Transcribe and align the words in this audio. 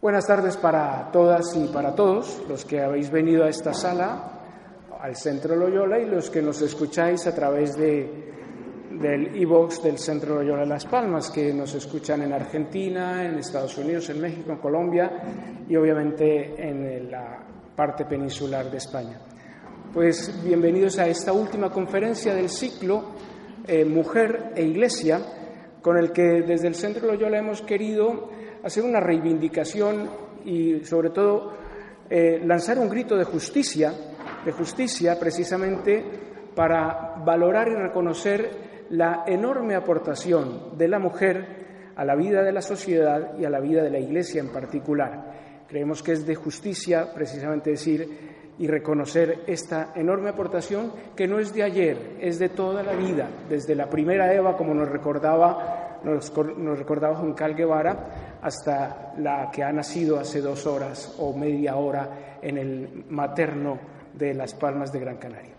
Buenas 0.00 0.28
tardes 0.28 0.56
para 0.56 1.10
todas 1.10 1.56
y 1.56 1.66
para 1.66 1.92
todos 1.92 2.44
los 2.48 2.64
que 2.64 2.80
habéis 2.80 3.10
venido 3.10 3.42
a 3.42 3.48
esta 3.48 3.74
sala, 3.74 4.30
al 5.00 5.16
Centro 5.16 5.56
Loyola, 5.56 5.98
y 5.98 6.06
los 6.06 6.30
que 6.30 6.40
nos 6.40 6.62
escucháis 6.62 7.26
a 7.26 7.34
través 7.34 7.76
de, 7.76 8.08
del 8.92 9.34
e-box 9.34 9.82
del 9.82 9.98
Centro 9.98 10.36
Loyola 10.36 10.64
Las 10.64 10.86
Palmas, 10.86 11.32
que 11.32 11.52
nos 11.52 11.74
escuchan 11.74 12.22
en 12.22 12.32
Argentina, 12.32 13.24
en 13.24 13.40
Estados 13.40 13.76
Unidos, 13.76 14.08
en 14.10 14.20
México, 14.20 14.52
en 14.52 14.58
Colombia 14.58 15.10
y 15.68 15.74
obviamente 15.74 16.54
en 16.64 17.10
la 17.10 17.44
parte 17.74 18.04
peninsular 18.04 18.70
de 18.70 18.76
España. 18.76 19.18
Pues 19.92 20.44
bienvenidos 20.44 21.00
a 21.00 21.08
esta 21.08 21.32
última 21.32 21.72
conferencia 21.72 22.36
del 22.36 22.50
ciclo 22.50 23.14
eh, 23.66 23.84
Mujer 23.84 24.52
e 24.54 24.62
Iglesia, 24.62 25.20
con 25.82 25.98
el 25.98 26.12
que 26.12 26.42
desde 26.42 26.68
el 26.68 26.76
Centro 26.76 27.08
Loyola 27.08 27.38
hemos 27.38 27.62
querido 27.62 28.37
hacer 28.62 28.84
una 28.84 29.00
reivindicación 29.00 30.08
y, 30.44 30.84
sobre 30.84 31.10
todo, 31.10 31.52
eh, 32.10 32.40
lanzar 32.44 32.78
un 32.78 32.88
grito 32.88 33.16
de 33.16 33.24
justicia, 33.24 33.92
de 34.44 34.52
justicia 34.52 35.18
precisamente 35.18 36.04
para 36.54 37.16
valorar 37.24 37.68
y 37.68 37.74
reconocer 37.74 38.50
la 38.90 39.24
enorme 39.26 39.74
aportación 39.74 40.78
de 40.78 40.88
la 40.88 40.98
mujer 40.98 41.92
a 41.96 42.04
la 42.04 42.14
vida 42.14 42.42
de 42.42 42.52
la 42.52 42.62
sociedad 42.62 43.36
y 43.38 43.44
a 43.44 43.50
la 43.50 43.60
vida 43.60 43.82
de 43.82 43.90
la 43.90 43.98
Iglesia 43.98 44.40
en 44.40 44.48
particular. 44.48 45.64
Creemos 45.68 46.02
que 46.02 46.12
es 46.12 46.26
de 46.26 46.34
justicia 46.34 47.12
precisamente 47.12 47.70
decir 47.70 48.54
y 48.58 48.66
reconocer 48.66 49.44
esta 49.46 49.92
enorme 49.94 50.30
aportación 50.30 50.92
que 51.14 51.28
no 51.28 51.38
es 51.38 51.52
de 51.52 51.62
ayer, 51.62 52.16
es 52.20 52.38
de 52.38 52.48
toda 52.48 52.82
la 52.82 52.94
vida, 52.94 53.28
desde 53.48 53.74
la 53.74 53.88
primera 53.90 54.32
Eva, 54.32 54.56
como 54.56 54.74
nos 54.74 54.88
recordaba, 54.88 55.98
nos, 56.02 56.32
nos 56.56 56.78
recordaba 56.78 57.16
Juan 57.16 57.34
Cal 57.34 57.54
Guevara, 57.54 58.27
hasta 58.42 59.14
la 59.18 59.50
que 59.50 59.62
ha 59.62 59.72
nacido 59.72 60.18
hace 60.18 60.40
dos 60.40 60.66
horas 60.66 61.14
o 61.18 61.32
media 61.36 61.76
hora 61.76 62.38
en 62.40 62.58
el 62.58 63.04
materno 63.08 63.78
de 64.14 64.34
Las 64.34 64.54
Palmas 64.54 64.92
de 64.92 65.00
Gran 65.00 65.16
Canaria. 65.16 65.54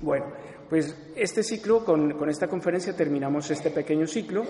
Bueno, 0.00 0.26
pues 0.68 0.96
este 1.16 1.42
ciclo, 1.42 1.84
con, 1.84 2.12
con, 2.12 2.28
esta 2.28 2.46
conferencia 2.46 2.94
terminamos 2.94 3.50
este 3.50 3.70
pequeño 3.70 4.06
ciclo, 4.06 4.44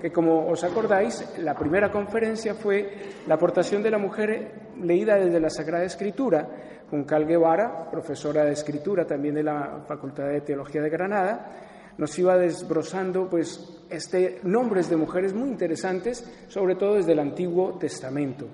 que 0.00 0.10
como 0.10 0.46
os 0.48 0.64
acordáis, 0.64 1.38
la 1.38 1.54
primera 1.54 1.90
conferencia 1.90 2.54
fue 2.54 3.12
la 3.26 3.34
aportación 3.34 3.82
de 3.82 3.90
la 3.90 3.98
mujer 3.98 4.52
leída 4.80 5.16
desde 5.16 5.40
la 5.40 5.50
Sagrada 5.50 5.84
Escritura, 5.84 6.48
con 6.88 7.04
Cal 7.04 7.26
Guevara, 7.26 7.90
profesora 7.90 8.44
de 8.44 8.52
Escritura 8.52 9.04
también 9.04 9.34
de 9.34 9.42
la 9.42 9.84
Facultad 9.86 10.28
de 10.28 10.40
Teología 10.42 10.80
de 10.80 10.90
Granada, 10.90 11.50
nos 11.98 12.18
iba 12.18 12.36
desbrozando 12.36 13.28
pues 13.28 13.73
este, 13.94 14.40
nombres 14.42 14.90
de 14.90 14.96
mujeres 14.96 15.32
muy 15.32 15.48
interesantes, 15.48 16.24
sobre 16.48 16.74
todo 16.74 16.94
desde 16.94 17.12
el 17.12 17.20
Antiguo 17.20 17.78
Testamento, 17.78 18.46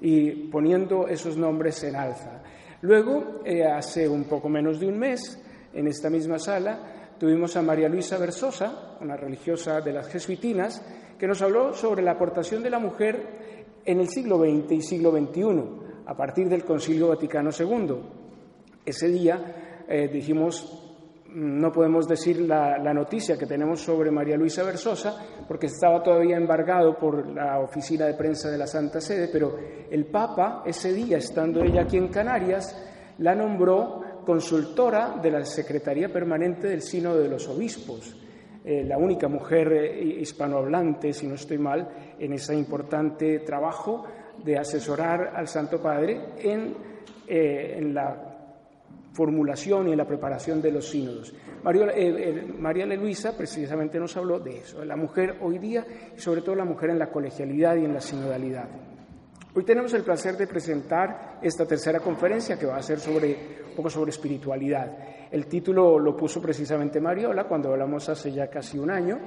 y 0.00 0.30
poniendo 0.48 1.06
esos 1.08 1.36
nombres 1.36 1.82
en 1.84 1.96
alza. 1.96 2.42
Luego, 2.82 3.42
eh, 3.44 3.64
hace 3.64 4.08
un 4.08 4.24
poco 4.24 4.48
menos 4.48 4.80
de 4.80 4.86
un 4.86 4.98
mes, 4.98 5.40
en 5.72 5.86
esta 5.86 6.10
misma 6.10 6.38
sala, 6.38 7.14
tuvimos 7.18 7.56
a 7.56 7.62
María 7.62 7.88
Luisa 7.88 8.18
Versosa, 8.18 8.96
una 9.00 9.16
religiosa 9.16 9.80
de 9.80 9.92
las 9.92 10.08
jesuitinas, 10.08 10.82
que 11.18 11.26
nos 11.26 11.42
habló 11.42 11.74
sobre 11.74 12.02
la 12.02 12.12
aportación 12.12 12.62
de 12.62 12.70
la 12.70 12.78
mujer 12.78 13.80
en 13.84 14.00
el 14.00 14.08
siglo 14.08 14.38
XX 14.38 14.72
y 14.72 14.82
siglo 14.82 15.10
XXI, 15.12 15.44
a 16.06 16.16
partir 16.16 16.48
del 16.48 16.64
Concilio 16.64 17.08
Vaticano 17.08 17.50
II. 17.56 17.96
Ese 18.84 19.08
día 19.08 19.84
eh, 19.86 20.08
dijimos 20.08 20.89
no 21.34 21.70
podemos 21.70 22.08
decir 22.08 22.40
la, 22.40 22.78
noticia 22.92 23.38
que 23.38 23.46
tenemos 23.46 23.80
sobre 23.80 24.10
María 24.10 24.36
Luisa 24.36 24.62
Versosa, 24.62 25.16
porque 25.46 25.66
estaba 25.66 26.02
todavía 26.02 26.36
embargado 26.36 26.96
por 26.98 27.26
la 27.26 27.60
oficina 27.60 28.06
de 28.06 28.14
prensa 28.14 28.50
de 28.50 28.58
la 28.58 28.66
Santa 28.66 29.00
Sede, 29.00 29.28
pero 29.32 29.56
el 29.90 30.06
Papa, 30.06 30.62
ese 30.66 30.92
día, 30.92 31.18
estando 31.18 31.62
ella 31.62 31.82
aquí 31.82 31.96
en 31.96 32.08
Canarias, 32.08 32.76
la 33.18 33.34
nombró 33.34 34.22
consultora 34.24 35.18
de 35.22 35.30
la 35.30 35.44
Secretaría 35.44 36.12
Permanente 36.12 36.68
del 36.68 36.82
Sínodo 36.82 37.18
de 37.18 37.28
los 37.28 37.48
Obispos, 37.48 38.16
eh, 38.62 38.84
la 38.84 38.98
única 38.98 39.28
mujer 39.28 39.72
eh, 39.72 40.20
hispanohablante, 40.20 41.12
si 41.12 41.26
no 41.26 41.34
estoy 41.34 41.58
mal, 41.58 41.88
en 42.18 42.32
ese 42.34 42.54
importante 42.54 43.38
trabajo 43.40 44.04
de 44.44 44.58
asesorar 44.58 45.32
al 45.34 45.48
Santo 45.48 45.80
Padre 45.80 46.34
en, 46.38 46.74
eh, 47.26 47.76
en 47.78 47.94
la 47.94 48.29
formulación 49.12 49.88
y 49.88 49.92
en 49.92 49.98
la 49.98 50.06
preparación 50.06 50.62
de 50.62 50.72
los 50.72 50.88
sínodos. 50.88 51.34
María, 51.62 51.86
eh, 51.86 52.46
eh, 52.58 52.96
Luisa 52.96 53.36
precisamente 53.36 53.98
nos 53.98 54.16
habló 54.16 54.38
de 54.38 54.58
eso, 54.58 54.80
de 54.80 54.86
la 54.86 54.96
mujer 54.96 55.38
hoy 55.40 55.58
día 55.58 55.84
y 56.16 56.20
sobre 56.20 56.42
todo 56.42 56.54
la 56.54 56.64
mujer 56.64 56.90
en 56.90 56.98
la 56.98 57.10
colegialidad 57.10 57.76
y 57.76 57.84
en 57.84 57.94
la 57.94 58.00
sinodalidad. 58.00 58.68
Hoy 59.54 59.64
tenemos 59.64 59.92
el 59.94 60.04
placer 60.04 60.36
de 60.36 60.46
presentar 60.46 61.38
esta 61.42 61.66
tercera 61.66 61.98
conferencia 61.98 62.56
que 62.56 62.66
va 62.66 62.76
a 62.76 62.82
ser 62.82 63.00
sobre, 63.00 63.64
un 63.70 63.76
poco 63.76 63.90
sobre 63.90 64.10
espiritualidad. 64.10 64.96
El 65.30 65.46
título 65.46 65.98
lo 65.98 66.16
puso 66.16 66.40
precisamente 66.40 67.00
Mariola 67.00 67.44
cuando 67.44 67.70
hablamos 67.70 68.08
hace 68.08 68.32
ya 68.32 68.48
casi 68.48 68.78
un 68.78 68.90
año, 68.90 69.18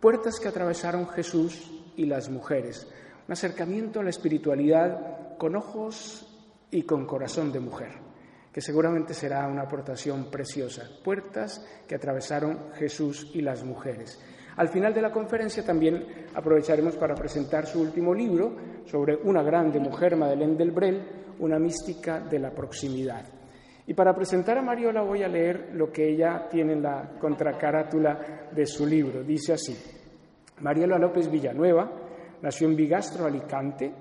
Puertas 0.00 0.40
que 0.40 0.48
atravesaron 0.48 1.06
Jesús 1.08 1.70
y 1.94 2.06
las 2.06 2.30
mujeres. 2.30 2.88
Un 3.28 3.32
acercamiento 3.32 4.00
a 4.00 4.02
la 4.02 4.08
espiritualidad 4.08 5.36
con 5.36 5.56
ojos 5.56 6.26
y 6.70 6.84
con 6.84 7.04
corazón 7.04 7.52
de 7.52 7.60
mujer 7.60 8.09
que 8.52 8.60
seguramente 8.60 9.14
será 9.14 9.46
una 9.46 9.62
aportación 9.62 10.30
preciosa. 10.30 10.88
Puertas 11.04 11.64
que 11.86 11.94
atravesaron 11.94 12.72
Jesús 12.74 13.30
y 13.34 13.42
las 13.42 13.64
mujeres. 13.64 14.20
Al 14.56 14.68
final 14.68 14.92
de 14.92 15.02
la 15.02 15.12
conferencia 15.12 15.64
también 15.64 16.26
aprovecharemos 16.34 16.96
para 16.96 17.14
presentar 17.14 17.66
su 17.66 17.80
último 17.80 18.12
libro 18.12 18.56
sobre 18.86 19.16
una 19.16 19.42
grande 19.42 19.78
mujer, 19.78 20.16
Madeleine 20.16 20.56
Delbrel, 20.56 21.02
una 21.38 21.58
mística 21.58 22.20
de 22.20 22.38
la 22.38 22.50
proximidad. 22.50 23.24
Y 23.86 23.94
para 23.94 24.14
presentar 24.14 24.58
a 24.58 24.62
Mariola 24.62 25.02
voy 25.02 25.22
a 25.22 25.28
leer 25.28 25.70
lo 25.72 25.90
que 25.90 26.08
ella 26.08 26.46
tiene 26.48 26.74
en 26.74 26.82
la 26.82 27.16
contracarátula 27.18 28.48
de 28.52 28.66
su 28.66 28.86
libro. 28.86 29.22
Dice 29.22 29.54
así, 29.54 29.76
Mariola 30.60 30.98
López 30.98 31.30
Villanueva 31.30 31.90
nació 32.42 32.68
en 32.68 32.76
Bigastro, 32.76 33.26
Alicante, 33.26 33.92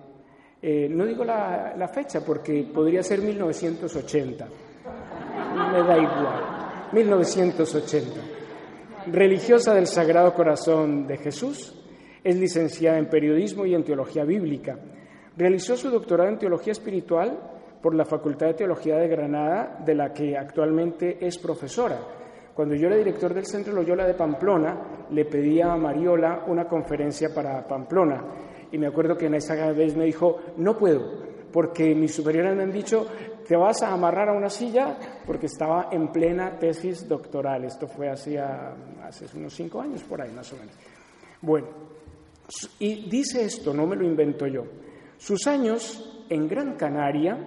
eh, 0.61 0.89
no 0.89 1.05
digo 1.05 1.23
la, 1.23 1.89
fecha 1.93 2.19
porque 2.25 2.67
podría 2.73 3.01
ser 3.01 3.21
1980. 3.21 4.47
Me 5.71 5.83
da 5.83 5.97
igual. 5.97 6.89
1980. 6.91 8.19
Religiosa 9.07 9.73
del 9.73 9.87
Sagrado 9.87 10.33
Corazón 10.33 11.07
de 11.07 11.17
Jesús, 11.17 11.75
es 12.21 12.35
licenciada 12.35 12.97
en 12.97 13.09
Periodismo 13.09 13.65
y 13.65 13.73
en 13.73 13.85
Teología 13.85 14.25
Bíblica. 14.25 14.77
Realizó 15.37 15.77
su 15.77 15.89
doctorado 15.89 16.29
en 16.29 16.37
Teología 16.37 16.73
Espiritual 16.73 17.39
por 17.81 17.95
la 17.95 18.03
Facultad 18.03 18.47
de 18.47 18.55
Teología 18.55 18.97
de 18.97 19.07
Granada, 19.07 19.79
de 19.85 19.95
la 19.95 20.11
que 20.11 20.37
actualmente 20.37 21.25
es 21.25 21.37
profesora. 21.37 21.97
Cuando 22.53 22.75
yo 22.75 22.87
era 22.87 22.97
director 22.97 23.33
del 23.33 23.45
Centro 23.45 23.71
Loyola 23.71 24.05
de 24.05 24.15
Pamplona, 24.15 25.07
le 25.11 25.23
pedí 25.23 25.61
a 25.61 25.77
Mariola 25.77 26.43
una 26.47 26.65
conferencia 26.65 27.29
para 27.33 27.65
Pamplona 27.65 28.48
y 28.71 28.77
me 28.77 28.87
acuerdo 28.87 29.17
que 29.17 29.27
en 29.27 29.35
esa 29.35 29.71
vez 29.71 29.95
me 29.95 30.05
dijo, 30.05 30.37
no 30.57 30.77
puedo, 30.77 31.23
porque 31.51 31.95
mis 31.95 32.13
superiores 32.13 32.55
me 32.55 32.63
han 32.63 32.71
dicho, 32.71 33.07
te 33.47 33.55
vas 33.55 33.81
a 33.81 33.91
amarrar 33.91 34.29
a 34.29 34.33
una 34.33 34.49
silla, 34.49 34.97
porque 35.25 35.47
estaba 35.47 35.89
en 35.91 36.11
plena 36.11 36.57
tesis 36.59 37.07
doctoral. 37.07 37.65
Esto 37.65 37.87
fue 37.87 38.09
hace, 38.09 38.39
hace 38.39 39.25
unos 39.35 39.53
cinco 39.53 39.81
años, 39.81 40.03
por 40.03 40.21
ahí 40.21 40.31
más 40.31 40.51
o 40.53 40.57
menos. 40.57 40.75
Bueno, 41.41 41.67
y 42.79 43.09
dice 43.09 43.43
esto, 43.43 43.73
no 43.73 43.87
me 43.87 43.95
lo 43.95 44.05
invento 44.05 44.45
yo. 44.45 44.65
Sus 45.17 45.47
años 45.47 46.25
en 46.29 46.47
Gran 46.47 46.75
Canaria 46.75 47.37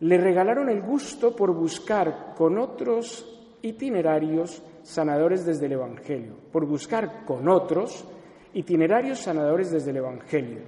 le 0.00 0.18
regalaron 0.18 0.68
el 0.68 0.82
gusto 0.82 1.34
por 1.34 1.54
buscar 1.54 2.34
con 2.36 2.58
otros 2.58 3.26
itinerarios 3.62 4.62
sanadores 4.82 5.46
desde 5.46 5.66
el 5.66 5.72
Evangelio, 5.72 6.34
por 6.50 6.66
buscar 6.66 7.24
con 7.24 7.48
otros 7.48 8.04
Itinerarios 8.54 9.20
sanadores 9.20 9.70
desde 9.70 9.90
el 9.90 9.98
Evangelio. 9.98 10.60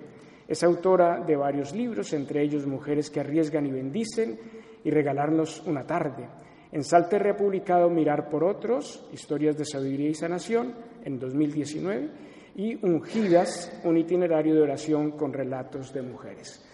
Es 0.49 0.63
autora 0.63 1.21
de 1.21 1.37
varios 1.37 1.75
libros, 1.75 2.13
entre 2.13 2.43
ellos 2.43 2.67
Mujeres 2.67 3.11
que 3.11 3.21
arriesgan 3.21 3.67
y 3.67 3.73
bendicen 3.73 4.39
y 4.83 4.91
Regalarnos 4.91 5.63
una 5.67 5.85
tarde. 5.85 6.29
En 6.73 6.83
Salter 6.83 7.29
ha 7.29 7.37
publicado 7.37 7.89
Mirar 7.89 8.29
por 8.29 8.45
otros, 8.45 9.07
Historias 9.13 9.57
de 9.57 9.65
Sabiduría 9.65 10.11
y 10.11 10.15
Sanación, 10.15 10.75
en 11.05 11.19
2019, 11.19 12.11
y 12.57 12.85
Ungidas, 12.85 13.81
un 13.85 13.97
itinerario 13.97 14.55
de 14.55 14.63
oración 14.63 15.13
con 15.13 15.33
relatos 15.33 15.93
de 15.93 16.03
mujeres. 16.03 16.65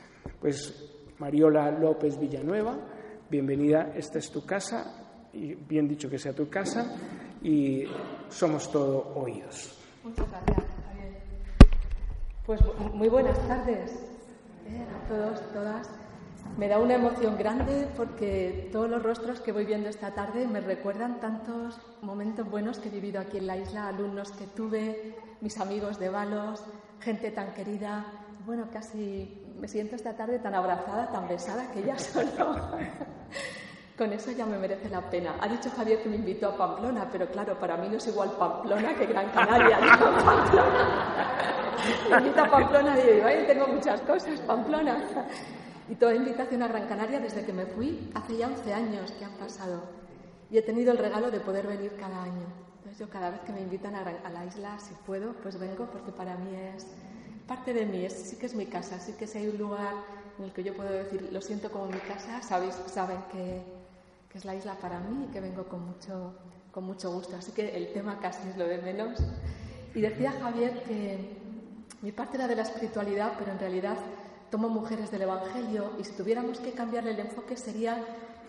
Pues 0.41 0.91
Mariola 1.19 1.71
López 1.71 2.19
Villanueva, 2.19 2.79
bienvenida, 3.29 3.93
esta 3.95 4.19
es 4.19 4.31
tu 4.31 4.45
casa, 4.45 5.29
y 5.33 5.55
bien 5.55 5.87
dicho 5.87 6.09
que 6.09 6.19
sea 6.19 6.33
tu 6.33 6.49
casa, 6.49 6.97
y 7.43 7.85
somos 8.29 8.71
todo 8.73 9.13
oídos. 9.17 9.79
Muchas 10.03 10.31
gracias. 10.31 10.69
Pues 12.50 12.62
muy 12.94 13.08
buenas 13.08 13.38
tardes 13.47 13.93
eh, 14.67 14.85
a 14.85 15.08
todos, 15.08 15.41
todas. 15.52 15.88
Me 16.58 16.67
da 16.67 16.81
una 16.81 16.97
emoción 16.97 17.38
grande 17.38 17.87
porque 17.97 18.69
todos 18.73 18.91
los 18.91 19.05
rostros 19.05 19.38
que 19.38 19.52
voy 19.52 19.64
viendo 19.64 19.88
esta 19.88 20.14
tarde 20.14 20.49
me 20.49 20.61
recuerdan 20.61 21.20
tantos 21.20 21.79
momentos 22.02 22.50
buenos 22.50 22.81
que 22.81 22.88
he 22.88 22.91
vivido 22.91 23.20
aquí 23.20 23.38
en 23.38 23.47
la 23.47 23.56
isla, 23.56 23.87
alumnos 23.87 24.32
que 24.32 24.47
tuve, 24.49 25.14
mis 25.41 25.61
amigos 25.61 26.00
de 26.00 26.08
Balos, 26.08 26.64
gente 26.99 27.31
tan 27.31 27.55
querida. 27.55 28.05
Bueno, 28.44 28.67
casi 28.73 29.44
me 29.61 29.69
siento 29.69 29.94
esta 29.94 30.17
tarde 30.17 30.41
tan 30.41 30.56
abrazada, 30.56 31.06
tan 31.12 31.29
besada, 31.29 31.70
que 31.70 31.85
ya 31.85 31.96
solo 32.00 32.73
con 34.00 34.12
eso 34.14 34.32
ya 34.32 34.47
me 34.47 34.56
merece 34.56 34.88
la 34.88 35.02
pena. 35.11 35.35
Ha 35.43 35.47
dicho 35.47 35.69
Javier 35.76 36.02
que 36.02 36.08
me 36.08 36.17
invitó 36.17 36.49
a 36.49 36.56
Pamplona, 36.56 37.06
pero 37.12 37.26
claro, 37.26 37.61
para 37.61 37.76
mí 37.76 37.87
no 37.87 37.99
es 37.99 38.06
igual 38.06 38.31
Pamplona 38.31 38.94
que 38.94 39.05
Gran 39.05 39.29
Canaria. 39.29 39.79
me 42.11 42.17
invita 42.17 42.44
a 42.44 42.50
Pamplona 42.50 42.99
y 42.99 43.12
digo, 43.12 43.26
Ay, 43.26 43.44
tengo 43.47 43.67
muchas 43.67 44.00
cosas, 44.00 44.41
Pamplona. 44.41 45.05
Y 45.91 45.97
toda 45.97 46.14
invitación 46.14 46.62
a 46.62 46.69
Gran 46.69 46.87
Canaria 46.87 47.20
desde 47.20 47.44
que 47.44 47.52
me 47.52 47.67
fui, 47.67 48.11
hace 48.14 48.38
ya 48.38 48.47
11 48.47 48.73
años 48.73 49.12
que 49.12 49.26
han 49.26 49.32
pasado. 49.32 49.82
Y 50.50 50.56
he 50.56 50.62
tenido 50.62 50.93
el 50.93 50.99
regalo 50.99 51.31
de 51.31 51.41
poder 51.41 51.67
venir 51.67 51.93
cada 52.00 52.23
año. 52.23 52.46
Entonces 52.79 52.99
yo 52.99 53.11
cada 53.11 53.29
vez 53.29 53.41
que 53.41 53.53
me 53.53 53.61
invitan 53.61 53.96
a, 53.96 54.00
a 54.00 54.31
la 54.31 54.46
isla, 54.46 54.79
si 54.79 54.94
puedo, 55.05 55.35
pues 55.43 55.61
vengo 55.61 55.85
porque 55.93 56.11
para 56.11 56.38
mí 56.38 56.56
es 56.75 56.87
parte 57.46 57.75
de 57.75 57.85
mí, 57.85 58.06
es, 58.06 58.14
sí 58.14 58.37
que 58.37 58.46
es 58.46 58.55
mi 58.55 58.64
casa, 58.64 58.99
sí 58.99 59.12
que 59.19 59.26
si 59.26 59.37
hay 59.37 59.49
un 59.49 59.58
lugar 59.58 59.93
en 60.38 60.46
el 60.46 60.53
que 60.53 60.64
yo 60.64 60.75
puedo 60.75 60.91
decir, 60.91 61.29
lo 61.31 61.43
siento 61.43 61.70
como 61.70 61.85
mi 61.85 61.99
casa, 61.99 62.41
sabéis, 62.41 62.75
saben 62.87 63.19
que, 63.31 63.80
que 64.31 64.38
es 64.38 64.44
la 64.44 64.55
isla 64.55 64.75
para 64.75 65.00
mí 65.00 65.27
y 65.29 65.32
que 65.32 65.41
vengo 65.41 65.65
con 65.65 65.87
mucho, 65.87 66.35
con 66.73 66.85
mucho 66.85 67.12
gusto. 67.12 67.37
Así 67.37 67.53
que 67.53 67.77
el 67.77 67.93
tema 67.93 68.19
casi 68.21 68.49
es 68.49 68.56
lo 68.56 68.67
de 68.67 68.79
menos. 68.79 69.19
Y 69.94 70.00
decía 70.00 70.32
Javier 70.32 70.82
que 70.85 71.37
mi 72.03 72.12
parte 72.12 72.37
era 72.37 72.49
de 72.49 72.56
la 72.56 72.62
espiritualidad, 72.62 73.35
pero 73.38 73.53
en 73.53 73.59
realidad 73.59 73.97
tomo 74.50 74.69
mujeres 74.69 75.11
del 75.11 75.23
Evangelio 75.23 75.93
y 75.99 76.05
si 76.05 76.12
tuviéramos 76.12 76.61
que 76.61 76.73
cambiarle 76.73 77.11
el 77.12 77.21
enfoque 77.21 77.56
sería 77.56 78.05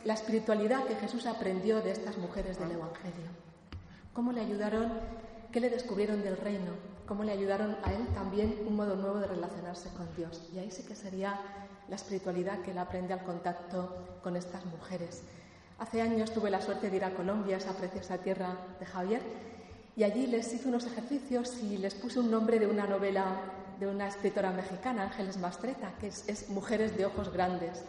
la 0.05 0.13
espiritualidad 0.13 0.85
que 0.85 0.95
Jesús 0.95 1.25
aprendió 1.25 1.81
de 1.81 1.91
estas 1.91 2.17
mujeres 2.17 2.59
del 2.59 2.71
Evangelio. 2.71 3.29
¿Cómo 4.13 4.31
le 4.31 4.41
ayudaron? 4.41 4.91
¿Qué 5.51 5.59
le 5.59 5.69
descubrieron 5.69 6.23
del 6.23 6.37
reino? 6.37 6.91
cómo 7.11 7.25
le 7.25 7.33
ayudaron 7.33 7.75
a 7.83 7.91
él 7.91 8.07
también 8.13 8.57
un 8.65 8.77
modo 8.77 8.95
nuevo 8.95 9.19
de 9.19 9.27
relacionarse 9.27 9.89
con 9.89 10.07
Dios. 10.15 10.47
Y 10.55 10.59
ahí 10.59 10.71
sí 10.71 10.83
que 10.83 10.95
sería 10.95 11.37
la 11.89 11.97
espiritualidad 11.97 12.61
que 12.61 12.71
él 12.71 12.77
aprende 12.77 13.11
al 13.11 13.25
contacto 13.25 14.17
con 14.23 14.37
estas 14.37 14.65
mujeres. 14.67 15.21
Hace 15.81 15.99
años 15.99 16.31
tuve 16.31 16.51
la 16.51 16.61
suerte 16.61 16.91
de 16.91 16.97
ir 16.97 17.03
a 17.03 17.09
Colombia, 17.09 17.57
esa 17.57 17.73
preciosa 17.73 18.19
tierra 18.19 18.55
de 18.79 18.85
Javier, 18.85 19.19
y 19.95 20.03
allí 20.03 20.27
les 20.27 20.53
hice 20.53 20.67
unos 20.67 20.85
ejercicios 20.85 21.57
y 21.63 21.79
les 21.79 21.95
puse 21.95 22.19
un 22.19 22.29
nombre 22.29 22.59
de 22.59 22.67
una 22.67 22.85
novela 22.85 23.25
de 23.79 23.87
una 23.87 24.07
escritora 24.07 24.51
mexicana, 24.51 25.01
Ángeles 25.01 25.37
Mastreta, 25.37 25.93
que 25.99 26.09
es, 26.09 26.23
es 26.29 26.49
Mujeres 26.49 26.95
de 26.95 27.07
Ojos 27.07 27.33
Grandes. 27.33 27.83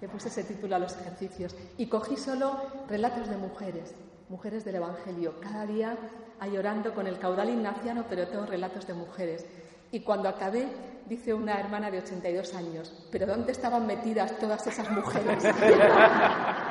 Le 0.00 0.08
puse 0.08 0.30
ese 0.30 0.42
título 0.42 0.74
a 0.74 0.80
los 0.80 0.96
ejercicios 0.96 1.54
y 1.76 1.86
cogí 1.86 2.16
solo 2.16 2.60
relatos 2.88 3.28
de 3.28 3.36
mujeres, 3.36 3.94
mujeres 4.28 4.64
del 4.64 4.74
Evangelio. 4.74 5.38
Cada 5.40 5.64
día 5.64 5.96
a 6.40 6.48
llorando 6.48 6.92
con 6.92 7.06
el 7.06 7.20
caudal 7.20 7.50
ignaciano, 7.50 8.04
pero 8.10 8.26
todos 8.26 8.48
relatos 8.48 8.84
de 8.88 8.94
mujeres. 8.94 9.46
Y 9.92 10.00
cuando 10.00 10.28
acabé, 10.28 10.66
dice 11.08 11.34
una 11.34 11.60
hermana 11.60 11.88
de 11.88 11.98
82 11.98 12.54
años, 12.54 12.92
¿pero 13.12 13.26
dónde 13.26 13.52
estaban 13.52 13.86
metidas 13.86 14.36
todas 14.40 14.66
esas 14.66 14.90
mujeres? 14.90 15.44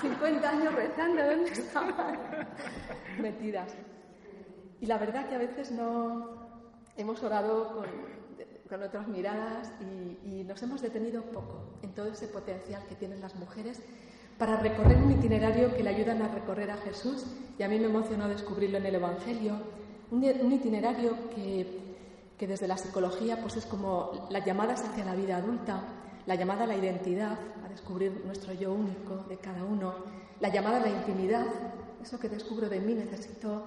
50 0.00 0.48
años 0.48 0.74
rezando, 0.74 1.24
¿dónde 1.24 1.50
estaban 1.50 1.94
metidas? 3.20 3.72
Y 4.80 4.86
la 4.86 4.98
verdad 4.98 5.28
que 5.28 5.34
a 5.36 5.38
veces 5.38 5.70
no 5.70 6.42
hemos 6.96 7.22
orado 7.22 7.72
con, 7.72 8.82
otras 8.82 9.06
miradas 9.06 9.70
y, 9.80 10.44
nos 10.44 10.62
hemos 10.62 10.80
detenido 10.80 11.22
poco 11.22 11.78
en 11.82 11.92
todo 11.94 12.06
ese 12.06 12.26
potencial 12.26 12.82
que 12.88 12.94
tienen 12.94 13.20
las 13.20 13.34
mujeres 13.36 13.80
para 14.38 14.56
recorrer 14.56 14.96
un 14.96 15.12
itinerario 15.12 15.76
que 15.76 15.82
le 15.82 15.90
ayudan 15.90 16.20
a 16.22 16.28
recorrer 16.28 16.70
a 16.70 16.76
Jesús, 16.78 17.26
y 17.58 17.62
a 17.62 17.68
mí 17.68 17.78
me 17.78 17.86
emocionó 17.86 18.28
descubrirlo 18.28 18.78
en 18.78 18.86
el 18.86 18.96
Evangelio, 18.96 19.58
un, 20.10 20.24
itinerario 20.24 21.30
que, 21.34 21.96
que, 22.36 22.46
desde 22.46 22.66
la 22.66 22.76
psicología 22.76 23.40
pues 23.40 23.56
es 23.56 23.66
como 23.66 24.26
las 24.30 24.44
llamadas 24.44 24.82
hacia 24.82 25.04
la 25.04 25.14
vida 25.14 25.36
adulta, 25.36 25.82
la 26.26 26.34
llamada 26.34 26.64
a 26.64 26.66
la 26.66 26.76
identidad, 26.76 27.38
descubrir 27.72 28.22
nuestro 28.24 28.52
yo 28.52 28.72
único 28.72 29.24
de 29.28 29.38
cada 29.38 29.64
uno, 29.64 29.94
la 30.40 30.48
llamada 30.48 30.76
a 30.76 30.80
la 30.80 30.90
intimidad, 30.90 31.46
eso 32.02 32.20
que 32.20 32.28
descubro 32.28 32.68
de 32.68 32.80
mí 32.80 32.94
necesito 32.94 33.64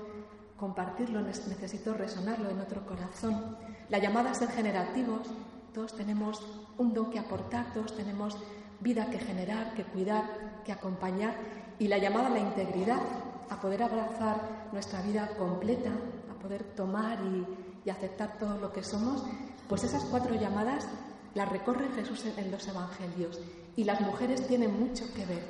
compartirlo, 0.57 1.22
necesito 1.22 1.94
resonarlo 1.94 2.50
en 2.50 2.60
otro 2.60 2.86
corazón, 2.86 3.57
la 3.90 3.98
llamada 3.98 4.31
a 4.31 4.34
ser 4.34 4.50
generativos, 4.50 5.30
todos 5.74 5.94
tenemos 5.94 6.42
un 6.78 6.94
don 6.94 7.12
que 7.12 7.19
aportar, 7.19 7.74
todos 7.74 7.96
tenemos 7.96 8.38
vida 8.80 9.10
que 9.10 9.19
generar, 9.19 9.74
que 9.74 9.84
cuidar, 9.84 10.24
que 10.63 10.72
acompañar. 10.72 11.36
Y 11.80 11.88
la 11.88 11.98
llamada 11.98 12.28
a 12.28 12.30
la 12.30 12.40
integridad, 12.40 13.01
a 13.50 13.60
poder 13.60 13.84
abrazar 13.84 14.69
nuestra 14.72 15.01
vida 15.01 15.30
completa, 15.38 15.92
a 16.31 16.40
poder 16.42 16.63
tomar 16.75 17.19
y, 17.22 17.46
aceptar 17.90 18.40
todo 18.40 18.58
lo 18.58 18.74
que 18.74 18.81
somos, 18.81 19.24
pues 19.69 19.84
esas 19.84 20.04
cuatro 20.06 20.34
llamadas 20.34 20.88
las 21.36 21.50
recorre 21.50 21.90
Jesús 21.96 22.26
en 22.26 22.50
los 22.50 22.68
Evangelios. 22.68 23.40
Y 23.76 23.84
las 23.84 24.02
mujeres 24.02 24.48
tienen 24.48 24.80
mucho 24.80 25.06
que 25.14 25.26
ver 25.26 25.44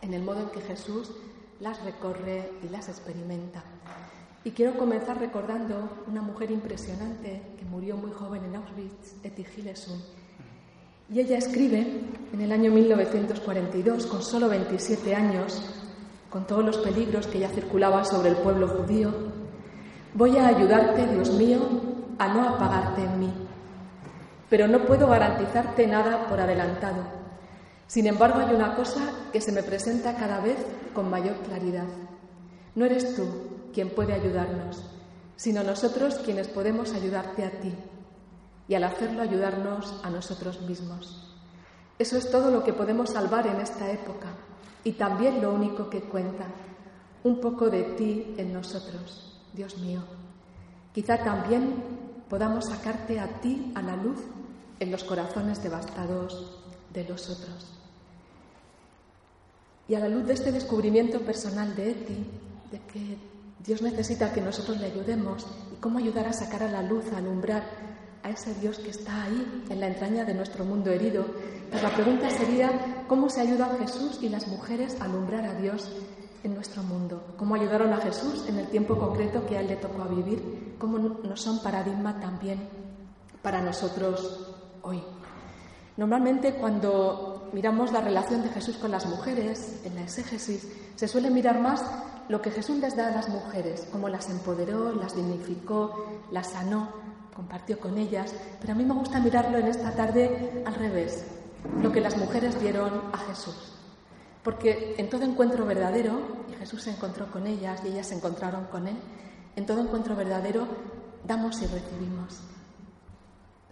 en 0.00 0.14
el 0.14 0.22
modo 0.22 0.40
en 0.40 0.48
que 0.48 0.60
Jesús 0.60 1.10
las 1.60 1.82
recorre 1.84 2.50
y 2.62 2.68
las 2.68 2.88
experimenta. 2.88 3.62
Y 4.44 4.52
quiero 4.52 4.76
comenzar 4.78 5.18
recordando 5.18 6.04
una 6.06 6.22
mujer 6.22 6.50
impresionante 6.50 7.42
que 7.58 7.64
murió 7.64 7.96
muy 7.96 8.12
joven 8.12 8.44
en 8.44 8.56
Auschwitz, 8.56 9.14
Etty 9.22 9.44
Hillesum, 9.56 9.98
y 11.12 11.20
ella 11.20 11.36
escribe 11.36 12.00
en 12.32 12.40
el 12.40 12.50
año 12.50 12.70
1942, 12.70 14.06
con 14.06 14.22
solo 14.22 14.48
27 14.48 15.14
años, 15.14 15.62
con 16.30 16.46
todos 16.46 16.64
los 16.64 16.78
peligros 16.78 17.26
que 17.26 17.40
ya 17.40 17.48
circulaban 17.48 18.06
sobre 18.06 18.30
el 18.30 18.36
pueblo 18.36 18.68
judío, 18.68 19.12
voy 20.14 20.36
a 20.38 20.48
ayudarte, 20.48 21.06
Dios 21.06 21.30
mío, 21.34 21.60
a 22.18 22.28
no 22.32 22.48
apagarte 22.48 23.02
en 23.04 23.20
mí, 23.20 23.43
pero 24.48 24.68
no 24.68 24.84
puedo 24.84 25.08
garantizarte 25.08 25.86
nada 25.86 26.26
por 26.28 26.40
adelantado. 26.40 27.04
Sin 27.86 28.06
embargo, 28.06 28.40
hay 28.40 28.54
una 28.54 28.74
cosa 28.76 29.00
que 29.32 29.40
se 29.40 29.52
me 29.52 29.62
presenta 29.62 30.16
cada 30.16 30.40
vez 30.40 30.56
con 30.94 31.10
mayor 31.10 31.36
claridad. 31.38 31.86
No 32.74 32.84
eres 32.84 33.14
tú 33.14 33.26
quien 33.72 33.90
puede 33.90 34.14
ayudarnos, 34.14 34.84
sino 35.36 35.62
nosotros 35.62 36.16
quienes 36.24 36.48
podemos 36.48 36.92
ayudarte 36.92 37.44
a 37.44 37.50
ti 37.60 37.74
y 38.68 38.74
al 38.74 38.84
hacerlo 38.84 39.22
ayudarnos 39.22 40.00
a 40.02 40.10
nosotros 40.10 40.62
mismos. 40.62 41.36
Eso 41.98 42.16
es 42.16 42.30
todo 42.30 42.50
lo 42.50 42.64
que 42.64 42.72
podemos 42.72 43.10
salvar 43.10 43.46
en 43.46 43.60
esta 43.60 43.90
época 43.90 44.28
y 44.82 44.92
también 44.92 45.40
lo 45.40 45.52
único 45.52 45.88
que 45.88 46.02
cuenta, 46.02 46.46
un 47.22 47.40
poco 47.40 47.70
de 47.70 47.82
ti 47.82 48.34
en 48.36 48.52
nosotros, 48.52 49.40
Dios 49.52 49.78
mío. 49.78 50.02
Quizá 50.92 51.18
también 51.18 51.82
podamos 52.28 52.66
sacarte 52.66 53.18
a 53.20 53.40
ti 53.40 53.72
a 53.74 53.82
la 53.82 53.96
luz 53.96 54.20
en 54.84 54.90
los 54.90 55.02
corazones 55.02 55.62
devastados 55.62 56.60
de 56.92 57.04
los 57.04 57.28
otros. 57.30 57.72
Y 59.88 59.94
a 59.94 60.00
la 60.00 60.08
luz 60.08 60.26
de 60.26 60.34
este 60.34 60.52
descubrimiento 60.52 61.20
personal 61.20 61.74
de 61.74 61.90
Eti, 61.90 62.26
de 62.70 62.80
que 62.92 63.18
Dios 63.64 63.80
necesita 63.80 64.32
que 64.32 64.42
nosotros 64.42 64.78
le 64.78 64.86
ayudemos 64.86 65.46
y 65.72 65.80
cómo 65.80 65.98
ayudar 65.98 66.28
a 66.28 66.32
sacar 66.32 66.62
a 66.62 66.70
la 66.70 66.82
luz, 66.82 67.04
a 67.12 67.18
alumbrar 67.18 67.64
a 68.22 68.30
ese 68.30 68.54
Dios 68.54 68.78
que 68.78 68.90
está 68.90 69.24
ahí, 69.24 69.64
en 69.70 69.80
la 69.80 69.88
entraña 69.88 70.24
de 70.24 70.34
nuestro 70.34 70.64
mundo 70.64 70.90
herido. 70.90 71.24
Pues 71.70 71.82
la 71.82 71.94
pregunta 71.94 72.28
sería, 72.30 73.04
¿cómo 73.08 73.30
se 73.30 73.40
ayudan 73.40 73.78
Jesús 73.78 74.18
y 74.20 74.28
las 74.28 74.46
mujeres 74.48 75.00
a 75.00 75.04
alumbrar 75.04 75.46
a 75.46 75.54
Dios 75.54 75.90
en 76.42 76.54
nuestro 76.54 76.82
mundo? 76.82 77.34
¿Cómo 77.38 77.54
ayudaron 77.54 77.92
a 77.94 77.98
Jesús 77.98 78.44
en 78.48 78.58
el 78.58 78.68
tiempo 78.68 78.98
concreto 78.98 79.46
que 79.46 79.56
a 79.56 79.60
él 79.60 79.68
le 79.68 79.76
tocó 79.76 80.02
a 80.02 80.08
vivir? 80.08 80.74
¿Cómo 80.78 80.98
nos 80.98 81.40
son 81.40 81.62
paradigma 81.62 82.20
también 82.20 82.68
para 83.42 83.60
nosotros 83.60 84.53
hoy? 84.84 85.02
Normalmente 85.96 86.54
cuando 86.54 87.48
miramos 87.52 87.92
la 87.92 88.00
relación 88.00 88.42
de 88.42 88.48
Jesús 88.48 88.76
con 88.76 88.90
las 88.90 89.06
mujeres 89.06 89.80
en 89.84 89.94
la 89.94 90.02
exégesis, 90.02 90.68
se 90.96 91.08
suele 91.08 91.30
mirar 91.30 91.60
más 91.60 91.84
lo 92.28 92.40
que 92.40 92.50
Jesús 92.50 92.78
les 92.78 92.96
da 92.96 93.08
a 93.08 93.14
las 93.14 93.28
mujeres, 93.28 93.86
cómo 93.92 94.08
las 94.08 94.28
empoderó, 94.30 94.92
las 94.92 95.14
dignificó, 95.14 96.06
las 96.30 96.50
sanó, 96.50 96.88
compartió 97.34 97.78
con 97.78 97.98
ellas, 97.98 98.34
pero 98.60 98.72
a 98.72 98.76
mí 98.76 98.84
me 98.84 98.94
gusta 98.94 99.20
mirarlo 99.20 99.58
en 99.58 99.66
esta 99.66 99.92
tarde 99.92 100.62
al 100.66 100.74
revés, 100.74 101.24
lo 101.82 101.92
que 101.92 102.00
las 102.00 102.16
mujeres 102.16 102.58
dieron 102.60 103.02
a 103.12 103.18
Jesús. 103.18 103.72
Porque 104.42 104.94
en 104.98 105.08
todo 105.08 105.24
encuentro 105.24 105.64
verdadero, 105.64 106.18
y 106.50 106.54
Jesús 106.54 106.82
se 106.82 106.90
encontró 106.90 107.30
con 107.30 107.46
ellas 107.46 107.80
y 107.84 107.88
ellas 107.88 108.08
se 108.08 108.14
encontraron 108.14 108.64
con 108.66 108.86
Él, 108.86 108.96
en 109.56 109.66
todo 109.66 109.80
encuentro 109.80 110.16
verdadero 110.16 110.66
damos 111.26 111.62
y 111.62 111.66
recibimos. 111.66 112.40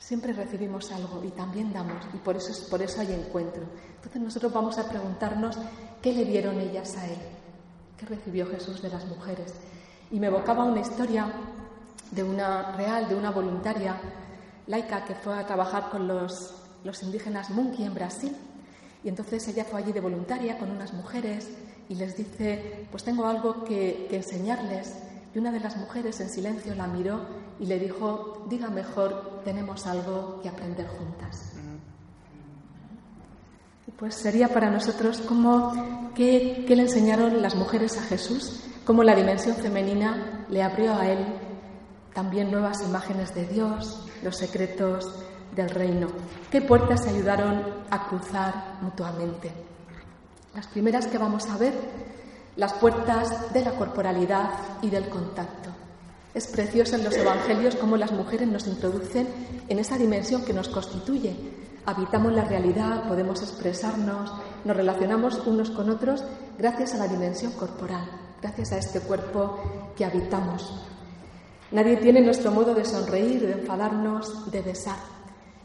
Siempre 0.02 0.32
recibimos 0.32 0.90
algo 0.90 1.22
y 1.24 1.30
también 1.30 1.72
damos, 1.72 2.04
y 2.12 2.16
por 2.16 2.36
eso, 2.36 2.52
por 2.68 2.82
eso 2.82 3.00
hay 3.00 3.12
encuentro. 3.12 3.62
Entonces 3.94 4.20
nosotros 4.20 4.52
vamos 4.52 4.76
a 4.76 4.88
preguntarnos 4.88 5.56
qué 6.02 6.12
le 6.12 6.24
dieron 6.24 6.58
ellas 6.58 6.96
a 6.96 7.06
él, 7.06 7.18
qué 7.96 8.06
recibió 8.06 8.48
Jesús 8.48 8.82
de 8.82 8.88
las 8.88 9.06
mujeres. 9.06 9.54
Y 10.10 10.18
me 10.18 10.26
evocaba 10.26 10.64
una 10.64 10.80
historia 10.80 11.32
de 12.10 12.24
una 12.24 12.72
real, 12.72 13.08
de 13.08 13.14
una 13.14 13.30
voluntaria 13.30 13.96
laica 14.66 15.04
que 15.04 15.14
fue 15.14 15.38
a 15.38 15.46
trabajar 15.46 15.88
con 15.88 16.08
los, 16.08 16.52
los 16.82 17.00
indígenas 17.04 17.50
Munki 17.50 17.84
en 17.84 17.94
Brasil. 17.94 18.36
Y 19.04 19.08
entonces 19.08 19.46
ella 19.46 19.64
fue 19.64 19.82
allí 19.82 19.92
de 19.92 20.00
voluntaria 20.00 20.58
con 20.58 20.72
unas 20.72 20.92
mujeres 20.92 21.48
y 21.88 21.94
les 21.94 22.16
dice, 22.16 22.88
pues 22.90 23.04
tengo 23.04 23.24
algo 23.24 23.62
que, 23.62 24.08
que 24.10 24.16
enseñarles. 24.16 24.94
Y 25.34 25.38
una 25.38 25.50
de 25.50 25.60
las 25.60 25.76
mujeres 25.76 26.20
en 26.20 26.28
silencio 26.28 26.74
la 26.74 26.86
miró 26.86 27.20
y 27.58 27.66
le 27.66 27.78
dijo, 27.78 28.44
diga 28.48 28.68
mejor, 28.68 29.40
tenemos 29.44 29.86
algo 29.86 30.40
que 30.42 30.48
aprender 30.48 30.86
juntas. 30.88 31.52
Pues 33.98 34.16
sería 34.16 34.48
para 34.48 34.68
nosotros 34.68 35.20
como 35.20 36.10
qué, 36.14 36.64
le 36.68 36.82
enseñaron 36.82 37.40
las 37.40 37.54
mujeres 37.54 37.96
a 37.98 38.02
Jesús, 38.02 38.64
cómo 38.84 39.04
la 39.04 39.14
dimensión 39.14 39.54
femenina 39.54 40.44
le 40.48 40.62
abrió 40.62 40.94
a 40.94 41.08
él 41.08 41.24
también 42.12 42.50
nuevas 42.50 42.82
imágenes 42.82 43.34
de 43.34 43.46
Dios, 43.46 44.04
los 44.24 44.36
secretos 44.36 45.22
del 45.54 45.70
reino. 45.70 46.08
¿Qué 46.50 46.60
puertas 46.60 47.04
se 47.04 47.10
ayudaron 47.10 47.62
a 47.90 48.08
cruzar 48.08 48.78
mutuamente? 48.82 49.52
Las 50.54 50.66
primeras 50.66 51.06
que 51.06 51.18
vamos 51.18 51.48
a 51.48 51.56
ver, 51.56 51.72
las 52.56 52.74
puertas 52.74 53.52
de 53.52 53.64
la 53.64 53.72
corporalidad 53.72 54.50
y 54.82 54.90
del 54.90 55.08
contacto. 55.08 55.70
Es 56.34 56.46
precioso 56.46 56.96
en 56.96 57.04
los 57.04 57.16
Evangelios 57.16 57.76
cómo 57.76 57.96
las 57.96 58.12
mujeres 58.12 58.48
nos 58.48 58.66
introducen 58.66 59.28
en 59.68 59.78
esa 59.78 59.98
dimensión 59.98 60.44
que 60.44 60.52
nos 60.52 60.68
constituye. 60.68 61.34
Habitamos 61.84 62.32
la 62.32 62.44
realidad, 62.44 63.08
podemos 63.08 63.42
expresarnos, 63.42 64.32
nos 64.64 64.76
relacionamos 64.76 65.40
unos 65.46 65.70
con 65.70 65.90
otros 65.90 66.24
gracias 66.58 66.94
a 66.94 66.98
la 66.98 67.08
dimensión 67.08 67.52
corporal, 67.52 68.08
gracias 68.40 68.72
a 68.72 68.78
este 68.78 69.00
cuerpo 69.00 69.58
que 69.96 70.04
habitamos. 70.04 70.72
Nadie 71.70 71.96
tiene 71.96 72.20
nuestro 72.20 72.50
modo 72.50 72.74
de 72.74 72.84
sonreír, 72.84 73.46
de 73.46 73.52
enfadarnos, 73.52 74.50
de 74.50 74.60
besar. 74.60 74.98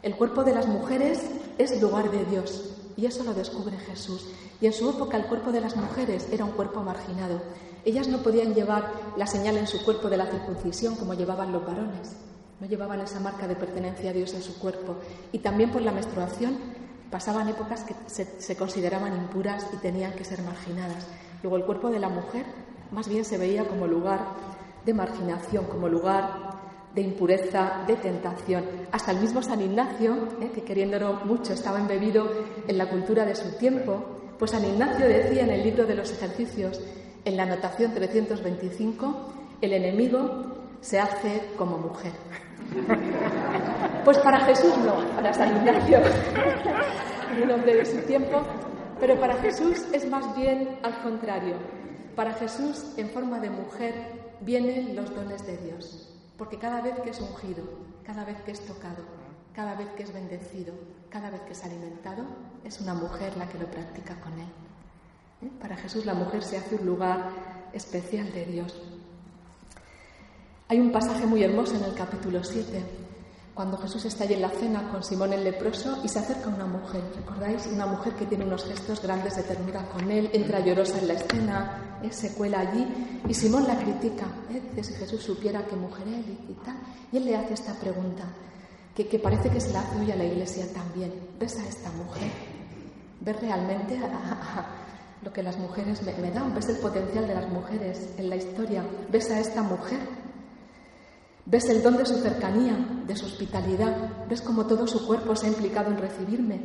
El 0.02 0.16
cuerpo 0.16 0.42
de 0.42 0.54
las 0.54 0.66
mujeres 0.66 1.20
es 1.58 1.80
lugar 1.80 2.10
de 2.10 2.24
Dios 2.24 2.77
y 2.98 3.06
eso 3.06 3.22
lo 3.22 3.32
descubre 3.32 3.78
Jesús. 3.78 4.26
Y 4.60 4.66
en 4.66 4.72
su 4.72 4.90
época 4.90 5.16
el 5.16 5.26
cuerpo 5.26 5.52
de 5.52 5.60
las 5.60 5.76
mujeres 5.76 6.26
era 6.32 6.44
un 6.44 6.50
cuerpo 6.50 6.82
marginado. 6.82 7.40
Ellas 7.84 8.08
no 8.08 8.18
podían 8.18 8.54
llevar 8.54 8.92
la 9.16 9.28
señal 9.28 9.56
en 9.56 9.68
su 9.68 9.84
cuerpo 9.84 10.10
de 10.10 10.16
la 10.16 10.26
circuncisión 10.26 10.96
como 10.96 11.14
llevaban 11.14 11.52
los 11.52 11.64
varones. 11.64 12.16
No 12.60 12.66
llevaban 12.66 13.00
esa 13.00 13.20
marca 13.20 13.46
de 13.46 13.54
pertenencia 13.54 14.10
a 14.10 14.12
Dios 14.12 14.34
en 14.34 14.42
su 14.42 14.58
cuerpo. 14.58 14.96
Y 15.30 15.38
también 15.38 15.70
por 15.70 15.80
la 15.80 15.92
menstruación 15.92 16.58
pasaban 17.08 17.48
épocas 17.48 17.84
que 17.84 17.94
se, 18.08 18.56
consideraban 18.56 19.16
impuras 19.16 19.64
y 19.72 19.76
tenían 19.76 20.14
que 20.14 20.24
ser 20.24 20.42
marginadas. 20.42 21.06
Luego 21.44 21.56
el 21.56 21.64
cuerpo 21.64 21.90
de 21.90 22.00
la 22.00 22.08
mujer 22.08 22.46
más 22.90 23.08
bien 23.08 23.24
se 23.24 23.38
veía 23.38 23.68
como 23.68 23.86
lugar 23.86 24.26
de 24.84 24.92
marginación, 24.92 25.66
como 25.66 25.88
lugar 25.88 26.47
de 26.98 27.04
impureza, 27.04 27.84
de 27.86 27.94
tentación. 27.94 28.64
Hasta 28.90 29.12
el 29.12 29.20
mismo 29.20 29.40
San 29.40 29.60
Ignacio, 29.60 30.16
eh, 30.40 30.50
que 30.52 30.62
queriéndolo 30.62 31.20
mucho 31.24 31.52
estaba 31.52 31.78
embebido 31.78 32.28
en 32.66 32.76
la 32.76 32.90
cultura 32.90 33.24
de 33.24 33.36
su 33.36 33.56
tiempo, 33.56 34.04
pues 34.36 34.50
San 34.50 34.64
Ignacio 34.64 35.06
decía 35.06 35.44
en 35.44 35.50
el 35.50 35.62
libro 35.62 35.86
de 35.86 35.94
los 35.94 36.10
ejercicios 36.10 36.80
en 37.24 37.36
la 37.36 37.44
anotación 37.44 37.94
325, 37.94 39.32
el 39.60 39.72
enemigo 39.74 40.64
se 40.80 40.98
hace 40.98 41.50
como 41.56 41.78
mujer. 41.78 42.12
Pues 44.04 44.18
para 44.18 44.40
Jesús 44.46 44.72
no, 44.78 45.06
para 45.16 45.34
San 45.34 45.54
Ignacio, 45.54 45.98
un 47.42 47.50
hombre 47.50 47.74
de 47.74 47.84
su 47.84 47.98
tiempo, 48.06 48.40
pero 48.98 49.20
para 49.20 49.36
Jesús 49.36 49.84
es 49.92 50.08
más 50.08 50.34
bien 50.34 50.78
al 50.82 51.02
contrario. 51.02 51.56
Para 52.16 52.32
Jesús, 52.32 52.94
en 52.96 53.10
forma 53.10 53.38
de 53.38 53.50
mujer, 53.50 53.94
vienen 54.40 54.96
los 54.96 55.14
dones 55.14 55.46
de 55.46 55.58
Dios, 55.58 56.07
porque 56.38 56.56
cada 56.56 56.80
vez 56.80 56.94
que 57.00 57.10
es 57.10 57.20
ungido, 57.20 57.64
cada 58.06 58.24
vez 58.24 58.40
que 58.42 58.52
es 58.52 58.64
tocado, 58.64 59.02
cada 59.54 59.74
vez 59.74 59.88
que 59.96 60.04
es 60.04 60.12
bendecido, 60.12 60.72
cada 61.10 61.30
vez 61.30 61.40
que 61.42 61.52
es 61.52 61.64
alimentado, 61.64 62.22
es 62.64 62.80
una 62.80 62.94
mujer 62.94 63.36
la 63.36 63.48
que 63.48 63.58
lo 63.58 63.66
practica 63.66 64.14
con 64.20 64.32
él. 64.34 64.48
¿Eh? 65.42 65.50
Para 65.60 65.76
Jesús 65.76 66.06
la 66.06 66.14
mujer 66.14 66.44
se 66.44 66.56
hace 66.56 66.76
un 66.76 66.86
lugar 66.86 67.30
especial 67.72 68.32
de 68.32 68.44
Dios. 68.46 68.80
Hay 70.68 70.78
un 70.78 70.92
pasaje 70.92 71.26
muy 71.26 71.42
hermoso 71.42 71.74
en 71.74 71.84
el 71.84 71.94
capítulo 71.94 72.44
7, 72.44 72.84
cuando 73.58 73.76
Jesús 73.76 74.04
está 74.04 74.22
allí 74.22 74.34
en 74.34 74.42
la 74.42 74.50
cena 74.50 74.88
con 74.88 75.02
Simón 75.02 75.32
el 75.32 75.42
leproso 75.42 75.98
y 76.04 76.08
se 76.08 76.20
acerca 76.20 76.46
una 76.46 76.64
mujer. 76.64 77.02
¿Recordáis? 77.16 77.66
Una 77.66 77.86
mujer 77.86 78.12
que 78.12 78.24
tiene 78.24 78.44
unos 78.44 78.64
gestos 78.64 79.02
grandes 79.02 79.34
de 79.34 79.42
ternura 79.42 79.84
con 79.88 80.08
él, 80.12 80.30
entra 80.32 80.60
llorosa 80.60 81.00
en 81.00 81.08
la 81.08 81.14
escena, 81.14 81.98
¿eh? 82.04 82.12
se 82.12 82.34
cuela 82.34 82.60
allí 82.60 82.86
y 83.28 83.34
Simón 83.34 83.66
la 83.66 83.76
critica. 83.76 84.26
¿eh? 84.48 84.62
Dice 84.76 84.92
si 84.92 84.98
Jesús 85.00 85.24
supiera 85.24 85.66
qué 85.66 85.74
mujer 85.74 86.06
es 86.06 86.48
y, 86.48 86.54
tal. 86.64 86.76
Y 87.10 87.16
él 87.16 87.24
le 87.24 87.36
hace 87.36 87.54
esta 87.54 87.74
pregunta, 87.74 88.26
que, 88.94 89.08
que, 89.08 89.18
parece 89.18 89.50
que 89.50 89.60
se 89.60 89.72
la 89.72 89.80
hace 89.80 89.98
hoy 89.98 90.12
a 90.12 90.14
la 90.14 90.24
iglesia 90.24 90.72
también. 90.72 91.12
¿Ves 91.40 91.58
a 91.58 91.66
esta 91.66 91.90
mujer? 91.90 92.30
¿Ves 93.22 93.40
realmente 93.40 93.98
a, 93.98 94.66
lo 95.22 95.32
que 95.32 95.42
las 95.42 95.58
mujeres 95.58 96.00
me, 96.02 96.30
dan, 96.30 96.54
ves 96.54 96.68
el 96.68 96.76
potencial 96.76 97.26
de 97.26 97.34
las 97.34 97.48
mujeres 97.48 98.10
en 98.18 98.30
la 98.30 98.36
historia, 98.36 98.84
ves 99.10 99.28
a 99.32 99.40
esta 99.40 99.62
mujer, 99.62 99.98
ves 101.48 101.68
el 101.68 101.82
don 101.82 101.96
de 101.96 102.06
su 102.06 102.14
cercanía, 102.16 102.76
de 103.06 103.16
su 103.16 103.26
hospitalidad, 103.26 103.96
ves 104.28 104.42
cómo 104.42 104.66
todo 104.66 104.86
su 104.86 105.06
cuerpo 105.06 105.34
se 105.34 105.46
ha 105.46 105.48
implicado 105.48 105.90
en 105.90 105.98
recibirme, 105.98 106.60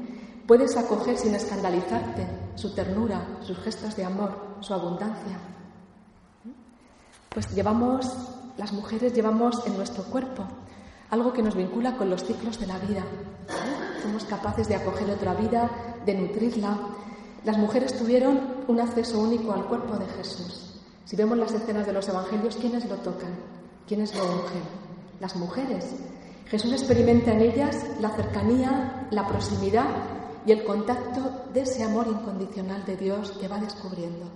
puedes 0.45 0.75
acoger 0.77 1.17
sin 1.17 1.33
escandalizarte 1.33 2.27
su 2.55 2.75
ternura, 2.75 3.39
sus 3.41 3.57
gestos 3.59 3.95
de 3.95 4.05
amor, 4.05 4.57
su 4.59 4.73
abundancia. 4.73 5.39
Pues 7.29 7.49
llevamos, 7.55 8.05
las 8.57 8.73
mujeres 8.73 9.13
llevamos 9.13 9.65
en 9.65 9.75
nuestro 9.77 10.03
cuerpo 10.03 10.45
algo 11.09 11.31
que 11.31 11.43
nos 11.43 11.55
vincula 11.55 11.95
con 11.95 12.09
los 12.09 12.23
ciclos 12.23 12.59
de 12.59 12.67
la 12.67 12.77
vida. 12.79 13.03
Somos 14.01 14.25
capaces 14.25 14.67
de 14.67 14.75
acoger 14.75 15.09
otra 15.11 15.35
vida, 15.35 15.69
de 16.05 16.15
nutrirla, 16.15 16.77
las 17.45 17.57
mujeres 17.57 17.97
tuvieron 17.97 18.39
un 18.67 18.79
acceso 18.79 19.19
único 19.19 19.51
al 19.53 19.65
cuerpo 19.65 19.97
de 19.97 20.05
Jesús. 20.07 20.79
Si 21.03 21.15
vemos 21.15 21.37
las 21.37 21.51
escenas 21.51 21.85
de 21.85 21.91
los 21.91 22.07
evangelios, 22.07 22.55
¿quiénes 22.55 22.89
lo 22.89 22.95
tocan? 22.95 23.33
¿Quiénes 23.87 24.15
lo 24.15 24.23
ungen? 24.23 24.63
Las 25.19 25.35
mujeres. 25.35 25.95
Jesús 26.47 26.71
experimenta 26.71 27.31
en 27.31 27.41
ellas 27.41 27.85
la 27.99 28.09
cercanía, 28.09 29.07
la 29.11 29.27
proximidad 29.27 29.87
y 30.45 30.51
el 30.51 30.63
contacto 30.63 31.45
de 31.53 31.61
ese 31.61 31.83
amor 31.83 32.07
incondicional 32.07 32.85
de 32.85 32.95
Dios 32.95 33.31
que 33.31 33.47
va 33.47 33.59
descubriendo, 33.59 34.27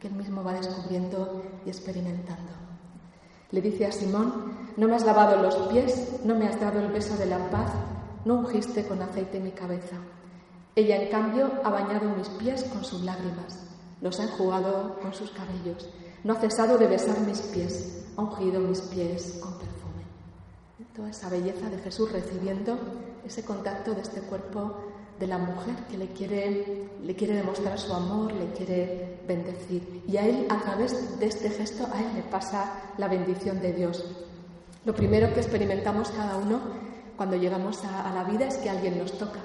que 0.00 0.08
él 0.08 0.14
mismo 0.14 0.42
va 0.42 0.54
descubriendo 0.54 1.42
y 1.64 1.68
experimentando. 1.68 2.52
Le 3.50 3.60
dice 3.60 3.86
a 3.86 3.92
Simón, 3.92 4.56
no 4.76 4.88
me 4.88 4.96
has 4.96 5.04
lavado 5.04 5.40
los 5.42 5.54
pies, 5.68 6.20
no 6.24 6.34
me 6.34 6.46
has 6.46 6.60
dado 6.60 6.80
el 6.80 6.92
beso 6.92 7.16
de 7.16 7.26
la 7.26 7.50
paz, 7.50 7.70
no 8.24 8.34
ungiste 8.34 8.86
con 8.86 9.00
aceite 9.00 9.40
mi 9.40 9.52
cabeza. 9.52 9.96
Ella, 10.74 10.96
en 10.96 11.10
cambio, 11.10 11.50
ha 11.64 11.70
bañado 11.70 12.10
mis 12.16 12.28
pies 12.30 12.64
con 12.64 12.84
sus 12.84 13.02
lágrimas, 13.02 13.64
los 14.00 14.20
ha 14.20 14.24
enjugado 14.24 14.98
con 15.00 15.14
sus 15.14 15.30
cabellos, 15.30 15.88
no 16.24 16.32
ha 16.34 16.40
cesado 16.40 16.78
de 16.78 16.86
besar 16.86 17.20
mis 17.20 17.40
pies, 17.40 18.04
ha 18.16 18.22
ungido 18.22 18.60
mis 18.60 18.80
pies 18.80 19.38
con 19.40 19.52
perfume. 19.52 20.02
Toda 20.94 21.10
esa 21.10 21.28
belleza 21.28 21.68
de 21.70 21.78
Jesús 21.78 22.10
recibiendo 22.12 22.78
ese 23.24 23.44
contacto 23.44 23.94
de 23.94 24.02
este 24.02 24.20
cuerpo 24.22 24.76
de 25.18 25.26
la 25.26 25.38
mujer 25.38 25.74
que 25.90 25.98
le 25.98 26.08
quiere, 26.08 26.88
le 27.02 27.14
quiere 27.14 27.34
demostrar 27.34 27.78
su 27.78 27.92
amor, 27.92 28.32
le 28.32 28.52
quiere 28.52 29.20
bendecir. 29.26 30.02
Y 30.06 30.16
a 30.16 30.26
él, 30.26 30.46
a 30.48 30.60
través 30.60 31.18
de 31.18 31.26
este 31.26 31.50
gesto, 31.50 31.88
a 31.92 32.00
él 32.00 32.08
le 32.14 32.22
pasa 32.22 32.72
la 32.98 33.08
bendición 33.08 33.60
de 33.60 33.72
Dios. 33.72 34.04
Lo 34.84 34.94
primero 34.94 35.32
que 35.34 35.40
experimentamos 35.40 36.10
cada 36.10 36.36
uno 36.36 36.60
cuando 37.16 37.36
llegamos 37.36 37.84
a 37.84 38.12
la 38.14 38.24
vida 38.24 38.46
es 38.46 38.58
que 38.58 38.70
alguien 38.70 38.98
nos 38.98 39.18
toca, 39.18 39.40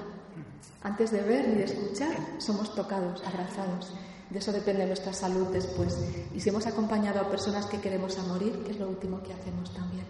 antes 0.83 1.11
de 1.11 1.21
ver 1.21 1.47
ni 1.47 1.55
de 1.55 1.63
escuchar, 1.63 2.13
somos 2.39 2.75
tocados, 2.75 3.23
abrazados. 3.25 3.93
De 4.33 4.39
eso 4.39 4.51
depende 4.51 4.87
nuestra 4.87 5.13
salud 5.13 5.49
después. 5.49 5.95
Y 6.33 6.39
si 6.39 6.49
hemos 6.49 6.65
acompañado 6.65 7.19
a 7.19 7.29
personas 7.29 7.67
que 7.67 7.79
queremos 7.79 8.17
a 8.17 8.23
morir, 8.23 8.63
¿qué 8.65 8.71
es 8.71 8.79
lo 8.79 8.89
último 8.89 9.21
que 9.21 9.31
hacemos 9.31 9.71
también? 9.71 10.07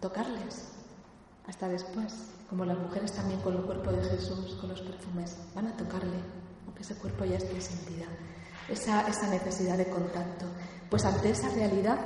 Tocarles. 0.00 0.68
Hasta 1.46 1.66
después. 1.68 2.12
Como 2.50 2.66
las 2.66 2.76
mujeres 2.76 3.12
también 3.12 3.40
con 3.40 3.56
el 3.56 3.62
cuerpo 3.62 3.90
de 3.90 4.04
Jesús, 4.04 4.54
con 4.60 4.68
los 4.68 4.82
perfumes, 4.82 5.38
van 5.54 5.68
a 5.68 5.76
tocarle, 5.78 6.18
aunque 6.66 6.82
ese 6.82 6.94
cuerpo 6.96 7.24
ya 7.24 7.38
esté 7.38 7.58
sin 7.58 7.86
vida. 7.86 8.04
Esa, 8.68 9.08
esa 9.08 9.30
necesidad 9.30 9.78
de 9.78 9.88
contacto. 9.88 10.44
Pues 10.90 11.06
ante 11.06 11.30
esa 11.30 11.48
realidad, 11.48 11.98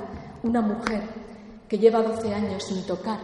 una 0.43 0.61
mujer 0.61 1.03
que 1.67 1.77
lleva 1.77 2.01
12 2.01 2.33
años 2.33 2.63
sin 2.63 2.85
tocar 2.85 3.19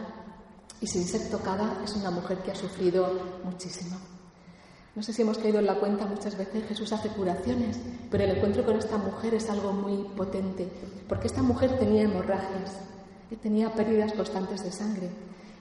y 0.82 0.88
sin 0.88 1.08
ser 1.08 1.30
tocada 1.32 1.82
es 1.86 1.96
una 1.96 2.12
mujer 2.12 2.40
que 2.40 2.52
ha 2.52 2.56
sufrido 2.56 3.40
muchísimo. 3.46 3.96
No 4.96 5.04
sé 5.04 5.12
si 5.12 5.22
hemos 5.24 5.38
caído 5.38 5.60
en 5.60 5.66
la 5.66 5.76
cuenta 5.76 6.06
muchas 6.06 6.38
veces, 6.38 6.66
Jesús 6.68 6.94
hace 6.94 7.10
curaciones, 7.10 7.80
pero 8.10 8.24
el 8.24 8.32
encuentro 8.32 8.66
con 8.66 8.78
esta 8.78 8.98
mujer 8.98 9.34
es 9.34 9.50
algo 9.50 9.74
muy 9.74 10.04
potente, 10.16 10.70
porque 11.08 11.28
esta 11.28 11.42
mujer 11.42 11.78
tenía 11.78 12.04
hemorragias, 12.04 12.80
tenía 13.42 13.74
pérdidas 13.74 14.14
constantes 14.14 14.64
de 14.64 14.72
sangre. 14.72 15.10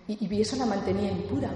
Y, 0.06 0.24
y 0.24 0.40
eso 0.40 0.56
la 0.56 0.66
mantenía 0.66 1.10
impura 1.10 1.50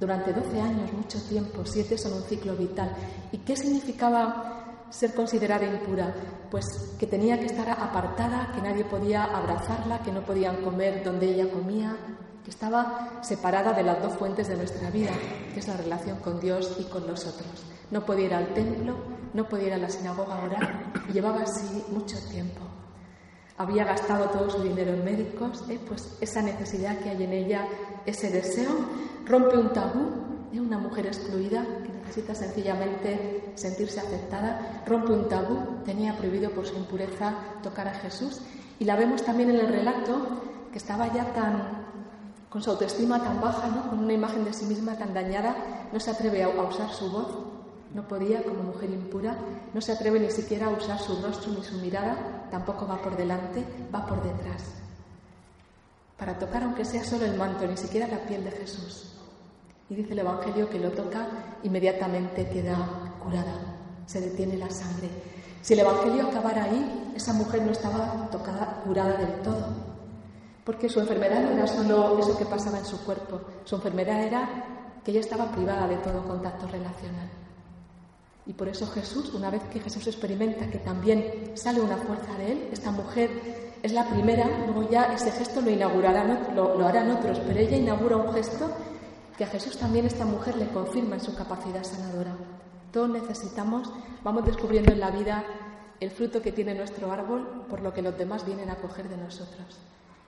durante 0.00 0.32
12 0.32 0.60
años, 0.60 0.92
mucho 0.92 1.20
tiempo, 1.22 1.64
siete 1.64 1.96
son 1.96 2.14
un 2.14 2.22
ciclo 2.24 2.56
vital. 2.56 2.90
¿Y 3.32 3.38
qué 3.38 3.56
significaba 3.56 4.86
ser 4.90 5.14
considerada 5.14 5.64
impura? 5.64 6.14
Pues 6.50 6.64
que 6.98 7.06
tenía 7.06 7.38
que 7.38 7.46
estar 7.46 7.68
apartada, 7.70 8.52
que 8.54 8.60
nadie 8.60 8.84
podía 8.84 9.24
abrazarla, 9.24 10.02
que 10.02 10.12
no 10.12 10.22
podían 10.22 10.62
comer 10.62 11.04
donde 11.04 11.32
ella 11.32 11.50
comía, 11.50 11.96
que 12.44 12.50
estaba 12.50 13.20
separada 13.22 13.72
de 13.72 13.82
las 13.82 14.02
dos 14.02 14.12
fuentes 14.14 14.48
de 14.48 14.56
nuestra 14.56 14.90
vida, 14.90 15.12
que 15.52 15.60
es 15.60 15.66
la 15.66 15.78
relación 15.78 16.18
con 16.18 16.38
Dios 16.40 16.76
y 16.78 16.84
con 16.84 17.06
los 17.06 17.26
otros. 17.26 17.64
No 17.90 18.04
podía 18.04 18.26
ir 18.26 18.34
al 18.34 18.52
templo, 18.52 18.94
no 19.32 19.48
podía 19.48 19.68
ir 19.68 19.72
a 19.72 19.78
la 19.78 19.88
sinagoga 19.88 20.34
a 20.34 20.44
orar, 20.44 20.92
y 21.08 21.12
llevaba 21.12 21.42
así 21.42 21.84
mucho 21.90 22.18
tiempo. 22.30 22.60
Había 23.56 23.84
gastado 23.84 24.26
todo 24.30 24.50
su 24.50 24.62
dinero 24.62 24.92
en 24.92 25.04
médicos, 25.04 25.64
¿eh? 25.70 25.80
pues 25.88 26.18
esa 26.20 26.42
necesidad 26.42 26.98
que 26.98 27.10
hay 27.10 27.22
en 27.22 27.32
ella, 27.32 27.66
ese 28.04 28.30
deseo, 28.30 28.72
rompe 29.24 29.56
un 29.56 29.72
tabú 29.72 30.24
de 30.52 30.60
una 30.60 30.76
mujer 30.76 31.06
excluida 31.06 31.64
que 31.82 31.92
necesita 31.92 32.34
sencillamente 32.34 33.52
sentirse 33.54 34.00
aceptada, 34.00 34.82
rompe 34.86 35.12
un 35.12 35.28
tabú, 35.28 35.82
tenía 35.84 36.16
prohibido 36.16 36.50
por 36.50 36.66
su 36.66 36.76
impureza 36.76 37.34
tocar 37.62 37.88
a 37.88 37.94
Jesús, 37.94 38.42
y 38.78 38.84
la 38.84 38.96
vemos 38.96 39.24
también 39.24 39.50
en 39.50 39.60
el 39.60 39.68
relato 39.68 40.42
que 40.72 40.78
estaba 40.78 41.12
ya 41.12 41.32
tan 41.32 41.83
con 42.54 42.62
su 42.62 42.70
autoestima 42.70 43.20
tan 43.20 43.40
baja, 43.40 43.66
¿no? 43.66 43.90
con 43.90 43.98
una 43.98 44.12
imagen 44.12 44.44
de 44.44 44.52
sí 44.52 44.64
misma 44.66 44.96
tan 44.96 45.12
dañada, 45.12 45.56
no 45.92 45.98
se 45.98 46.12
atreve 46.12 46.44
a, 46.44 46.48
usar 46.50 46.88
su 46.88 47.10
voz, 47.10 47.26
no 47.92 48.06
podía 48.06 48.44
como 48.44 48.62
mujer 48.62 48.90
impura, 48.90 49.36
no 49.74 49.80
se 49.80 49.90
atreve 49.90 50.20
ni 50.20 50.30
siquiera 50.30 50.68
a 50.68 50.70
usar 50.70 51.00
su 51.00 51.20
rostro 51.20 51.50
ni 51.50 51.64
su 51.64 51.74
mirada, 51.78 52.46
tampoco 52.52 52.86
va 52.86 53.02
por 53.02 53.16
delante, 53.16 53.64
va 53.92 54.06
por 54.06 54.22
detrás, 54.22 54.66
para 56.16 56.38
tocar 56.38 56.62
aunque 56.62 56.84
sea 56.84 57.02
solo 57.02 57.24
el 57.24 57.36
manto, 57.36 57.66
ni 57.66 57.76
siquiera 57.76 58.06
la 58.06 58.18
piel 58.18 58.44
de 58.44 58.52
Jesús. 58.52 59.16
Y 59.90 59.96
dice 59.96 60.12
el 60.12 60.20
Evangelio 60.20 60.70
que 60.70 60.78
lo 60.78 60.92
toca, 60.92 61.26
inmediatamente 61.64 62.48
queda 62.48 62.76
curada, 63.20 63.74
se 64.06 64.20
detiene 64.20 64.56
la 64.58 64.70
sangre. 64.70 65.10
Si 65.60 65.72
el 65.72 65.80
Evangelio 65.80 66.28
acabara 66.28 66.62
ahí, 66.62 67.12
esa 67.16 67.32
mujer 67.32 67.62
no 67.62 67.72
estaba 67.72 68.28
tocada, 68.30 68.80
curada 68.84 69.16
del 69.16 69.42
todo, 69.42 69.93
porque 70.64 70.88
su 70.88 71.00
enfermedad 71.00 71.42
no 71.42 71.50
era 71.50 71.66
solo 71.66 72.18
eso 72.18 72.36
que 72.36 72.46
pasaba 72.46 72.78
en 72.78 72.86
su 72.86 72.98
cuerpo, 73.04 73.40
su 73.64 73.76
enfermedad 73.76 74.22
era 74.22 74.64
que 75.04 75.10
ella 75.10 75.20
estaba 75.20 75.52
privada 75.52 75.86
de 75.86 75.96
todo 75.96 76.26
contacto 76.26 76.66
relacional. 76.66 77.28
Y 78.46 78.52
por 78.52 78.68
eso 78.68 78.86
Jesús, 78.86 79.32
una 79.34 79.50
vez 79.50 79.62
que 79.64 79.80
Jesús 79.80 80.06
experimenta 80.06 80.68
que 80.68 80.78
también 80.78 81.52
sale 81.54 81.80
una 81.80 81.96
fuerza 81.96 82.34
de 82.38 82.52
él, 82.52 82.68
esta 82.72 82.90
mujer 82.90 83.30
es 83.82 83.92
la 83.92 84.08
primera, 84.08 84.46
luego 84.66 84.88
ya 84.90 85.12
ese 85.14 85.30
gesto 85.32 85.60
lo 85.60 85.70
inaugurarán, 85.70 86.54
lo, 86.54 86.78
lo 86.78 86.86
harán 86.86 87.10
otros, 87.10 87.40
pero 87.46 87.60
ella 87.60 87.76
inaugura 87.76 88.16
un 88.16 88.32
gesto 88.32 88.70
que 89.36 89.44
a 89.44 89.48
Jesús 89.48 89.76
también 89.76 90.06
esta 90.06 90.24
mujer 90.24 90.56
le 90.56 90.68
confirma 90.68 91.16
en 91.16 91.20
su 91.20 91.34
capacidad 91.34 91.84
sanadora. 91.84 92.34
Todos 92.92 93.10
necesitamos, 93.10 93.90
vamos 94.22 94.44
descubriendo 94.44 94.92
en 94.92 95.00
la 95.00 95.10
vida 95.10 95.44
el 96.00 96.10
fruto 96.10 96.40
que 96.40 96.52
tiene 96.52 96.74
nuestro 96.74 97.10
árbol 97.10 97.66
por 97.68 97.80
lo 97.80 97.92
que 97.92 98.02
los 98.02 98.16
demás 98.16 98.46
vienen 98.46 98.70
a 98.70 98.76
coger 98.76 99.08
de 99.08 99.16
nosotros. 99.16 99.78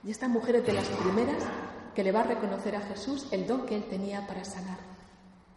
Y 0.07 0.13
esta 0.13 0.29
mujer 0.29 0.55
es 0.55 0.67
de 0.67 0.73
las 0.73 0.87
primeras 0.87 1.43
que 1.93 2.05
le 2.05 2.13
va 2.13 2.21
a 2.21 2.29
reconocer 2.29 2.77
a 2.77 2.81
Jesús 2.81 3.27
el 3.33 3.45
don 3.45 3.67
que 3.67 3.75
él 3.75 3.89
tenía 3.91 4.25
para 4.25 4.45
sanar. 4.45 4.79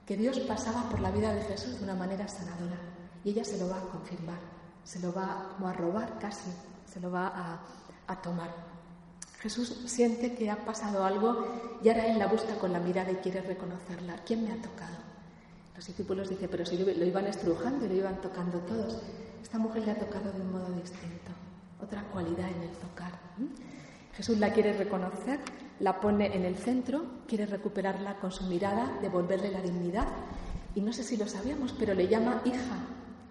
Que 0.08 0.18
Dios 0.18 0.40
pasaba 0.40 0.90
por 0.90 1.02
la 1.02 1.12
vida 1.12 1.32
de 1.36 1.44
Jesús 1.44 1.78
de 1.78 1.84
una 1.84 1.94
manera 1.94 2.28
sanadora. 2.28 2.80
Y 3.24 3.30
ella 3.30 3.46
se 3.46 3.60
lo 3.60 3.70
va 3.70 3.78
a 3.78 3.92
confirmar, 3.92 4.40
se 4.84 5.00
lo 5.02 5.14
va 5.14 5.56
a 5.64 5.74
robar 5.74 6.18
casi, 6.18 6.50
se 6.92 7.00
lo 7.00 7.12
va 7.12 7.28
a, 7.28 7.60
a 8.08 8.22
tomar. 8.24 8.50
Jesús 9.38 9.84
siente 9.86 10.34
que 10.34 10.50
ha 10.50 10.66
pasado 10.66 11.06
algo 11.06 11.46
y 11.84 11.90
ahora 11.90 12.08
él 12.08 12.18
la 12.18 12.26
busca 12.26 12.56
con 12.56 12.74
la 12.74 12.80
mirada 12.80 13.12
y 13.12 13.18
quiere 13.18 13.42
reconocerla. 13.42 14.16
¿Quién 14.26 14.46
me 14.46 14.52
ha 14.52 14.60
tocado? 14.60 14.98
Los 15.76 15.86
discípulos 15.86 16.28
dicen, 16.28 16.50
pero 16.50 16.66
si 16.66 16.76
lo 16.76 17.06
iban 17.06 17.28
estrujando 17.28 17.86
y 17.86 17.90
lo 17.90 17.96
iban 17.96 18.20
tocando 18.20 18.58
todos. 18.62 19.00
Esta 19.44 19.60
mujer 19.60 19.86
le 19.86 19.92
ha 19.92 20.00
tocado 20.00 20.32
de 20.32 20.42
un 20.42 20.52
modo 20.52 20.72
distinto, 20.74 21.32
otra 21.80 22.02
cualidad 22.06 22.50
en 22.50 22.64
el 22.64 22.72
tocar. 22.72 23.14
Jesús 24.20 24.38
la 24.38 24.52
quiere 24.52 24.74
reconocer, 24.74 25.40
la 25.80 26.02
pone 26.02 26.36
en 26.36 26.44
el 26.44 26.58
centro, 26.58 27.06
quiere 27.26 27.46
recuperarla 27.46 28.20
con 28.20 28.34
su 28.34 28.44
mirada, 28.44 29.00
devolverle 29.02 29.50
la 29.50 29.62
dignidad. 29.62 30.10
Y 30.76 30.82
no 30.82 30.92
sé 30.92 31.06
si 31.06 31.16
lo 31.16 31.26
sabíamos, 31.26 31.72
pero 31.80 31.94
le 31.94 32.10
llama 32.10 32.42
hija. 32.44 32.76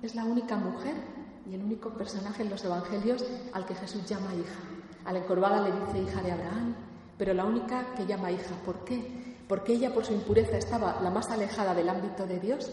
Es 0.01 0.15
la 0.15 0.25
única 0.25 0.57
mujer 0.57 0.95
y 1.47 1.57
el 1.57 1.63
único 1.63 1.91
personaje 1.91 2.43
en 2.43 2.49
los 2.49 2.65
evangelios 2.65 3.23
al 3.53 3.67
que 3.67 3.75
Jesús 3.75 4.07
llama 4.07 4.35
hija. 4.35 4.61
A 5.05 5.13
la 5.13 5.19
encorvada 5.19 5.61
le 5.61 5.73
dice 5.73 6.11
hija 6.11 6.23
de 6.23 6.33
Abraham, 6.33 6.75
pero 7.19 7.35
la 7.35 7.45
única 7.45 7.95
que 7.95 8.07
llama 8.07 8.33
hija. 8.33 8.55
¿Por 8.65 8.83
qué? 8.87 9.37
Porque 9.47 9.75
ella 9.75 9.93
por 9.93 10.07
su 10.07 10.15
impureza 10.15 10.57
estaba 10.57 11.03
la 11.03 11.11
más 11.11 11.29
alejada 11.29 11.75
del 11.75 11.91
ámbito 11.91 12.27
de 12.27 12.41
Dios, 12.41 12.73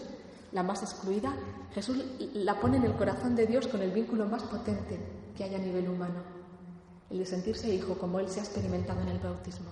la 0.53 0.63
más 0.63 0.81
excluida. 0.83 1.33
Jesús 1.73 2.01
la 2.33 2.61
pone 2.61 2.77
en 2.77 2.85
el 2.85 2.93
corazón 2.93 3.35
de 3.35 3.45
Dios 3.45 3.67
con 3.67 3.81
el 3.81 3.91
vínculo 3.91 4.25
más 4.25 4.43
potente 4.43 4.97
que 5.35 5.43
hay 5.43 5.55
a 5.55 5.59
nivel 5.59 5.89
humano 5.89 6.34
el 7.15 7.19
de 7.19 7.25
sentirse 7.25 7.73
hijo 7.73 7.97
como 7.97 8.19
él 8.19 8.27
se 8.27 8.41
ha 8.41 8.43
experimentado 8.43 9.01
en 9.01 9.07
el 9.07 9.19
bautismo. 9.19 9.69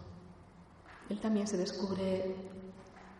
Él 1.09 1.19
también 1.19 1.45
se 1.45 1.57
descubre 1.57 2.35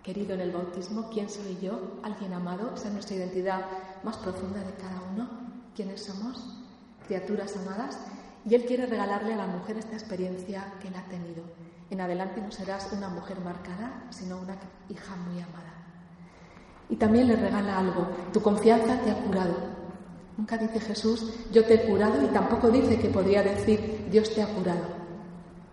querido 0.01 0.33
en 0.33 0.39
el 0.39 0.51
bautismo, 0.51 1.09
quién 1.09 1.29
soy 1.29 1.57
yo, 1.61 1.99
alguien 2.03 2.33
amado, 2.33 2.71
esa 2.73 2.87
es 2.87 2.93
nuestra 2.93 3.17
identidad 3.17 3.65
más 4.03 4.17
profunda 4.17 4.59
de 4.59 4.73
cada 4.75 5.01
uno, 5.13 5.29
quiénes 5.75 6.05
somos, 6.05 6.57
criaturas 7.05 7.55
amadas, 7.57 7.99
y 8.45 8.55
él 8.55 8.65
quiere 8.65 8.85
regalarle 8.85 9.33
a 9.33 9.37
la 9.37 9.47
mujer 9.47 9.77
esta 9.77 9.93
experiencia 9.93 10.73
que 10.81 10.87
él 10.87 10.95
ha 10.95 11.09
tenido. 11.09 11.43
En 11.89 11.99
adelante 11.99 12.41
no 12.41 12.51
serás 12.51 12.91
una 12.93 13.09
mujer 13.09 13.39
marcada, 13.41 14.05
sino 14.09 14.39
una 14.39 14.55
hija 14.89 15.15
muy 15.17 15.41
amada. 15.41 15.73
Y 16.89 16.95
también 16.95 17.27
le 17.27 17.35
regala 17.35 17.79
algo, 17.79 18.07
tu 18.31 18.41
confianza 18.41 19.01
te 19.01 19.11
ha 19.11 19.21
curado, 19.23 19.55
Nunca 20.37 20.57
dice 20.57 20.79
Jesús, 20.79 21.31
yo 21.51 21.63
te 21.65 21.75
he 21.75 21.85
curado 21.85 22.23
y 22.23 22.27
tampoco 22.27 22.69
dice 22.71 22.99
que 22.99 23.09
podría 23.09 23.43
decir, 23.43 24.07
Dios 24.09 24.33
te 24.33 24.41
ha 24.41 24.47
curado. 24.47 24.81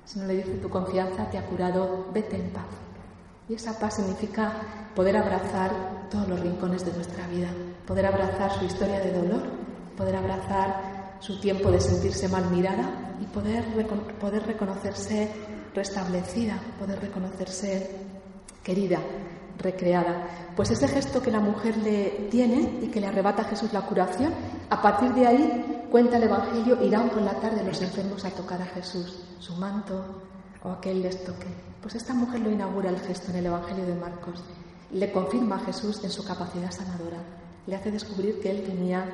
Sino 0.04 0.26
le 0.26 0.36
dice, 0.36 0.58
tu 0.58 0.68
confianza 0.68 1.30
te 1.30 1.38
ha 1.38 1.46
curado, 1.46 2.06
vete 2.12 2.36
en 2.36 2.50
paz. 2.50 2.66
Y 3.48 3.54
esa 3.54 3.78
paz 3.78 3.96
significa 3.96 4.52
poder 4.94 5.16
abrazar 5.16 6.08
todos 6.10 6.28
los 6.28 6.40
rincones 6.40 6.84
de 6.84 6.92
nuestra 6.92 7.26
vida, 7.28 7.48
poder 7.86 8.06
abrazar 8.06 8.52
su 8.52 8.64
historia 8.64 9.00
de 9.00 9.12
dolor, 9.12 9.42
poder 9.96 10.16
abrazar 10.16 11.16
su 11.20 11.40
tiempo 11.40 11.70
de 11.70 11.80
sentirse 11.80 12.28
mal 12.28 12.50
mirada 12.50 13.16
y 13.20 13.24
poder, 13.26 13.64
poder 14.20 14.46
reconocerse 14.46 15.30
restablecida, 15.74 16.58
poder 16.78 17.00
reconocerse 17.00 17.90
querida, 18.62 19.00
recreada. 19.60 20.52
Pues 20.56 20.70
ese 20.70 20.88
gesto 20.88 21.22
que 21.22 21.30
la 21.30 21.40
mujer 21.40 21.76
le 21.78 22.28
tiene 22.30 22.78
y 22.82 22.88
que 22.88 23.00
le 23.00 23.06
arrebata 23.06 23.42
a 23.42 23.46
Jesús 23.46 23.72
la 23.72 23.82
curación, 23.82 24.32
a 24.68 24.82
partir 24.82 25.12
de 25.14 25.26
ahí, 25.26 25.86
cuenta 25.90 26.16
el 26.16 26.24
Evangelio, 26.24 26.82
irán 26.82 27.10
por 27.10 27.22
la 27.22 27.34
tarde 27.34 27.64
los 27.64 27.80
enfermos 27.82 28.24
a 28.24 28.30
tocar 28.30 28.60
a 28.62 28.66
Jesús, 28.66 29.20
su 29.38 29.54
manto 29.54 30.22
o 30.62 30.70
a 30.70 30.80
que 30.80 30.90
él 30.90 31.02
les 31.02 31.24
toque. 31.24 31.46
Pues 31.80 31.94
esta 31.94 32.14
mujer 32.14 32.40
lo 32.40 32.50
inaugura 32.50 32.90
el 32.90 33.00
gesto 33.00 33.30
en 33.30 33.38
el 33.38 33.46
Evangelio 33.46 33.86
de 33.86 33.94
Marcos. 33.94 34.42
Le 34.92 35.12
confirma 35.12 35.56
a 35.56 35.60
Jesús 35.60 36.02
en 36.04 36.10
su 36.10 36.24
capacidad 36.24 36.70
sanadora. 36.70 37.18
Le 37.66 37.76
hace 37.76 37.90
descubrir 37.90 38.40
que 38.40 38.50
él 38.50 38.64
tenía 38.64 39.04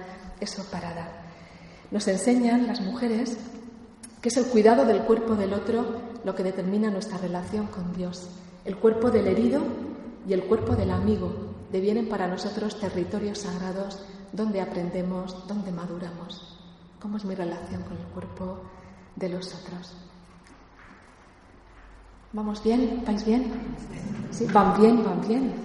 eso 0.41 0.65
para 0.71 0.95
dar. 0.95 1.27
Nos 1.91 2.09
enseñan 2.09 2.67
las 2.67 2.81
mujeres 2.81 3.37
que 4.21 4.31
es 4.31 4.37
el 4.37 4.47
cuidado 4.47 4.85
del 4.85 5.03
cuerpo 5.03 5.37
del 5.37 5.53
otro 5.53 5.85
lo 6.25 6.35
que 6.35 6.43
determina 6.43 6.91
nuestra 6.91 7.19
relación 7.19 7.67
con 7.67 7.95
Dios. 7.95 8.29
El 8.65 8.77
cuerpo 8.77 9.13
del 9.13 9.29
herido 9.29 9.61
y 10.27 10.33
el 10.33 10.45
cuerpo 10.45 10.75
del 10.75 10.91
amigo 10.91 11.33
devienen 11.71 12.09
para 12.09 12.27
nosotros 12.27 12.79
territorios 12.81 13.39
sagrados 13.39 14.05
donde 14.33 14.61
aprendemos, 14.61 15.47
donde 15.47 15.71
maduramos. 15.73 16.59
¿Cómo 17.01 17.17
es 17.17 17.25
mi 17.25 17.35
relación 17.35 17.83
con 17.83 17.97
el 17.97 18.05
cuerpo 18.07 18.61
de 19.15 19.29
los 19.29 19.55
otros? 19.55 19.95
¿Vamos 22.33 22.62
bien? 22.62 23.03
¿Vais 23.07 23.25
bien? 23.25 23.53
Sí, 24.31 24.47
van 24.53 24.79
bien, 24.81 25.05
van 25.05 25.27
bien. 25.27 25.55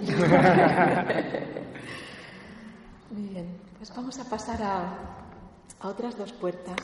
Muy 3.10 3.28
bien, 3.28 3.60
pues 3.76 3.94
vamos 3.94 4.18
a 4.18 4.24
pasar 4.24 4.62
a, 4.62 4.94
a 5.80 5.88
otras 5.88 6.16
dos 6.16 6.32
puertas, 6.32 6.76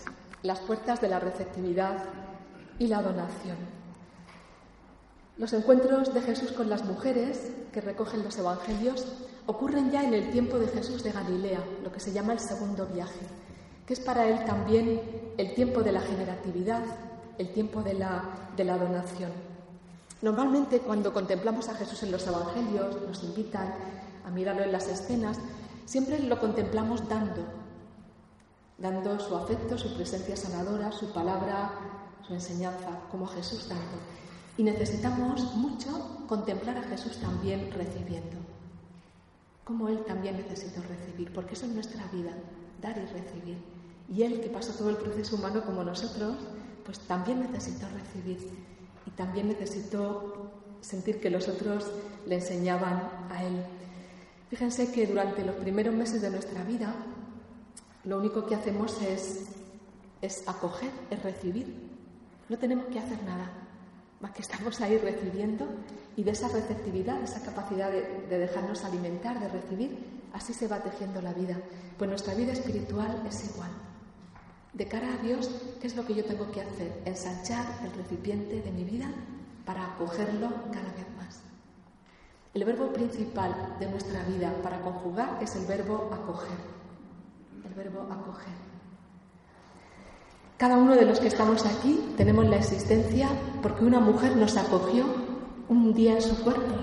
las 0.42 0.58
puertas 0.60 1.00
de 1.00 1.08
la 1.08 1.20
receptividad 1.20 2.04
y 2.78 2.88
la 2.88 3.00
donación. 3.00 3.77
Los 5.38 5.52
encuentros 5.52 6.12
de 6.12 6.20
Jesús 6.20 6.50
con 6.50 6.68
las 6.68 6.84
mujeres 6.84 7.52
que 7.72 7.80
recogen 7.80 8.24
los 8.24 8.36
evangelios 8.38 9.06
ocurren 9.46 9.92
ya 9.92 10.02
en 10.02 10.12
el 10.12 10.32
tiempo 10.32 10.58
de 10.58 10.66
Jesús 10.66 11.04
de 11.04 11.12
Galilea, 11.12 11.60
lo 11.84 11.92
que 11.92 12.00
se 12.00 12.10
llama 12.10 12.32
el 12.32 12.40
segundo 12.40 12.86
viaje, 12.86 13.20
que 13.86 13.94
es 13.94 14.00
para 14.00 14.26
él 14.26 14.44
también 14.44 15.00
el 15.38 15.54
tiempo 15.54 15.84
de 15.84 15.92
la 15.92 16.00
generatividad, 16.00 16.82
el 17.38 17.52
tiempo 17.52 17.82
de 17.82 17.94
la, 17.94 18.24
donación. 18.56 19.30
Normalmente 20.22 20.80
cuando 20.80 21.12
contemplamos 21.12 21.68
a 21.68 21.74
Jesús 21.74 22.02
en 22.02 22.10
los 22.10 22.26
evangelios, 22.26 23.00
nos 23.06 23.22
invitan 23.22 23.72
a 24.26 24.30
mirarlo 24.30 24.64
en 24.64 24.72
las 24.72 24.88
escenas, 24.88 25.38
siempre 25.84 26.18
lo 26.18 26.40
contemplamos 26.40 27.08
dando, 27.08 27.44
dando 28.76 29.20
su 29.20 29.36
afecto, 29.36 29.78
su 29.78 29.94
presencia 29.94 30.36
sanadora, 30.36 30.90
su 30.90 31.12
palabra, 31.12 31.70
su 32.26 32.34
enseñanza, 32.34 33.02
como 33.08 33.28
Jesús 33.28 33.68
dando. 33.68 34.18
Y 34.58 34.64
necesitamos 34.64 35.54
mucho 35.54 36.24
contemplar 36.26 36.76
a 36.78 36.82
Jesús 36.82 37.18
también 37.18 37.70
recibiendo, 37.70 38.36
como 39.64 39.88
Él 39.88 40.04
también 40.04 40.36
necesitó 40.36 40.82
recibir, 40.82 41.32
porque 41.32 41.54
eso 41.54 41.66
es 41.66 41.72
nuestra 41.72 42.04
vida, 42.08 42.32
dar 42.82 42.98
y 42.98 43.06
recibir. 43.06 43.56
Y 44.12 44.22
Él, 44.24 44.40
que 44.40 44.48
pasó 44.48 44.72
todo 44.72 44.90
el 44.90 44.96
proceso 44.96 45.36
humano 45.36 45.64
como 45.64 45.84
nosotros, 45.84 46.36
pues 46.84 46.98
también 46.98 47.40
necesitó 47.40 47.86
recibir 47.88 48.50
y 49.06 49.10
también 49.12 49.46
necesitó 49.46 50.50
sentir 50.80 51.20
que 51.20 51.30
los 51.30 51.46
otros 51.46 51.86
le 52.26 52.34
enseñaban 52.34 53.28
a 53.30 53.44
Él. 53.44 53.62
Fíjense 54.50 54.90
que 54.90 55.06
durante 55.06 55.44
los 55.44 55.54
primeros 55.54 55.94
meses 55.94 56.20
de 56.20 56.30
nuestra 56.30 56.64
vida, 56.64 56.96
lo 58.02 58.18
único 58.18 58.44
que 58.44 58.56
hacemos 58.56 59.00
es, 59.02 59.44
es 60.20 60.48
acoger, 60.48 60.90
es 61.10 61.22
recibir. 61.22 61.88
No 62.48 62.58
tenemos 62.58 62.86
que 62.86 62.98
hacer 62.98 63.22
nada, 63.22 63.67
que 64.34 64.42
estamos 64.42 64.80
ahí 64.80 64.98
recibiendo 64.98 65.66
y 66.16 66.24
de 66.24 66.32
esa 66.32 66.48
receptividad, 66.48 67.22
esa 67.22 67.42
capacidad 67.42 67.90
de, 67.90 68.26
de 68.28 68.38
dejarnos 68.38 68.84
alimentar, 68.84 69.38
de 69.38 69.48
recibir, 69.48 69.96
así 70.32 70.52
se 70.52 70.68
va 70.68 70.82
tejiendo 70.82 71.22
la 71.22 71.32
vida. 71.32 71.56
Pues 71.96 72.10
nuestra 72.10 72.34
vida 72.34 72.52
espiritual 72.52 73.22
es 73.28 73.48
igual. 73.54 73.70
De 74.72 74.86
cara 74.86 75.14
a 75.14 75.22
Dios, 75.22 75.50
¿qué 75.80 75.86
es 75.86 75.96
lo 75.96 76.04
que 76.04 76.14
yo 76.14 76.24
tengo 76.24 76.50
que 76.50 76.60
hacer? 76.60 77.02
Ensanchar 77.04 77.66
el 77.84 77.92
recipiente 77.92 78.60
de 78.60 78.70
mi 78.70 78.84
vida 78.84 79.10
para 79.64 79.94
acogerlo 79.94 80.48
cada 80.72 80.92
vez 80.92 81.06
más. 81.16 81.40
El 82.54 82.64
verbo 82.64 82.92
principal 82.92 83.76
de 83.78 83.90
nuestra 83.90 84.22
vida 84.24 84.52
para 84.62 84.80
conjugar 84.80 85.42
es 85.42 85.54
el 85.56 85.66
verbo 85.66 86.10
acoger. 86.12 86.58
El 87.64 87.74
verbo 87.74 88.02
acoger. 88.02 88.54
Cada 90.58 90.76
uno 90.76 90.96
de 90.96 91.04
los 91.04 91.20
que 91.20 91.28
estamos 91.28 91.64
aquí 91.64 92.14
tenemos 92.16 92.44
la 92.48 92.56
existencia 92.56 93.28
porque 93.62 93.84
una 93.84 94.00
mujer 94.00 94.34
nos 94.34 94.56
acogió 94.56 95.04
un 95.68 95.94
día 95.94 96.14
en 96.14 96.20
su 96.20 96.42
cuerpo. 96.42 96.74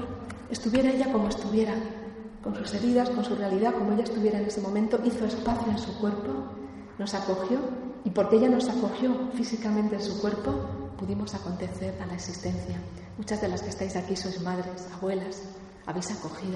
Estuviera 0.49 0.89
ella 0.91 1.11
como 1.11 1.27
estuviera, 1.27 1.73
con 2.41 2.55
sus 2.55 2.73
heridas, 2.73 3.09
con 3.09 3.25
su 3.25 3.35
realidad, 3.35 3.73
como 3.73 3.91
ella 3.91 4.05
estuviera 4.05 4.39
en 4.39 4.45
ese 4.45 4.61
momento, 4.61 4.97
hizo 5.03 5.25
espacio 5.25 5.69
en 5.69 5.77
su 5.77 5.93
cuerpo, 5.99 6.31
nos 6.97 7.13
acogió 7.15 7.59
y 8.05 8.11
porque 8.11 8.37
ella 8.37 8.47
nos 8.47 8.69
acogió 8.69 9.13
físicamente 9.33 9.95
en 9.95 10.01
su 10.01 10.21
cuerpo, 10.21 10.53
pudimos 10.97 11.35
acontecer 11.35 12.01
a 12.01 12.05
la 12.05 12.13
existencia. 12.13 12.77
Muchas 13.17 13.41
de 13.41 13.49
las 13.49 13.61
que 13.61 13.71
estáis 13.71 13.97
aquí 13.97 14.15
sois 14.15 14.39
madres, 14.39 14.87
abuelas, 14.95 15.41
habéis 15.85 16.11
acogido. 16.11 16.55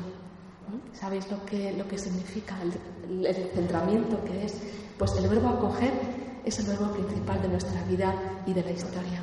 ¿Sabéis 0.94 1.30
lo 1.30 1.46
que, 1.46 1.74
lo 1.74 1.86
que 1.86 1.98
significa 1.98 2.56
el, 2.62 3.26
el 3.26 3.52
centramiento 3.54 4.24
que 4.24 4.46
es? 4.46 4.56
Pues 4.98 5.14
el 5.18 5.28
verbo 5.28 5.50
acoger 5.50 6.29
es 6.46 6.60
el 6.60 6.66
verbo 6.66 6.92
principal 6.92 7.42
de 7.42 7.48
nuestra 7.48 7.84
vida 7.84 8.14
y 8.46 8.54
de 8.54 8.64
la 8.64 8.72
historia. 8.72 9.22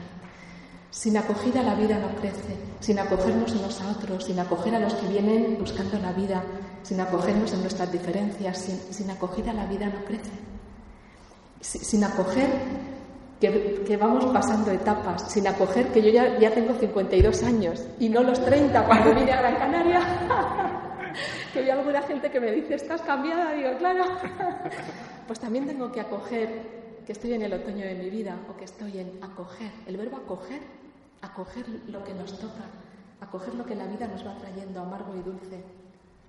Sin 0.90 1.16
acogida 1.16 1.62
la 1.62 1.74
vida 1.74 1.98
no 1.98 2.08
crece, 2.20 2.56
sin 2.80 2.98
acogernos 2.98 3.52
unos 3.52 3.80
a 3.82 3.90
otros, 3.90 4.24
sin 4.24 4.38
acoger 4.38 4.74
a 4.74 4.78
los 4.78 4.94
que 4.94 5.08
vienen 5.08 5.56
buscando 5.58 5.98
la 5.98 6.12
vida, 6.12 6.42
sin 6.82 7.00
acogernos 7.00 7.52
en 7.52 7.60
nuestras 7.60 7.92
diferencias, 7.92 8.58
sin, 8.58 8.78
sin 8.92 9.10
acogida 9.10 9.52
la 9.52 9.66
vida 9.66 9.86
no 9.86 10.04
crece. 10.04 10.30
Sin 11.60 12.02
acoger 12.04 12.48
que, 13.40 13.82
que, 13.86 13.96
vamos 13.96 14.24
pasando 14.26 14.70
etapas, 14.70 15.30
sin 15.30 15.46
acoger 15.46 15.88
que 15.88 16.00
yo 16.00 16.08
ya, 16.08 16.38
ya 16.38 16.50
tengo 16.50 16.72
52 16.74 17.42
años 17.42 17.84
y 17.98 18.08
no 18.08 18.22
los 18.22 18.42
30 18.42 18.86
cuando 18.86 19.14
vine 19.14 19.32
a 19.32 19.40
Gran 19.40 19.56
Canaria. 19.56 20.00
que 21.52 21.58
hay 21.58 21.70
alguna 21.70 22.02
gente 22.02 22.30
que 22.30 22.40
me 22.40 22.52
dice, 22.52 22.74
estás 22.74 23.02
cambiada, 23.02 23.52
digo, 23.52 23.76
claro. 23.78 24.04
pues 25.26 25.38
también 25.40 25.66
tengo 25.66 25.90
que 25.92 26.00
acoger 26.00 26.85
que 27.06 27.12
estoy 27.12 27.34
en 27.34 27.42
el 27.42 27.52
otoño 27.52 27.84
de 27.86 27.94
mi 27.94 28.10
vida 28.10 28.36
o 28.50 28.56
que 28.56 28.64
estoy 28.64 28.98
en 28.98 29.22
acoger. 29.22 29.70
El 29.86 29.96
verbo 29.96 30.16
acoger, 30.16 30.60
acoger 31.22 31.64
lo 31.86 32.02
que 32.04 32.12
nos 32.12 32.36
toca, 32.38 32.64
acoger 33.20 33.54
lo 33.54 33.64
que 33.64 33.76
la 33.76 33.86
vida 33.86 34.08
nos 34.08 34.26
va 34.26 34.36
trayendo, 34.36 34.80
amargo 34.80 35.14
y 35.14 35.22
dulce, 35.22 35.62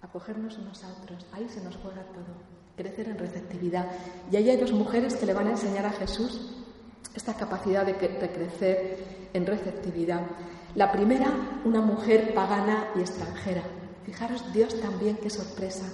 acogernos 0.04 0.56
unos 0.60 0.84
a 0.84 0.90
otros. 0.90 1.26
Ahí 1.34 1.50
se 1.50 1.64
nos 1.64 1.76
juega 1.78 2.04
todo, 2.04 2.38
crecer 2.76 3.10
en 3.10 3.18
receptividad. 3.18 3.88
Y 4.32 4.36
ahí 4.36 4.52
hay 4.52 4.58
dos 4.58 4.72
mujeres 4.72 5.16
que 5.16 5.26
le 5.26 5.34
van 5.34 5.48
a 5.48 5.52
enseñar 5.52 5.88
a 5.88 5.92
Jesús 5.92 6.54
esta 7.16 7.34
capacidad 7.34 7.84
de, 7.84 7.94
de 7.94 8.30
crecer 8.30 9.30
en 9.34 9.48
receptividad. 9.48 10.22
La 10.76 10.92
primera, 10.92 11.60
una 11.66 11.82
mujer 11.82 12.36
pagana 12.36 12.90
y 12.96 13.00
extranjera. 13.00 13.64
Fijaros, 14.06 14.54
Dios 14.54 14.80
también, 14.80 15.18
qué 15.18 15.32
sorpresa. 15.32 15.86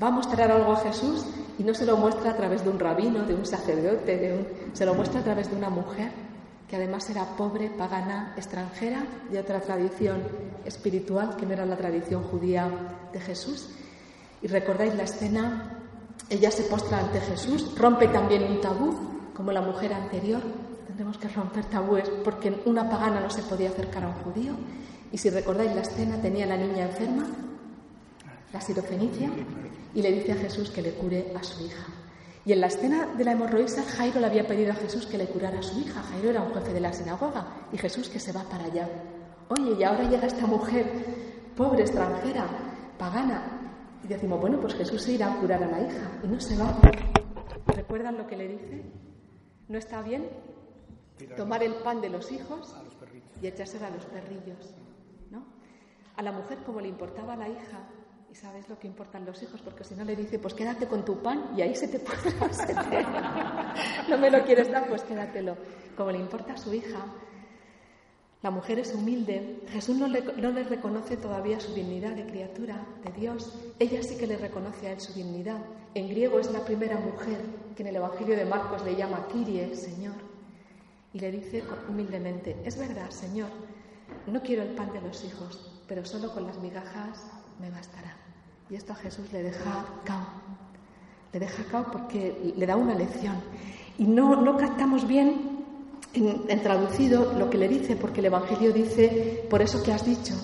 Va 0.00 0.08
a 0.08 0.10
mostrar 0.10 0.50
algo 0.50 0.72
a 0.72 0.80
Jesús 0.80 1.24
y 1.58 1.64
no 1.64 1.74
se 1.74 1.84
lo 1.84 1.96
muestra 1.96 2.30
a 2.30 2.36
través 2.36 2.62
de 2.62 2.70
un 2.70 2.78
rabino, 2.78 3.24
de 3.24 3.34
un 3.34 3.44
sacerdote, 3.44 4.16
de 4.16 4.32
un... 4.32 4.46
se 4.76 4.86
lo 4.86 4.94
muestra 4.94 5.20
a 5.20 5.24
través 5.24 5.50
de 5.50 5.56
una 5.56 5.70
mujer 5.70 6.12
que 6.68 6.76
además 6.76 7.08
era 7.08 7.24
pobre, 7.24 7.70
pagana, 7.70 8.34
extranjera, 8.36 9.02
de 9.30 9.40
otra 9.40 9.60
tradición 9.60 10.22
espiritual 10.66 11.34
que 11.36 11.46
no 11.46 11.54
era 11.54 11.64
la 11.64 11.76
tradición 11.76 12.22
judía 12.24 12.70
de 13.12 13.20
Jesús. 13.20 13.70
Y 14.42 14.48
recordáis 14.48 14.94
la 14.94 15.04
escena, 15.04 15.78
ella 16.28 16.50
se 16.50 16.64
postra 16.64 16.98
ante 16.98 17.20
Jesús, 17.20 17.74
rompe 17.76 18.08
también 18.08 18.44
un 18.44 18.60
tabú, 18.60 18.94
como 19.34 19.50
la 19.50 19.62
mujer 19.62 19.94
anterior. 19.94 20.42
Tendremos 20.86 21.16
que 21.16 21.28
romper 21.28 21.64
tabúes 21.64 22.08
porque 22.22 22.54
una 22.66 22.88
pagana 22.88 23.20
no 23.20 23.30
se 23.30 23.42
podía 23.42 23.70
acercar 23.70 24.04
a 24.04 24.08
un 24.08 24.14
judío. 24.14 24.52
Y 25.10 25.16
si 25.16 25.30
recordáis 25.30 25.74
la 25.74 25.80
escena, 25.80 26.20
tenía 26.20 26.44
la 26.44 26.56
niña 26.58 26.84
enferma, 26.84 27.24
la 28.52 28.60
sirofenicia, 28.60 29.30
y 29.94 30.02
le 30.02 30.12
dice 30.12 30.32
a 30.32 30.36
Jesús 30.36 30.70
que 30.70 30.82
le 30.82 30.92
cure 30.92 31.32
a 31.38 31.42
su 31.42 31.64
hija. 31.64 31.86
Y 32.44 32.52
en 32.52 32.60
la 32.60 32.68
escena 32.68 33.06
de 33.14 33.24
la 33.24 33.32
hemorroísa, 33.32 33.82
Jairo 33.82 34.20
le 34.20 34.26
había 34.26 34.46
pedido 34.46 34.72
a 34.72 34.76
Jesús 34.76 35.06
que 35.06 35.18
le 35.18 35.26
curara 35.26 35.58
a 35.58 35.62
su 35.62 35.78
hija. 35.80 36.02
Jairo 36.02 36.30
era 36.30 36.42
un 36.42 36.54
jefe 36.54 36.72
de 36.72 36.80
la 36.80 36.92
sinagoga 36.92 37.46
y 37.72 37.76
Jesús 37.76 38.08
que 38.08 38.18
se 38.18 38.32
va 38.32 38.44
para 38.44 38.64
allá. 38.64 38.88
Oye, 39.48 39.76
y 39.78 39.82
ahora 39.82 40.08
llega 40.08 40.26
esta 40.26 40.46
mujer, 40.46 40.86
pobre, 41.54 41.82
extranjera, 41.82 42.46
pagana. 42.98 43.42
Y 44.02 44.06
decimos, 44.06 44.40
bueno, 44.40 44.58
pues 44.60 44.74
Jesús 44.74 45.02
se 45.02 45.12
irá 45.12 45.32
a 45.32 45.36
curar 45.40 45.62
a 45.62 45.66
la 45.66 45.80
hija 45.80 46.10
y 46.22 46.28
no 46.28 46.40
se 46.40 46.56
va. 46.56 46.78
¿Recuerdan 47.66 48.16
lo 48.16 48.26
que 48.26 48.36
le 48.36 48.48
dice? 48.48 48.82
¿No 49.68 49.76
está 49.76 50.00
bien 50.00 50.28
tomar 51.36 51.62
el 51.62 51.74
pan 51.74 52.00
de 52.00 52.08
los 52.08 52.32
hijos 52.32 52.74
y 53.42 53.46
echárselo 53.46 53.86
a 53.86 53.90
los 53.90 54.06
perrillos? 54.06 54.74
¿no? 55.30 55.44
A 56.16 56.22
la 56.22 56.32
mujer, 56.32 56.58
como 56.64 56.80
le 56.80 56.88
importaba 56.88 57.34
a 57.34 57.36
la 57.36 57.48
hija, 57.48 57.90
y 58.30 58.34
sabes 58.34 58.68
lo 58.68 58.78
que 58.78 58.86
importan 58.86 59.24
los 59.24 59.42
hijos, 59.42 59.62
porque 59.62 59.84
si 59.84 59.94
no 59.94 60.04
le 60.04 60.14
dice, 60.14 60.38
pues 60.38 60.52
quédate 60.52 60.86
con 60.86 61.04
tu 61.04 61.22
pan 61.22 61.50
y 61.56 61.62
ahí 61.62 61.74
se 61.74 61.88
te 61.88 61.98
puede 61.98 62.18
No 64.08 64.18
me 64.18 64.30
lo 64.30 64.44
quieres 64.44 64.70
dar, 64.70 64.86
pues 64.88 65.02
quédatelo. 65.02 65.56
Como 65.96 66.10
le 66.10 66.18
importa 66.18 66.52
a 66.52 66.58
su 66.58 66.74
hija, 66.74 67.06
la 68.42 68.50
mujer 68.50 68.80
es 68.80 68.94
humilde. 68.94 69.62
Jesús 69.68 69.96
no 69.96 70.08
le, 70.08 70.20
no 70.20 70.50
le 70.50 70.62
reconoce 70.64 71.16
todavía 71.16 71.58
su 71.58 71.72
dignidad 71.72 72.12
de 72.12 72.26
criatura, 72.26 72.86
de 73.02 73.12
Dios. 73.12 73.58
Ella 73.78 74.02
sí 74.02 74.16
que 74.18 74.26
le 74.26 74.36
reconoce 74.36 74.88
a 74.88 74.92
él 74.92 75.00
su 75.00 75.14
dignidad. 75.14 75.58
En 75.94 76.08
griego 76.08 76.38
es 76.38 76.52
la 76.52 76.64
primera 76.64 76.98
mujer 76.98 77.40
que 77.74 77.82
en 77.82 77.88
el 77.88 77.96
Evangelio 77.96 78.36
de 78.36 78.44
Marcos 78.44 78.84
le 78.84 78.94
llama 78.94 79.26
Kyrie, 79.32 79.74
Señor. 79.74 80.16
Y 81.14 81.18
le 81.18 81.30
dice 81.32 81.64
humildemente, 81.88 82.56
es 82.64 82.78
verdad, 82.78 83.10
Señor, 83.10 83.48
no 84.26 84.42
quiero 84.42 84.62
el 84.62 84.74
pan 84.74 84.92
de 84.92 85.00
los 85.00 85.24
hijos, 85.24 85.82
pero 85.88 86.04
solo 86.04 86.32
con 86.32 86.46
las 86.46 86.58
migajas 86.58 87.37
me 87.60 87.70
bastará. 87.70 88.16
Y 88.70 88.74
esto 88.74 88.92
a 88.92 88.96
Jesús 88.96 89.32
le 89.32 89.42
deja 89.42 89.84
cao. 90.04 90.26
Le 91.32 91.40
deja 91.40 91.64
cao 91.70 91.90
porque 91.90 92.54
le 92.56 92.66
da 92.66 92.76
una 92.76 92.94
lección. 92.94 93.36
Y 93.98 94.04
no, 94.04 94.40
no 94.40 94.56
captamos 94.56 95.06
bien 95.06 95.64
en, 96.14 96.42
en, 96.48 96.62
traducido 96.62 97.32
lo 97.32 97.50
que 97.50 97.58
le 97.58 97.68
dice, 97.68 97.96
porque 97.96 98.20
el 98.20 98.26
Evangelio 98.26 98.72
dice, 98.72 99.46
por 99.50 99.62
eso 99.62 99.82
que 99.82 99.92
has 99.92 100.04
dicho, 100.04 100.34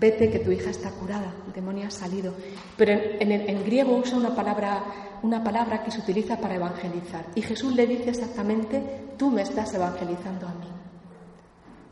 vete 0.00 0.30
que 0.30 0.38
tu 0.38 0.50
hija 0.50 0.70
está 0.70 0.90
curada, 0.90 1.34
el 1.46 1.52
demonio 1.52 1.86
ha 1.86 1.90
salido. 1.90 2.34
Pero 2.76 2.92
en, 2.92 3.30
en, 3.30 3.64
griego 3.64 3.96
usa 3.96 4.16
una 4.16 4.34
palabra, 4.34 4.82
una 5.22 5.44
palabra 5.44 5.82
que 5.84 5.90
se 5.90 6.00
utiliza 6.00 6.38
para 6.38 6.56
evangelizar. 6.56 7.26
Y 7.34 7.42
Jesús 7.42 7.74
le 7.74 7.86
dice 7.86 8.10
exactamente, 8.10 9.12
tú 9.18 9.30
me 9.30 9.42
estás 9.42 9.72
evangelizando 9.74 10.46
a 10.46 10.54
mí. 10.54 10.66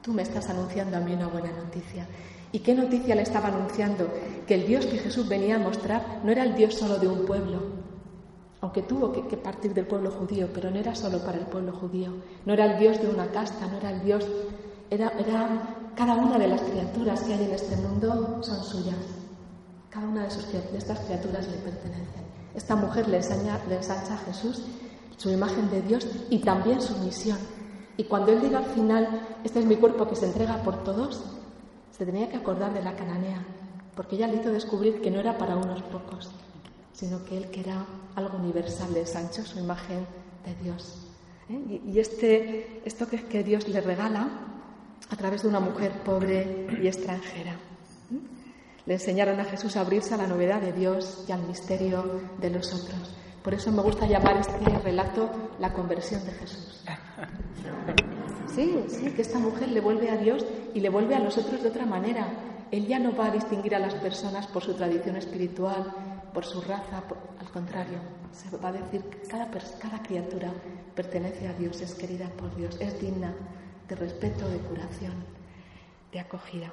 Tú 0.00 0.14
me 0.14 0.22
estás 0.22 0.48
anunciando 0.48 0.96
a 0.96 1.00
mí 1.00 1.12
una 1.12 1.26
buena 1.28 1.52
noticia. 1.52 2.06
¿Y 2.52 2.60
qué 2.60 2.74
noticia 2.74 3.14
le 3.14 3.22
estaba 3.22 3.48
anunciando? 3.48 4.08
Que 4.46 4.54
el 4.54 4.66
Dios 4.66 4.86
que 4.86 4.98
Jesús 4.98 5.28
venía 5.28 5.56
a 5.56 5.58
mostrar 5.58 6.20
no 6.24 6.30
era 6.30 6.44
el 6.44 6.54
Dios 6.54 6.74
solo 6.74 6.98
de 6.98 7.08
un 7.08 7.26
pueblo, 7.26 7.60
aunque 8.60 8.82
tuvo 8.82 9.12
que, 9.12 9.36
partir 9.36 9.74
del 9.74 9.86
pueblo 9.86 10.10
judío, 10.10 10.48
pero 10.52 10.70
no 10.70 10.78
era 10.78 10.94
solo 10.94 11.18
para 11.18 11.38
el 11.38 11.46
pueblo 11.46 11.72
judío, 11.72 12.10
no 12.46 12.52
era 12.54 12.72
el 12.72 12.78
Dios 12.78 13.00
de 13.00 13.08
una 13.08 13.26
casta, 13.26 13.66
no 13.66 13.76
era 13.76 13.90
el 13.90 14.02
Dios, 14.02 14.26
era, 14.90 15.12
era 15.18 15.76
cada 15.94 16.14
una 16.14 16.38
de 16.38 16.48
las 16.48 16.62
criaturas 16.62 17.22
que 17.22 17.34
hay 17.34 17.44
en 17.44 17.52
este 17.52 17.76
mundo 17.76 18.40
son 18.42 18.64
suyas, 18.64 18.96
cada 19.90 20.06
una 20.06 20.22
de, 20.22 20.28
estas 20.28 20.98
criaturas 21.00 21.46
le 21.48 21.58
pertenecen. 21.58 22.28
Esta 22.54 22.76
mujer 22.76 23.08
le, 23.08 23.18
enseña, 23.18 23.60
le 23.68 23.76
ensancha 23.76 24.14
a 24.14 24.18
Jesús 24.18 24.64
su 25.16 25.30
imagen 25.30 25.70
de 25.70 25.82
Dios 25.82 26.06
y 26.30 26.38
también 26.38 26.80
su 26.80 26.96
misión. 26.98 27.38
Y 27.96 28.04
cuando 28.04 28.32
Él 28.32 28.40
diga 28.40 28.58
al 28.58 28.66
final, 28.66 29.08
este 29.44 29.60
es 29.60 29.66
mi 29.66 29.76
cuerpo 29.76 30.08
que 30.08 30.16
se 30.16 30.26
entrega 30.26 30.62
por 30.62 30.84
todos, 30.84 31.37
se 31.98 32.06
tenía 32.06 32.28
que 32.28 32.36
acordar 32.36 32.72
de 32.72 32.82
la 32.82 32.94
cananea, 32.94 33.44
porque 33.96 34.14
ella 34.14 34.28
le 34.28 34.36
hizo 34.36 34.52
descubrir 34.52 35.00
que 35.00 35.10
no 35.10 35.18
era 35.18 35.36
para 35.36 35.56
unos 35.56 35.82
pocos, 35.82 36.30
sino 36.92 37.24
que 37.24 37.36
él 37.36 37.50
que 37.50 37.60
era 37.60 37.84
algo 38.14 38.38
universal, 38.38 38.92
le 38.94 39.00
ensanchó 39.00 39.42
su 39.42 39.58
imagen 39.58 40.06
de 40.46 40.54
Dios. 40.62 41.08
¿eh? 41.50 41.80
Y, 41.84 41.98
este, 41.98 42.82
esto 42.84 43.08
que, 43.08 43.24
que 43.24 43.42
Dios 43.42 43.66
le 43.66 43.80
regala 43.80 44.28
a 45.10 45.16
través 45.16 45.42
de 45.42 45.48
una 45.48 45.58
mujer 45.58 45.92
pobre 46.04 46.68
y 46.80 46.86
extranjera. 46.86 47.56
Le 48.86 48.94
enseñaron 48.94 49.38
a 49.40 49.44
Jesús 49.44 49.76
a 49.76 49.80
abrirse 49.80 50.14
a 50.14 50.18
la 50.18 50.26
novedad 50.26 50.60
de 50.60 50.72
Dios 50.72 51.24
y 51.28 51.32
al 51.32 51.42
misterio 51.42 52.22
de 52.38 52.50
los 52.50 52.72
otros. 52.72 53.16
Por 53.42 53.54
eso 53.54 53.72
me 53.72 53.82
gusta 53.82 54.06
llamar 54.06 54.36
este 54.38 54.78
relato 54.78 55.30
la 55.58 55.72
conversión 55.72 56.24
de 56.24 56.32
Jesús. 56.32 56.84
Sí, 58.58 58.84
sí, 58.88 59.10
que 59.12 59.22
esta 59.22 59.38
mujer 59.38 59.68
le 59.68 59.80
vuelve 59.80 60.10
a 60.10 60.16
Dios 60.16 60.44
y 60.74 60.80
le 60.80 60.88
vuelve 60.88 61.14
a 61.14 61.20
los 61.20 61.38
otros 61.38 61.62
de 61.62 61.68
otra 61.68 61.86
manera. 61.86 62.26
Él 62.72 62.88
ya 62.88 62.98
no 62.98 63.14
va 63.14 63.26
a 63.26 63.30
distinguir 63.30 63.72
a 63.76 63.78
las 63.78 63.94
personas 63.94 64.48
por 64.48 64.64
su 64.64 64.74
tradición 64.74 65.14
espiritual, 65.14 65.94
por 66.34 66.44
su 66.44 66.60
raza, 66.62 67.04
al 67.38 67.50
contrario, 67.52 67.98
se 68.32 68.56
va 68.56 68.70
a 68.70 68.72
decir 68.72 69.02
que 69.02 69.28
cada, 69.28 69.48
cada 69.78 70.02
criatura 70.02 70.52
pertenece 70.96 71.46
a 71.46 71.52
Dios, 71.52 71.80
es 71.80 71.94
querida 71.94 72.28
por 72.30 72.54
Dios, 72.56 72.76
es 72.80 73.00
digna 73.00 73.32
de 73.88 73.94
respeto, 73.94 74.48
de 74.48 74.58
curación, 74.58 75.14
de 76.10 76.18
acogida. 76.18 76.72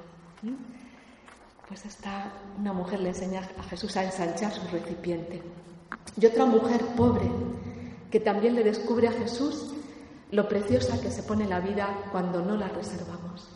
Pues 1.68 1.86
esta, 1.86 2.32
una 2.58 2.72
mujer 2.72 2.98
le 2.98 3.10
enseña 3.10 3.48
a 3.60 3.62
Jesús 3.62 3.96
a 3.96 4.02
ensanchar 4.02 4.52
su 4.52 4.66
recipiente. 4.72 5.40
Y 6.20 6.26
otra 6.26 6.46
mujer 6.46 6.84
pobre 6.96 7.30
que 8.10 8.18
también 8.18 8.56
le 8.56 8.64
descubre 8.64 9.06
a 9.06 9.12
Jesús 9.12 9.72
lo 10.30 10.48
preciosa 10.48 11.00
que 11.00 11.10
se 11.10 11.22
pone 11.22 11.46
la 11.46 11.60
vida 11.60 12.08
cuando 12.10 12.40
no 12.40 12.56
la 12.56 12.68
reservamos. 12.68 13.48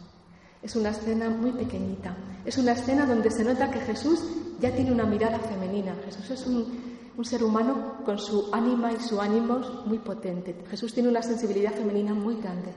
Es 0.62 0.76
una 0.76 0.90
escena 0.90 1.30
muy 1.30 1.52
pequeñita. 1.52 2.14
Es 2.44 2.58
una 2.58 2.72
escena 2.72 3.06
donde 3.06 3.30
se 3.30 3.44
nota 3.44 3.70
que 3.70 3.80
Jesús 3.80 4.20
ya 4.60 4.74
tiene 4.74 4.92
una 4.92 5.04
mirada 5.04 5.38
femenina. 5.38 5.94
Jesús 6.04 6.30
es 6.30 6.46
un, 6.46 6.90
ser 7.24 7.44
humano 7.44 7.96
con 8.06 8.18
su 8.18 8.48
ánima 8.50 8.92
y 8.92 9.00
su 9.00 9.20
ánimo 9.20 9.58
muy 9.84 9.98
potente. 9.98 10.54
Jesús 10.70 10.94
tiene 10.94 11.10
una 11.10 11.22
sensibilidad 11.22 11.74
femenina 11.74 12.14
muy 12.14 12.36
grande. 12.36 12.72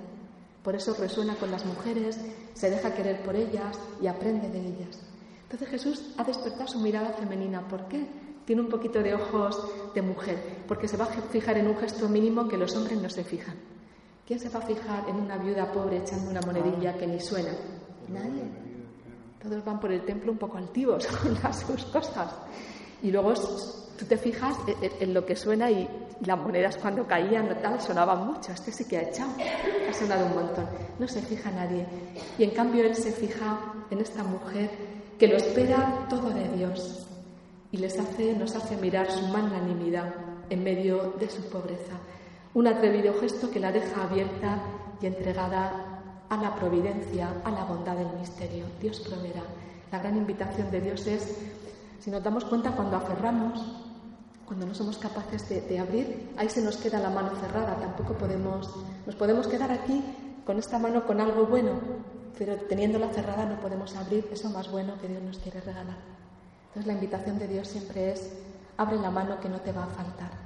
Por 0.61 0.75
eso 0.75 0.93
resuena 0.99 1.35
con 1.35 1.49
las 1.49 1.65
mujeres, 1.65 2.19
se 2.53 2.69
deja 2.69 2.93
querer 2.93 3.23
por 3.23 3.35
ellas 3.35 3.79
y 4.01 4.07
aprende 4.07 4.49
de 4.49 4.59
ellas. 4.59 4.99
Entonces 5.43 5.69
Jesús 5.69 6.13
ha 6.17 6.25
despertado 6.25 6.67
su 6.67 6.79
mirada 6.79 7.13
femenina. 7.13 7.67
¿Por 7.67 7.87
qué? 7.87 8.05
Tiene 8.45 8.61
un 8.61 8.69
poquito 8.69 9.01
de 9.01 9.13
ojos 9.13 9.57
de 9.93 10.01
mujer, 10.01 10.63
porque 10.67 10.89
se 10.89 10.97
va 10.97 11.05
a 11.05 11.07
fijar 11.07 11.57
en 11.57 11.67
un 11.67 11.77
gesto 11.77 12.09
mínimo 12.09 12.49
que 12.49 12.57
los 12.57 12.75
hombres 12.75 13.01
no 13.01 13.09
se 13.09 13.23
fijan. 13.23 13.55
¿Quién 14.25 14.39
se 14.39 14.47
va 14.49 14.59
a 14.59 14.61
fijar 14.61 15.09
en 15.09 15.17
una 15.17 15.37
viuda 15.37 15.69
pobre 15.69 15.97
echando 15.97 16.31
una 16.31 16.39
monedilla 16.41 16.95
que 16.95 17.05
ni 17.05 17.19
suena? 17.19 17.51
Nadie. 18.07 18.43
Todos 19.41 19.65
van 19.65 19.81
por 19.81 19.91
el 19.91 20.05
templo 20.05 20.31
un 20.31 20.37
poco 20.37 20.57
altivos 20.57 21.05
con 21.21 21.33
las 21.43 21.59
sus 21.59 21.83
cosas. 21.85 22.33
Y 23.01 23.11
luego 23.11 23.33
tú 23.33 24.05
te 24.05 24.17
fijas 24.17 24.55
en, 24.81 25.13
lo 25.13 25.25
que 25.25 25.35
suena 25.35 25.69
y 25.69 25.89
las 26.21 26.39
monedas 26.39 26.77
cuando 26.77 27.05
caían 27.05 27.51
o 27.51 27.55
tal 27.57 27.81
sonaban 27.81 28.25
mucho. 28.25 28.53
Este 28.53 28.71
sí 28.71 28.85
que 28.85 28.97
ha 28.97 29.01
echado, 29.01 29.33
ha 29.89 29.93
sonado 29.93 30.25
un 30.27 30.35
montón. 30.35 30.69
No 30.99 31.07
se 31.07 31.21
fija 31.21 31.51
nadie. 31.51 31.85
Y 32.37 32.45
en 32.45 32.51
cambio 32.51 32.85
él 32.85 32.95
se 32.95 33.11
fija 33.11 33.59
en 33.91 33.99
esta 33.99 34.23
mujer 34.23 34.69
que 35.19 35.27
lo 35.27 35.35
espera 35.35 36.07
todo 36.09 36.29
de 36.29 36.47
Dios 36.55 37.09
y 37.73 37.77
les 37.77 37.99
hace, 37.99 38.33
nos 38.33 38.55
hace 38.55 38.77
mirar 38.77 39.11
su 39.11 39.27
magnanimidad 39.27 40.13
en 40.49 40.63
medio 40.63 41.11
de 41.19 41.29
su 41.29 41.41
pobreza. 41.49 41.99
Un 42.53 42.67
atrevido 42.67 43.13
gesto 43.19 43.49
que 43.49 43.59
la 43.59 43.71
deja 43.71 44.03
abierta 44.03 44.59
y 45.01 45.07
entregada 45.07 45.93
a 46.29 46.37
la 46.37 46.55
providencia, 46.55 47.29
a 47.43 47.51
la 47.51 47.65
bondad 47.65 47.95
del 47.95 48.19
misterio. 48.19 48.65
Dios 48.79 48.99
proveerá. 48.99 49.41
La 49.91 49.99
gran 49.99 50.17
invitación 50.17 50.69
de 50.71 50.81
Dios 50.81 51.05
es, 51.07 51.37
si 51.99 52.11
nos 52.11 52.23
damos 52.23 52.45
cuenta 52.45 52.71
cuando 52.71 52.97
aferramos, 52.97 53.59
cuando 54.45 54.65
no 54.65 54.75
somos 54.75 54.97
capaces 54.97 55.47
de, 55.49 55.79
abrir, 55.79 56.31
ahí 56.37 56.49
se 56.49 56.61
nos 56.61 56.77
queda 56.77 56.99
la 56.99 57.09
mano 57.09 57.31
cerrada. 57.35 57.75
Tampoco 57.75 58.13
podemos, 58.13 58.69
nos 59.05 59.15
podemos 59.15 59.47
quedar 59.47 59.71
aquí 59.71 60.03
con 60.45 60.59
esta 60.59 60.77
mano 60.77 61.05
con 61.05 61.21
algo 61.21 61.45
bueno, 61.45 61.71
pero 62.37 62.55
teniéndola 62.55 63.09
cerrada 63.09 63.45
no 63.45 63.59
podemos 63.61 63.95
abrir 63.95 64.27
eso 64.31 64.49
más 64.49 64.69
bueno 64.69 64.93
que 65.01 65.07
Dios 65.07 65.23
nos 65.23 65.39
quiere 65.39 65.61
regalar. 65.61 65.97
Entonces 66.67 66.87
la 66.87 66.93
invitación 66.93 67.39
de 67.39 67.47
Dios 67.47 67.67
siempre 67.67 68.11
es, 68.11 68.31
abre 68.77 68.97
la 68.97 69.09
mano 69.09 69.39
que 69.39 69.49
no 69.49 69.59
te 69.61 69.71
va 69.71 69.85
a 69.85 69.87
faltar. 69.87 70.42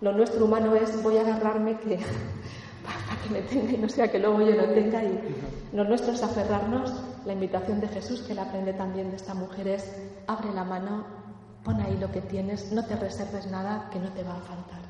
Lo 0.00 0.12
nuestro 0.12 0.44
humano 0.44 0.74
es 0.74 1.02
voy 1.02 1.16
a 1.16 1.22
agarrarme 1.22 1.78
que 1.78 1.96
para 2.84 3.22
que 3.22 3.30
me 3.30 3.42
tenga 3.42 3.72
y 3.72 3.78
no 3.78 3.88
sea 3.88 4.10
que 4.10 4.18
luego 4.18 4.40
yo 4.42 4.54
no 4.54 4.64
tenga. 4.74 5.02
Y 5.02 5.18
lo 5.72 5.84
nuestro 5.84 6.12
es 6.12 6.22
aferrarnos. 6.22 6.92
La 7.24 7.32
invitación 7.32 7.80
de 7.80 7.88
Jesús, 7.88 8.22
que 8.22 8.34
la 8.34 8.42
aprende 8.42 8.72
también 8.72 9.10
de 9.10 9.16
esta 9.16 9.34
mujer, 9.34 9.66
es 9.66 9.96
abre 10.28 10.52
la 10.52 10.62
mano, 10.62 11.04
pon 11.64 11.80
ahí 11.80 11.96
lo 11.96 12.12
que 12.12 12.20
tienes, 12.20 12.70
no 12.70 12.84
te 12.84 12.94
reserves 12.94 13.48
nada 13.48 13.88
que 13.90 13.98
no 13.98 14.10
te 14.10 14.22
va 14.22 14.34
a 14.34 14.40
faltar. 14.40 14.82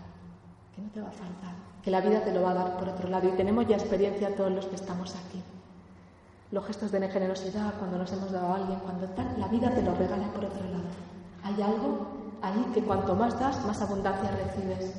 Que 0.75 0.83
no 0.83 0.91
te 0.91 1.01
va 1.01 1.09
a 1.09 1.13
faltar. 1.13 1.55
Que 1.83 1.91
la 1.91 2.01
vida 2.03 2.21
te 2.21 2.35
lo 2.35 2.43
va 2.43 2.51
a 2.51 2.55
dar 2.55 2.77
por 2.77 2.89
otro 2.89 3.09
lado. 3.09 3.27
Y 3.29 3.33
tenemos 3.33 3.67
ya 3.67 3.77
experiencia 3.77 4.35
todos 4.35 4.53
los 4.53 4.67
que 4.67 4.75
estamos 4.75 5.15
aquí. 5.15 5.43
Los 6.51 6.67
gestos 6.67 6.93
de 6.93 7.09
generosidad, 7.09 7.75
cuando 7.79 7.97
nos 7.97 8.13
hemos 8.13 8.31
dado 8.31 8.53
a 8.53 8.57
alguien, 8.57 8.79
cuando 8.81 9.07
tal, 9.09 9.35
la 9.39 9.49
vida 9.49 9.71
te 9.75 9.83
lo 9.83 9.95
regala 9.95 10.27
por 10.33 10.45
otro 10.45 10.65
lado. 10.65 10.85
Hay 11.43 11.63
algo 11.63 12.16
ahí 12.43 12.65
que 12.75 12.83
cuanto 12.83 13.15
más 13.15 13.39
das, 13.39 13.65
más 13.65 13.81
abundancia 13.81 14.31
recibes. 14.31 14.93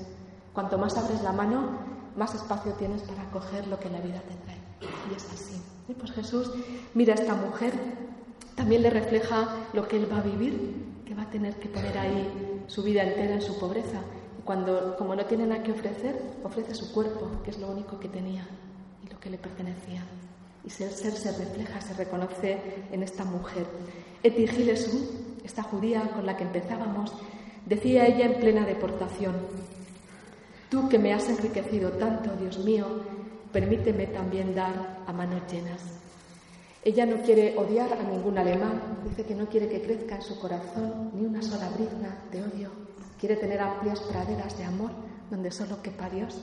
Cuanto 0.53 0.77
más 0.77 0.97
abres 0.97 1.21
la 1.21 1.31
mano, 1.31 1.69
más 2.15 2.33
espacio 2.33 2.73
tienes 2.73 3.03
para 3.03 3.29
coger 3.29 3.67
lo 3.67 3.79
que 3.79 3.89
la 3.89 4.01
vida 4.01 4.21
te 4.21 4.35
trae. 4.35 4.57
Y 5.11 5.15
es 5.15 5.25
así. 5.31 5.61
Y 5.87 5.93
pues 5.93 6.11
Jesús 6.11 6.51
mira 6.93 7.13
a 7.13 7.17
esta 7.17 7.35
mujer, 7.35 7.73
también 8.55 8.81
le 8.81 8.89
refleja 8.89 9.47
lo 9.73 9.87
que 9.87 9.97
él 9.97 10.11
va 10.11 10.17
a 10.17 10.21
vivir, 10.21 11.03
que 11.05 11.15
va 11.15 11.23
a 11.23 11.29
tener 11.29 11.55
que 11.59 11.69
poner 11.69 11.97
ahí 11.97 12.63
su 12.67 12.83
vida 12.83 13.03
entera 13.03 13.35
en 13.35 13.41
su 13.41 13.57
pobreza. 13.59 14.01
Y 14.39 14.41
cuando, 14.41 14.95
como 14.97 15.15
no 15.15 15.25
tiene 15.25 15.45
nada 15.45 15.63
que 15.63 15.71
ofrecer, 15.71 16.19
ofrece 16.43 16.73
su 16.75 16.91
cuerpo, 16.91 17.29
que 17.43 17.51
es 17.51 17.59
lo 17.59 17.69
único 17.69 17.99
que 17.99 18.09
tenía 18.09 18.45
y 19.05 19.09
lo 19.09 19.19
que 19.19 19.29
le 19.29 19.37
pertenecía. 19.37 20.03
Y 20.63 20.83
el 20.83 20.91
ser 20.91 21.13
se 21.13 21.31
refleja, 21.31 21.79
se 21.79 21.93
reconoce 21.93 22.59
en 22.91 23.03
esta 23.03 23.23
mujer. 23.23 23.65
Eti 24.21 24.45
esta 25.47 25.63
judía 25.63 26.11
con 26.13 26.25
la 26.25 26.37
que 26.37 26.43
empezábamos, 26.43 27.13
decía 27.65 28.05
ella 28.05 28.25
en 28.25 28.39
plena 28.39 28.65
deportación, 28.65 29.35
Tú 30.69 30.89
que 30.89 30.99
me 30.99 31.13
has 31.13 31.29
enriquecido 31.29 31.91
tanto, 31.93 32.35
Dios 32.35 32.59
mío, 32.59 32.85
permíteme 33.53 34.07
también 34.07 34.53
dar 34.53 34.99
a 35.07 35.13
manos 35.13 35.41
llenas. 35.49 35.81
Ella 36.83 37.05
no 37.05 37.21
quiere 37.21 37.57
odiar 37.57 37.93
a 37.93 38.03
ningún 38.03 38.37
alemán, 38.37 38.99
dice 39.07 39.23
que 39.23 39.33
no 39.33 39.47
quiere 39.47 39.69
que 39.69 39.81
crezca 39.81 40.15
en 40.15 40.21
su 40.21 40.37
corazón 40.37 41.11
ni 41.13 41.25
una 41.25 41.41
sola 41.41 41.69
brizna 41.69 42.17
de 42.31 42.43
odio, 42.43 42.69
quiere 43.17 43.37
tener 43.37 43.61
amplias 43.61 44.01
praderas 44.01 44.57
de 44.57 44.65
amor 44.65 44.91
donde 45.29 45.51
solo 45.51 45.81
quepa 45.81 46.09
Dios. 46.09 46.37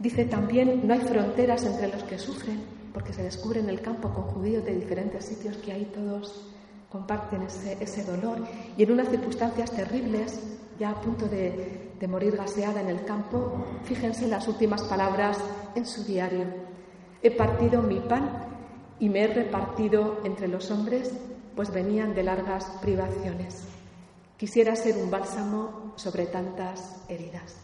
Dice 0.00 0.24
también, 0.24 0.80
no 0.84 0.94
hay 0.94 1.00
fronteras 1.00 1.64
entre 1.64 1.86
los 1.86 2.02
que 2.02 2.18
sufren, 2.18 2.60
porque 2.92 3.12
se 3.12 3.22
descubre 3.22 3.60
en 3.60 3.68
el 3.68 3.80
campo 3.80 4.12
con 4.12 4.24
judíos 4.24 4.64
de 4.64 4.74
diferentes 4.74 5.24
sitios 5.24 5.56
que 5.58 5.72
ahí 5.72 5.84
todos 5.94 6.49
comparten 6.90 7.42
ese, 7.42 8.04
dolor 8.04 8.38
y 8.76 8.82
en 8.82 8.92
unas 8.92 9.08
circunstancias 9.08 9.70
terribles, 9.70 10.40
ya 10.78 10.90
a 10.90 11.00
punto 11.00 11.26
de, 11.26 11.92
de 11.98 12.08
morir 12.08 12.36
gaseada 12.36 12.80
en 12.80 12.88
el 12.88 13.04
campo, 13.04 13.64
fíjense 13.84 14.26
las 14.26 14.48
últimas 14.48 14.82
palabras 14.82 15.38
en 15.74 15.86
su 15.86 16.04
diario. 16.04 16.46
He 17.22 17.30
partido 17.30 17.80
mi 17.82 18.00
pan 18.00 18.28
y 18.98 19.08
me 19.08 19.20
he 19.20 19.28
repartido 19.28 20.20
entre 20.24 20.48
los 20.48 20.70
hombres, 20.70 21.12
pues 21.54 21.72
venían 21.72 22.14
de 22.14 22.24
largas 22.24 22.64
privaciones. 22.82 23.64
Quisiera 24.36 24.74
ser 24.74 24.96
un 24.96 25.10
bálsamo 25.10 25.92
sobre 25.96 26.26
tantas 26.26 27.04
heridas. 27.08 27.56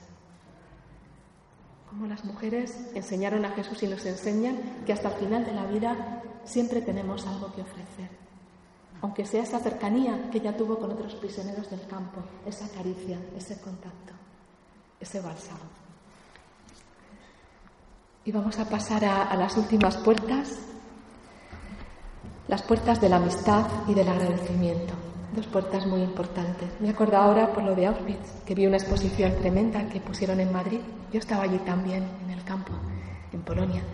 Como 1.88 2.06
las 2.06 2.24
mujeres 2.24 2.90
enseñaron 2.94 3.44
a 3.44 3.50
Jesús 3.50 3.82
y 3.82 3.86
nos 3.86 4.04
enseñan 4.04 4.58
que 4.84 4.92
hasta 4.92 5.08
el 5.08 5.14
final 5.14 5.44
de 5.46 5.52
la 5.52 5.64
vida 5.64 6.22
siempre 6.44 6.82
tenemos 6.82 7.26
algo 7.26 7.52
que 7.54 7.62
ofrecer 7.62 8.25
aunque 9.06 9.24
sea 9.24 9.44
esa 9.44 9.60
cercanía 9.60 10.28
que 10.32 10.38
ella 10.38 10.56
tuvo 10.56 10.80
con 10.80 10.90
otros 10.90 11.14
prisioneros 11.14 11.70
del 11.70 11.86
campo, 11.86 12.20
esa 12.44 12.68
caricia, 12.70 13.16
ese 13.36 13.60
contacto, 13.60 14.12
ese 14.98 15.20
bálsamo. 15.20 15.60
Y 18.24 18.32
vamos 18.32 18.58
a 18.58 18.68
pasar 18.68 19.04
a, 19.04 19.36
las 19.36 19.56
últimas 19.56 19.96
puertas, 19.98 20.58
las 22.48 22.62
puertas 22.62 23.00
de 23.00 23.08
la 23.08 23.18
amistad 23.18 23.64
y 23.86 23.94
del 23.94 24.08
agradecimiento. 24.08 24.94
Dos 25.36 25.46
puertas 25.46 25.86
muy 25.86 26.02
importantes. 26.02 26.68
Me 26.80 26.88
acuerdo 26.88 27.16
ahora 27.18 27.52
por 27.52 27.62
lo 27.62 27.76
de 27.76 27.86
Auschwitz, 27.86 28.42
que 28.44 28.56
vi 28.56 28.66
una 28.66 28.78
exposición 28.78 29.36
tremenda 29.36 29.88
que 29.88 30.00
pusieron 30.00 30.40
en 30.40 30.52
Madrid. 30.52 30.80
Yo 31.12 31.20
estaba 31.20 31.44
allí 31.44 31.58
también, 31.58 32.02
en 32.24 32.30
el 32.30 32.42
campo, 32.42 32.72
en 33.32 33.42
Polonia. 33.42 33.84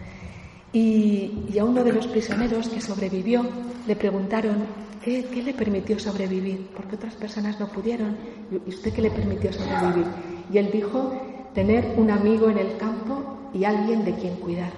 Y 0.73 1.59
a 1.59 1.65
uno 1.67 1.85
de 1.85 1.93
los 1.93 2.07
prisioneros 2.07 2.71
que 2.71 2.81
sobrevivió 2.81 3.47
le 3.87 3.95
preguntaron 3.95 4.82
¿Qué, 5.03 5.43
le 5.45 5.53
permitió 5.55 5.99
sobrevivir? 5.99 6.71
Porque 6.77 6.97
otras 6.97 7.15
personas 7.15 7.59
no 7.59 7.67
pudieron. 7.69 8.17
¿Y 8.51 8.69
usted 8.69 8.93
qué 8.93 9.03
le 9.03 9.11
permitió 9.11 9.53
sobrevivir? 9.53 10.07
Y 10.53 10.59
él 10.59 10.71
dijo, 10.73 11.13
tener 11.55 11.95
un 11.97 12.11
amigo 12.11 12.49
en 12.49 12.59
el 12.59 12.77
campo 12.77 13.51
y 13.53 13.65
alguien 13.65 14.05
de 14.05 14.15
quien 14.15 14.37
cuidar. 14.37 14.71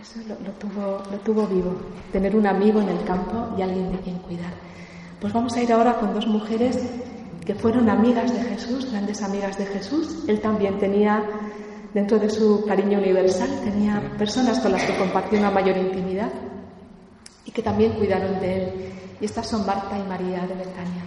Eso 0.00 0.20
lo, 0.28 0.34
tuvo, 0.52 1.02
lo 1.10 1.18
tuvo 1.18 1.46
vivo, 1.46 1.72
tener 2.10 2.34
un 2.34 2.46
amigo 2.46 2.80
en 2.80 2.88
el 2.88 3.04
campo 3.04 3.54
y 3.56 3.62
alguien 3.62 3.92
de 3.92 3.98
quien 3.98 4.18
cuidar. 4.18 4.52
Pues 5.20 5.32
vamos 5.32 5.56
a 5.56 5.62
ir 5.62 5.72
ahora 5.72 5.98
con 5.98 6.14
dos 6.14 6.26
mujeres 6.26 6.78
que 7.44 7.54
fueron 7.54 7.88
amigas 7.88 8.32
de 8.32 8.42
Jesús, 8.42 8.90
grandes 8.90 9.22
amigas 9.22 9.56
de 9.58 9.66
Jesús. 9.66 10.24
Él 10.28 10.40
también 10.40 10.78
tenía 10.78 11.24
Dentro 11.94 12.18
de 12.18 12.28
su 12.28 12.64
cariño 12.66 12.98
universal 12.98 13.48
tenía 13.62 14.02
personas 14.18 14.58
con 14.58 14.72
las 14.72 14.82
que 14.82 14.98
compartió 14.98 15.38
una 15.38 15.52
mayor 15.52 15.76
intimidad 15.76 16.28
y 17.44 17.50
que 17.50 17.62
también 17.62 17.92
cuidaron 17.92 18.40
de 18.40 18.62
él. 18.62 18.92
Y 19.20 19.24
estas 19.24 19.48
son 19.48 19.66
Marta 19.66 19.98
y 19.98 20.02
María 20.08 20.46
de 20.46 20.54
Betania. 20.54 21.04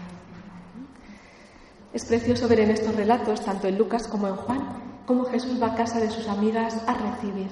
Es 1.94 2.06
precioso 2.06 2.48
ver 2.48 2.62
en 2.62 2.72
estos 2.72 2.96
relatos, 2.96 3.44
tanto 3.44 3.68
en 3.68 3.78
Lucas 3.78 4.08
como 4.08 4.28
en 4.28 4.36
Juan, 4.36 5.02
cómo 5.06 5.26
Jesús 5.26 5.62
va 5.62 5.68
a 5.68 5.76
casa 5.76 6.00
de 6.00 6.10
sus 6.10 6.28
amigas 6.28 6.78
a 6.86 6.94
recibir. 6.94 7.48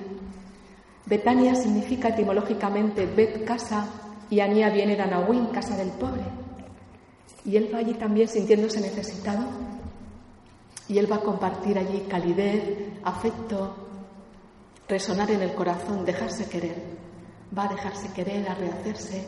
Betania 1.06 1.56
significa 1.56 2.10
etimológicamente 2.10 3.06
Bet 3.06 3.46
casa 3.46 3.88
y 4.30 4.40
Anía 4.40 4.70
viene 4.70 4.96
de 4.96 5.04
Anahuín, 5.04 5.48
casa 5.48 5.78
del 5.78 5.90
pobre. 5.90 6.24
Y 7.44 7.56
él 7.58 7.70
va 7.74 7.80
allí 7.80 7.94
también 7.94 8.28
sintiéndose 8.28 8.82
necesitado 8.82 9.46
y 10.88 10.98
él 10.98 11.12
va 11.12 11.18
a 11.18 11.22
compartir 11.22 11.78
allí 11.78 12.06
calidez, 12.10 12.90
afecto, 13.04 13.76
resonar 14.88 15.32
en 15.32 15.42
el 15.42 15.54
corazón, 15.54 16.06
dejarse 16.06 16.48
querer. 16.48 16.76
Va 17.58 17.66
a 17.66 17.70
dejarse 17.70 18.12
querer, 18.14 18.48
a 18.50 18.56
rehacerse 18.56 19.26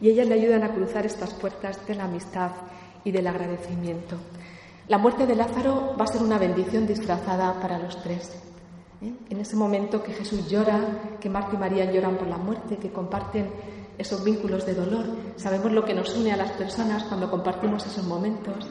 y 0.00 0.08
ellas 0.08 0.26
le 0.28 0.34
ayudan 0.34 0.64
a 0.64 0.72
cruzar 0.72 1.04
estas 1.04 1.34
puertas 1.34 1.86
de 1.86 1.94
la 1.94 2.04
amistad 2.04 2.52
y 3.04 3.12
del 3.12 3.26
agradecimiento. 3.26 4.16
La 4.88 4.98
muerte 4.98 5.26
de 5.26 5.36
Lázaro 5.36 5.94
va 5.98 6.04
a 6.04 6.08
ser 6.08 6.22
una 6.22 6.38
bendición 6.38 6.86
disfrazada 6.86 7.60
para 7.60 7.78
los 7.78 8.02
tres. 8.02 8.34
¿eh? 9.02 9.12
En 9.28 9.40
ese 9.40 9.56
momento 9.56 10.02
que 10.02 10.12
Jesús 10.12 10.48
llora, 10.48 10.80
que 11.20 11.30
Marta 11.30 11.54
y 11.54 11.58
María 11.58 11.92
lloran 11.92 12.16
por 12.16 12.26
la 12.26 12.38
muerte, 12.38 12.76
que 12.76 12.90
comparten 12.90 13.50
esos 13.98 14.24
vínculos 14.24 14.64
de 14.66 14.74
dolor, 14.74 15.06
sabemos 15.36 15.72
lo 15.72 15.84
que 15.84 15.94
nos 15.94 16.16
une 16.16 16.32
a 16.32 16.36
las 16.36 16.52
personas 16.52 17.04
cuando 17.04 17.30
compartimos 17.30 17.86
esos 17.86 18.04
momentos 18.06 18.66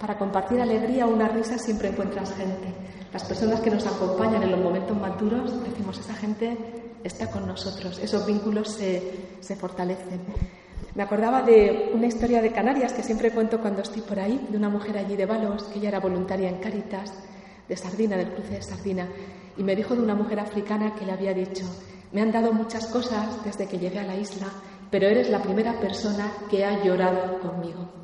para 0.00 0.18
compartir 0.18 0.60
alegría 0.60 1.06
o 1.06 1.10
una 1.10 1.28
risa 1.28 1.58
siempre 1.58 1.88
encuentras 1.88 2.34
gente. 2.34 2.72
Las 3.12 3.24
personas 3.24 3.60
que 3.60 3.70
nos 3.70 3.86
acompañan 3.86 4.42
en 4.42 4.50
los 4.50 4.60
momentos 4.60 4.96
maduros, 4.96 5.64
decimos, 5.64 5.98
esa 5.98 6.14
gente 6.14 6.83
está 7.04 7.30
con 7.30 7.46
nosotros, 7.46 7.98
esos 7.98 8.26
vínculos 8.26 8.72
se, 8.72 9.02
se 9.40 9.54
fortalecen. 9.54 10.20
Me 10.94 11.02
acordaba 11.02 11.42
de 11.42 11.90
una 11.92 12.06
historia 12.06 12.40
de 12.40 12.52
Canarias 12.52 12.92
que 12.92 13.02
siempre 13.02 13.30
cuento 13.30 13.60
cuando 13.60 13.82
estoy 13.82 14.02
por 14.02 14.18
ahí, 14.18 14.46
de 14.48 14.56
una 14.56 14.68
mujer 14.68 14.96
allí 14.96 15.16
de 15.16 15.26
Balos, 15.26 15.64
que 15.64 15.78
ella 15.78 15.88
era 15.88 16.00
voluntaria 16.00 16.48
en 16.48 16.58
Cáritas, 16.58 17.12
de 17.68 17.76
Sardina, 17.76 18.16
del 18.16 18.32
cruce 18.32 18.54
de 18.54 18.62
Sardina, 18.62 19.08
y 19.56 19.62
me 19.62 19.76
dijo 19.76 19.94
de 19.94 20.02
una 20.02 20.14
mujer 20.14 20.40
africana 20.40 20.94
que 20.94 21.04
le 21.04 21.12
había 21.12 21.34
dicho, 21.34 21.64
me 22.12 22.22
han 22.22 22.32
dado 22.32 22.52
muchas 22.52 22.86
cosas 22.86 23.44
desde 23.44 23.66
que 23.66 23.78
llegué 23.78 23.98
a 23.98 24.04
la 24.04 24.16
isla, 24.16 24.46
pero 24.90 25.08
eres 25.08 25.30
la 25.30 25.42
primera 25.42 25.78
persona 25.80 26.30
que 26.48 26.64
ha 26.64 26.82
llorado 26.82 27.40
conmigo 27.40 28.03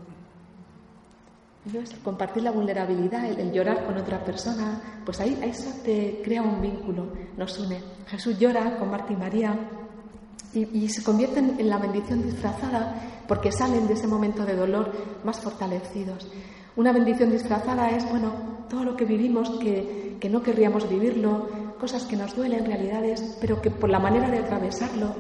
compartir 2.03 2.42
la 2.42 2.51
vulnerabilidad, 2.51 3.25
el, 3.27 3.53
llorar 3.53 3.85
con 3.85 3.96
otra 3.96 4.25
persona, 4.25 4.81
pues 5.05 5.20
ahí, 5.20 5.38
eso 5.42 5.70
te 5.85 6.20
crea 6.25 6.42
un 6.42 6.61
vínculo, 6.61 7.09
nos 7.37 7.59
une. 7.59 7.81
Jesús 8.07 8.38
llora 8.38 8.79
con 8.79 8.90
Marta 8.90 9.12
y 9.12 9.16
María 9.16 9.59
y, 10.55 10.88
se 10.88 11.03
convierten 11.03 11.57
en 11.59 11.68
la 11.68 11.79
bendición 11.79 12.23
disfrazada 12.23 12.94
porque 13.29 13.53
salen 13.53 13.87
de 13.87 13.94
ese 13.94 14.07
momento 14.07 14.44
de 14.44 14.57
dolor 14.57 14.90
más 15.23 15.40
fortalecidos. 15.40 16.27
Una 16.77 16.92
bendición 16.92 17.31
disfrazada 17.31 17.90
es, 17.90 18.09
bueno, 18.11 18.33
todo 18.68 18.85
lo 18.85 18.96
que 18.96 19.05
vivimos 19.05 19.51
que, 19.59 20.16
que 20.18 20.31
no 20.31 20.42
querríamos 20.42 20.88
vivirlo, 20.88 21.49
cosas 21.79 22.05
que 22.05 22.16
nos 22.16 22.35
duelen, 22.35 22.66
realidades, 22.66 23.37
pero 23.40 23.61
que 23.61 23.70
por 23.70 23.90
la 23.90 23.99
manera 23.99 24.29
de 24.31 24.38
atravesarlo, 24.38 25.14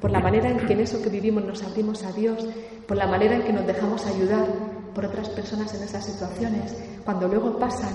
por 0.00 0.10
la 0.10 0.20
manera 0.20 0.50
en 0.50 0.66
que 0.66 0.72
en 0.74 0.80
eso 0.80 1.02
que 1.02 1.08
vivimos 1.08 1.44
nos 1.44 1.62
abrimos 1.62 2.04
a 2.04 2.12
Dios, 2.12 2.46
por 2.86 2.96
la 2.96 3.06
manera 3.06 3.36
en 3.36 3.42
que 3.42 3.52
nos 3.52 3.66
dejamos 3.66 4.06
ayudar, 4.06 4.46
por 4.94 5.04
otras 5.04 5.28
personas 5.30 5.74
en 5.74 5.82
esas 5.82 6.04
situaciones, 6.04 6.76
cuando 7.04 7.28
luego 7.28 7.58
pasan 7.58 7.94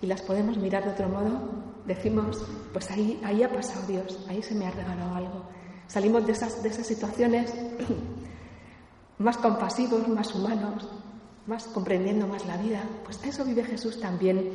y 0.00 0.06
las 0.06 0.22
podemos 0.22 0.56
mirar 0.58 0.84
de 0.84 0.90
otro 0.90 1.08
modo, 1.08 1.40
decimos, 1.86 2.42
pues 2.72 2.90
ahí, 2.90 3.20
ahí 3.24 3.42
ha 3.42 3.52
pasado 3.52 3.86
Dios, 3.86 4.18
ahí 4.28 4.42
se 4.42 4.54
me 4.54 4.66
ha 4.66 4.70
regalado 4.70 5.14
algo. 5.14 5.42
Salimos 5.86 6.26
de 6.26 6.32
esas, 6.32 6.62
de 6.62 6.68
esas 6.68 6.86
situaciones 6.86 7.52
más 9.18 9.36
compasivos, 9.38 10.08
más 10.08 10.34
humanos, 10.34 10.88
más 11.46 11.64
comprendiendo 11.64 12.26
más 12.26 12.46
la 12.46 12.56
vida. 12.56 12.82
Pues 13.04 13.20
eso 13.24 13.44
vive 13.44 13.64
Jesús 13.64 14.00
también 14.00 14.50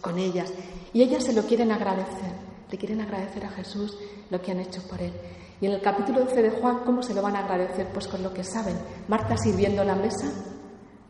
con 0.00 0.18
ellas. 0.18 0.52
Y 0.92 1.02
ellas 1.02 1.24
se 1.24 1.32
lo 1.32 1.42
quieren 1.42 1.72
agradecer, 1.72 2.32
le 2.70 2.78
quieren 2.78 3.00
agradecer 3.00 3.44
a 3.44 3.50
Jesús 3.50 3.96
lo 4.30 4.40
que 4.40 4.52
han 4.52 4.60
hecho 4.60 4.82
por 4.88 5.00
él. 5.02 5.12
Y 5.60 5.66
en 5.66 5.72
el 5.72 5.80
capítulo 5.80 6.20
12 6.24 6.42
de 6.42 6.50
Juan, 6.50 6.80
¿cómo 6.84 7.02
se 7.02 7.14
lo 7.14 7.22
van 7.22 7.36
a 7.36 7.40
agradecer? 7.40 7.88
Pues 7.92 8.08
con 8.08 8.22
lo 8.22 8.32
que 8.32 8.44
saben. 8.44 8.76
Marta 9.08 9.36
sirviendo 9.36 9.84
la 9.84 9.94
mesa, 9.94 10.26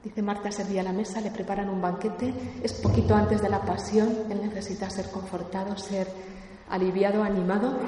Dice 0.05 0.21
Marta 0.21 0.53
servía 0.53 0.83
la 0.83 0.93
mesa, 0.93 1.23
le 1.23 1.31
preparan 1.31 1.71
un 1.71 1.81
banquete, 1.81 2.35
es 2.63 2.75
poquito 2.75 3.15
antes 3.15 3.41
de 3.41 3.49
la 3.49 3.63
pasión, 3.63 4.11
él 4.29 4.39
necesita 4.43 4.91
ser 4.91 5.11
confortado, 5.11 5.79
ser 5.79 6.07
aliviado, 6.69 7.23
animado, 7.23 7.79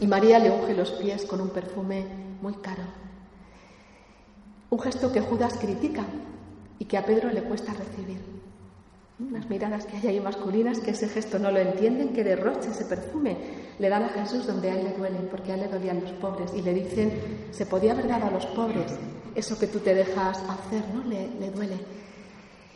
y 0.00 0.08
María 0.08 0.40
le 0.40 0.50
unge 0.50 0.74
los 0.74 0.90
pies 0.90 1.24
con 1.24 1.40
un 1.40 1.50
perfume 1.50 2.04
muy 2.42 2.54
caro. 2.54 2.82
Un 4.70 4.80
gesto 4.80 5.12
que 5.12 5.20
Judas 5.20 5.56
critica 5.58 6.04
y 6.80 6.86
que 6.86 6.98
a 6.98 7.06
Pedro 7.06 7.30
le 7.30 7.42
cuesta 7.42 7.72
recibir. 7.72 8.35
Unas 9.18 9.48
miradas 9.48 9.86
que 9.86 9.96
hay 9.96 10.08
ahí 10.08 10.20
masculinas 10.20 10.78
que 10.80 10.90
ese 10.90 11.08
gesto 11.08 11.38
no 11.38 11.50
lo 11.50 11.58
entienden, 11.58 12.12
que 12.12 12.22
derroche 12.22 12.70
ese 12.70 12.84
perfume. 12.84 13.36
Le 13.78 13.88
dan 13.88 14.02
a 14.02 14.10
Jesús 14.10 14.46
donde 14.46 14.70
a 14.70 14.74
él 14.78 14.84
le 14.84 14.92
duelen, 14.92 15.28
porque 15.30 15.52
a 15.52 15.54
él 15.54 15.62
le 15.62 15.68
dolían 15.68 16.02
los 16.02 16.12
pobres. 16.12 16.52
Y 16.54 16.60
le 16.60 16.74
dicen, 16.74 17.12
se 17.50 17.64
podía 17.64 17.92
haber 17.92 18.08
dado 18.08 18.26
a 18.26 18.30
los 18.30 18.44
pobres 18.46 18.92
eso 19.34 19.58
que 19.58 19.68
tú 19.68 19.78
te 19.78 19.94
dejas 19.94 20.42
hacer, 20.48 20.82
¿no? 20.94 21.02
Le, 21.04 21.28
le 21.40 21.50
duele. 21.50 21.78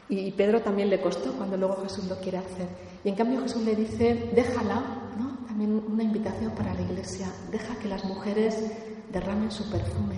Y 0.09 0.33
Pedro 0.33 0.63
también 0.63 0.89
le 0.89 1.01
costó 1.01 1.33
cuando 1.35 1.59
luego 1.59 1.83
Jesús 1.83 2.07
lo 2.07 2.19
quiere 2.21 2.39
hacer. 2.39 2.69
Y 3.05 3.11
en 3.11 3.15
cambio 3.17 3.43
Jesús 3.43 3.63
le 3.63 3.77
dice, 3.77 4.31
déjala, 4.35 4.83
¿no? 5.19 5.47
También 5.47 5.83
una 5.87 6.03
invitación 6.03 6.53
para 6.53 6.73
la 6.73 6.81
iglesia, 6.81 7.31
deja 7.53 7.77
que 7.77 7.89
las 7.89 8.05
mujeres 8.05 8.65
derramen 9.13 9.51
su 9.51 9.71
perfume, 9.71 10.17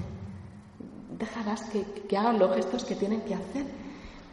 déjalas 1.19 1.65
que, 1.65 1.83
que 1.83 2.17
hagan 2.17 2.39
los 2.39 2.55
gestos 2.55 2.85
que 2.85 2.95
tienen 2.95 3.23
que 3.23 3.35
hacer 3.35 3.67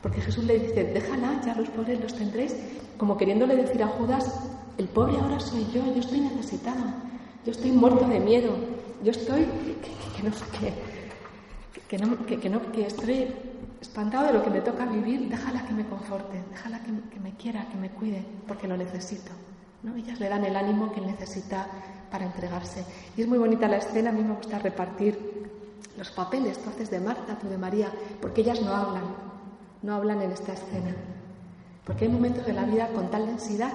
porque 0.02 0.22
Jesús 0.22 0.46
le 0.46 0.60
dice, 0.60 0.84
déjala, 0.84 1.42
ya 1.46 1.56
los 1.56 1.70
pobres 1.70 2.00
los 2.00 2.16
tendréis, 2.16 2.56
como 2.98 3.18
queriéndole 3.18 3.56
decir 3.56 3.84
a 3.84 3.88
Judas, 3.88 4.50
el 4.78 4.88
pobre 4.88 5.18
ahora 5.18 5.40
soy 5.40 5.66
yo, 5.74 5.86
yo 5.94 6.00
estoy 6.00 6.22
necesitado, 6.22 6.84
yo 7.46 7.52
estoy 7.52 7.72
muerto 7.72 8.08
de 8.08 8.20
miedo, 8.20 8.50
yo 9.04 9.12
estoy 9.12 9.46
que, 11.88 11.98
no, 11.98 12.26
que, 12.26 12.40
que, 12.40 12.50
no, 12.50 12.72
que 12.72 12.86
estoy 12.86 13.28
espantado 13.82 14.28
de 14.28 14.34
lo 14.34 14.44
que 14.44 14.50
me 14.50 14.62
toca 14.62 14.86
vivir, 14.86 15.30
déjala 15.30 15.66
que 15.66 15.74
me 15.74 15.86
conforte, 15.86 16.42
déjala 16.52 16.80
que, 16.84 17.20
me 17.20 17.34
quiera, 17.36 17.68
que 17.70 17.78
me 17.78 17.90
cuide, 17.90 18.24
porque 18.48 18.68
lo 18.68 18.78
necesito. 18.78 19.32
¿no? 19.84 19.96
Ellas 19.96 20.20
le 20.20 20.30
dan 20.30 20.44
el 20.46 20.56
ánimo 20.56 20.92
que 20.92 21.02
necesita 21.02 21.68
para 22.12 22.26
entregarse. 22.26 22.84
Y 23.16 23.22
es 23.22 23.28
muy 23.28 23.38
bonita 23.38 23.68
la 23.68 23.78
escena, 23.78 24.10
a 24.10 24.14
mí 24.14 24.24
me 24.24 24.36
gusta 24.36 24.60
repartir 24.60 25.18
los 25.98 26.12
papeles, 26.12 26.58
entonces 26.58 26.90
de 26.90 27.00
Marta, 27.00 27.38
tú 27.40 27.48
de 27.48 27.58
María, 27.58 27.92
porque 28.22 28.42
ellas 28.42 28.62
no 28.62 28.74
hablan, 28.74 29.04
no 29.82 29.96
hablan 29.96 30.22
en 30.22 30.32
esta 30.32 30.54
escena. 30.54 30.96
Porque 31.86 32.06
hay 32.06 32.12
momentos 32.12 32.46
de 32.46 32.54
la 32.54 32.66
vida 32.66 32.88
con 32.90 33.10
tal 33.10 33.26
densidad 33.26 33.72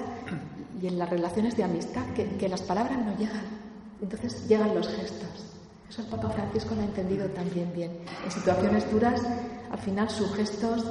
y 0.81 0.87
en 0.87 0.99
las 0.99 1.09
relaciones 1.09 1.57
de 1.57 1.65
amistad 1.65 2.05
que, 2.15 2.49
las 2.49 2.63
palabras 2.63 2.99
no 2.99 3.17
llegan. 3.17 3.43
Entonces 4.01 4.47
llegan 4.47 4.75
los 4.75 4.89
gestos. 4.89 5.57
Eso 5.89 6.03
el 6.03 6.09
Papa 6.09 6.31
Francisco 6.31 6.75
lo 6.75 6.83
ha 6.83 6.85
entendido 6.85 7.29
también 7.31 7.73
bien. 7.75 7.91
En 8.25 8.31
situaciones 8.31 8.91
duras, 8.91 9.23
al 9.71 9.79
final 9.79 10.11
sus 10.11 10.33
gestos 10.35 10.85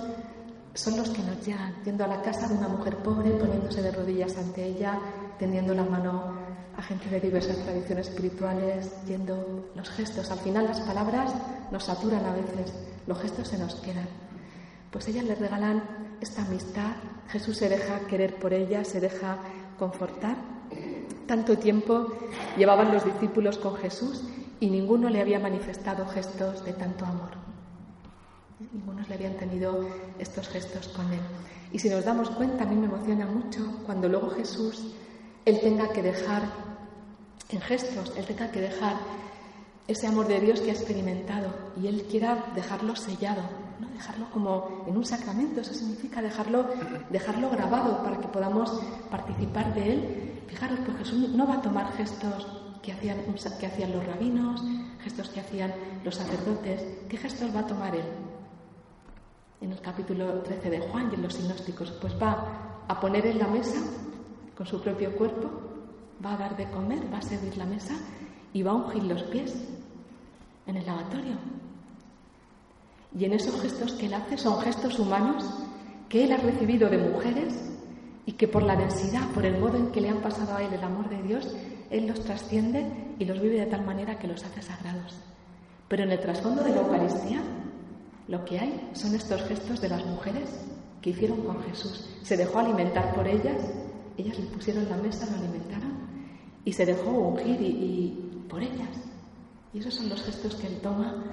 son 0.73 0.97
los 0.97 1.09
que 1.09 1.21
nos 1.21 1.45
llegan. 1.45 1.75
Yendo 1.85 2.03
a 2.03 2.07
la 2.07 2.21
casa 2.21 2.47
de 2.47 2.55
una 2.55 2.67
mujer 2.67 2.97
pobre, 2.97 3.31
poniéndose 3.31 3.81
de 3.81 3.91
rodillas 3.91 4.35
ante 4.37 4.65
ella, 4.65 4.99
tendiendo 5.37 5.73
la 5.73 5.83
mano 5.83 6.33
a 6.75 6.81
gente 6.81 7.07
de 7.09 7.19
diversas 7.19 7.57
tradiciones 7.57 8.09
espirituales, 8.09 8.91
yendo 9.05 9.69
los 9.75 9.89
gestos. 9.91 10.31
Al 10.31 10.39
final 10.39 10.65
las 10.65 10.81
palabras 10.81 11.31
nos 11.71 11.83
saturan 11.83 12.25
a 12.25 12.33
veces, 12.33 12.73
los 13.05 13.19
gestos 13.19 13.47
se 13.47 13.57
nos 13.59 13.75
quedan 13.75 14.22
pues 14.93 15.07
ellas 15.07 15.25
le 15.25 15.33
regalan 15.33 15.83
esta 16.21 16.43
amistad. 16.43 16.91
Jesús 17.29 17.57
se 17.57 17.67
deja 17.67 18.01
querer 18.01 18.35
por 18.35 18.53
ella, 18.53 18.85
se 18.85 19.01
deja 19.01 19.39
confortar. 19.79 20.37
Tanto 21.25 21.57
tiempo 21.57 22.13
llevaban 22.57 22.93
los 22.93 23.03
discípulos 23.03 23.57
con 23.57 23.75
Jesús 23.75 24.23
y 24.59 24.69
ninguno 24.69 25.09
le 25.09 25.19
había 25.19 25.39
manifestado 25.39 26.05
gestos 26.05 26.63
de 26.63 26.73
tanto 26.73 27.05
amor. 27.05 27.31
Ninguno 28.71 29.01
le 29.09 29.15
habían 29.15 29.33
tenido 29.33 29.83
estos 30.19 30.47
gestos 30.47 30.87
con 30.89 31.11
él. 31.11 31.19
Y 31.71 31.79
si 31.79 31.89
nos 31.89 32.05
damos 32.05 32.29
cuenta, 32.29 32.63
a 32.63 32.67
mí 32.67 32.75
me 32.75 32.85
emociona 32.85 33.25
mucho 33.25 33.79
cuando 33.87 34.07
luego 34.07 34.29
Jesús, 34.29 34.93
él 35.43 35.59
tenga 35.59 35.89
que 35.89 36.03
dejar 36.03 36.43
en 37.49 37.61
gestos, 37.61 38.13
él 38.15 38.25
tenga 38.25 38.51
que 38.51 38.61
dejar 38.61 38.97
ese 39.87 40.05
amor 40.05 40.27
de 40.27 40.39
Dios 40.39 40.61
que 40.61 40.69
ha 40.69 40.73
experimentado 40.73 41.51
y 41.81 41.87
él 41.87 42.05
quiera 42.09 42.45
dejarlo 42.55 42.95
sellado 42.95 43.41
dejarlo 43.91 44.29
como 44.31 44.83
en 44.87 44.97
un 44.97 45.05
sacramento, 45.05 45.61
eso 45.61 45.73
significa 45.73 46.21
dejarlo, 46.21 46.65
dejarlo 47.09 47.49
grabado 47.49 48.03
para 48.03 48.19
que 48.19 48.27
podamos 48.27 48.71
participar 49.09 49.73
de 49.73 49.93
él. 49.93 50.41
Fijaros, 50.47 50.79
pues 50.85 50.97
Jesús 50.97 51.29
no 51.29 51.47
va 51.47 51.55
a 51.55 51.61
tomar 51.61 51.91
gestos 51.93 52.47
que 52.81 52.91
hacían, 52.91 53.17
que 53.59 53.65
hacían 53.65 53.91
los 53.91 54.05
rabinos, 54.05 54.61
gestos 55.01 55.29
que 55.29 55.39
hacían 55.39 55.73
los 56.03 56.15
sacerdotes. 56.15 56.85
¿Qué 57.09 57.17
gestos 57.17 57.55
va 57.55 57.61
a 57.61 57.67
tomar 57.67 57.95
él? 57.95 58.05
En 59.61 59.71
el 59.71 59.79
capítulo 59.79 60.41
13 60.41 60.69
de 60.69 60.79
Juan 60.79 61.09
y 61.11 61.15
en 61.15 61.23
los 61.23 61.33
sinósticos, 61.33 61.91
pues 61.91 62.13
va 62.21 62.83
a 62.87 62.99
poner 62.99 63.25
en 63.25 63.39
la 63.39 63.47
mesa 63.47 63.79
con 64.55 64.67
su 64.67 64.81
propio 64.81 65.15
cuerpo, 65.15 65.49
va 66.23 66.33
a 66.33 66.37
dar 66.37 66.57
de 66.57 66.69
comer, 66.69 67.01
va 67.11 67.17
a 67.17 67.21
servir 67.21 67.57
la 67.57 67.65
mesa 67.65 67.95
y 68.51 68.61
va 68.61 68.71
a 68.71 68.75
ungir 68.75 69.03
los 69.03 69.23
pies 69.23 69.55
en 70.67 70.77
el 70.77 70.85
lavatorio. 70.85 71.37
Y 73.17 73.25
en 73.25 73.33
esos 73.33 73.61
gestos 73.61 73.93
que 73.93 74.07
él 74.07 74.13
hace 74.13 74.37
son 74.37 74.59
gestos 74.61 74.99
humanos 74.99 75.43
que 76.09 76.23
él 76.23 76.31
ha 76.31 76.37
recibido 76.37 76.89
de 76.89 76.97
mujeres 76.97 77.53
y 78.25 78.33
que 78.33 78.47
por 78.47 78.63
la 78.63 78.75
densidad, 78.75 79.27
por 79.33 79.45
el 79.45 79.59
modo 79.59 79.77
en 79.77 79.91
que 79.91 80.01
le 80.01 80.09
han 80.09 80.21
pasado 80.21 80.55
a 80.55 80.63
él 80.63 80.73
el 80.73 80.83
amor 80.83 81.09
de 81.09 81.21
Dios, 81.23 81.55
él 81.89 82.07
los 82.07 82.23
trasciende 82.23 82.85
y 83.19 83.25
los 83.25 83.41
vive 83.41 83.59
de 83.59 83.65
tal 83.65 83.85
manera 83.85 84.17
que 84.19 84.27
los 84.27 84.43
hace 84.43 84.61
sagrados. 84.61 85.15
Pero 85.87 86.03
en 86.03 86.11
el 86.11 86.19
trasfondo 86.19 86.63
de 86.63 86.71
la 86.71 86.81
Eucaristía, 86.81 87.41
lo 88.27 88.45
que 88.45 88.59
hay 88.59 88.89
son 88.93 89.15
estos 89.15 89.43
gestos 89.43 89.81
de 89.81 89.89
las 89.89 90.05
mujeres 90.05 90.49
que 91.01 91.09
hicieron 91.09 91.41
con 91.41 91.61
Jesús. 91.63 92.09
Se 92.23 92.37
dejó 92.37 92.59
alimentar 92.59 93.13
por 93.13 93.27
ellas, 93.27 93.61
ellas 94.17 94.39
le 94.39 94.45
pusieron 94.45 94.89
la 94.89 94.97
mesa, 94.97 95.27
lo 95.29 95.37
alimentaron 95.37 95.93
y 96.65 96.73
se 96.73 96.85
dejó 96.85 97.09
ungir 97.09 97.61
y, 97.61 98.45
por 98.49 98.61
ellas. 98.61 98.89
Y 99.73 99.79
esos 99.79 99.95
son 99.95 100.09
los 100.09 100.23
gestos 100.23 100.55
que 100.55 100.67
él 100.67 100.79
toma, 100.81 101.23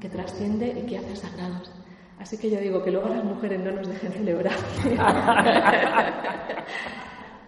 que 0.00 0.08
trasciende 0.08 0.68
y 0.68 0.86
que 0.86 0.98
hace 0.98 1.16
sagrados. 1.16 1.70
Así 2.18 2.38
que 2.38 2.50
yo 2.50 2.58
digo 2.60 2.82
que 2.82 2.90
luego 2.90 3.08
las 3.08 3.24
mujeres 3.24 3.60
no 3.60 3.72
nos 3.72 3.88
dejen 3.88 4.12
celebrar. 4.12 4.56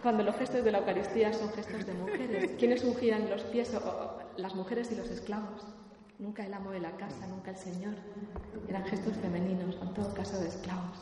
Cuando 0.02 0.22
los 0.22 0.36
gestos 0.36 0.64
de 0.64 0.72
la 0.72 0.78
Eucaristía 0.78 1.32
son 1.32 1.50
gestos 1.52 1.86
de 1.86 1.94
mujeres. 1.94 2.50
¿Quiénes 2.58 2.84
ungían 2.84 3.28
los 3.30 3.42
pies? 3.44 3.72
las 4.36 4.54
mujeres 4.54 4.92
y 4.92 4.94
los 4.94 5.08
esclavos. 5.10 5.66
Nunca 6.18 6.44
el 6.46 6.54
amo 6.54 6.70
de 6.70 6.80
la 6.80 6.92
casa, 6.92 7.26
nunca 7.26 7.50
el 7.50 7.56
Señor. 7.56 7.94
Eran 8.68 8.84
gestos 8.84 9.16
femeninos, 9.16 9.76
en 9.82 9.94
todo 9.94 10.14
caso 10.14 10.38
de 10.38 10.48
esclavos. 10.48 10.98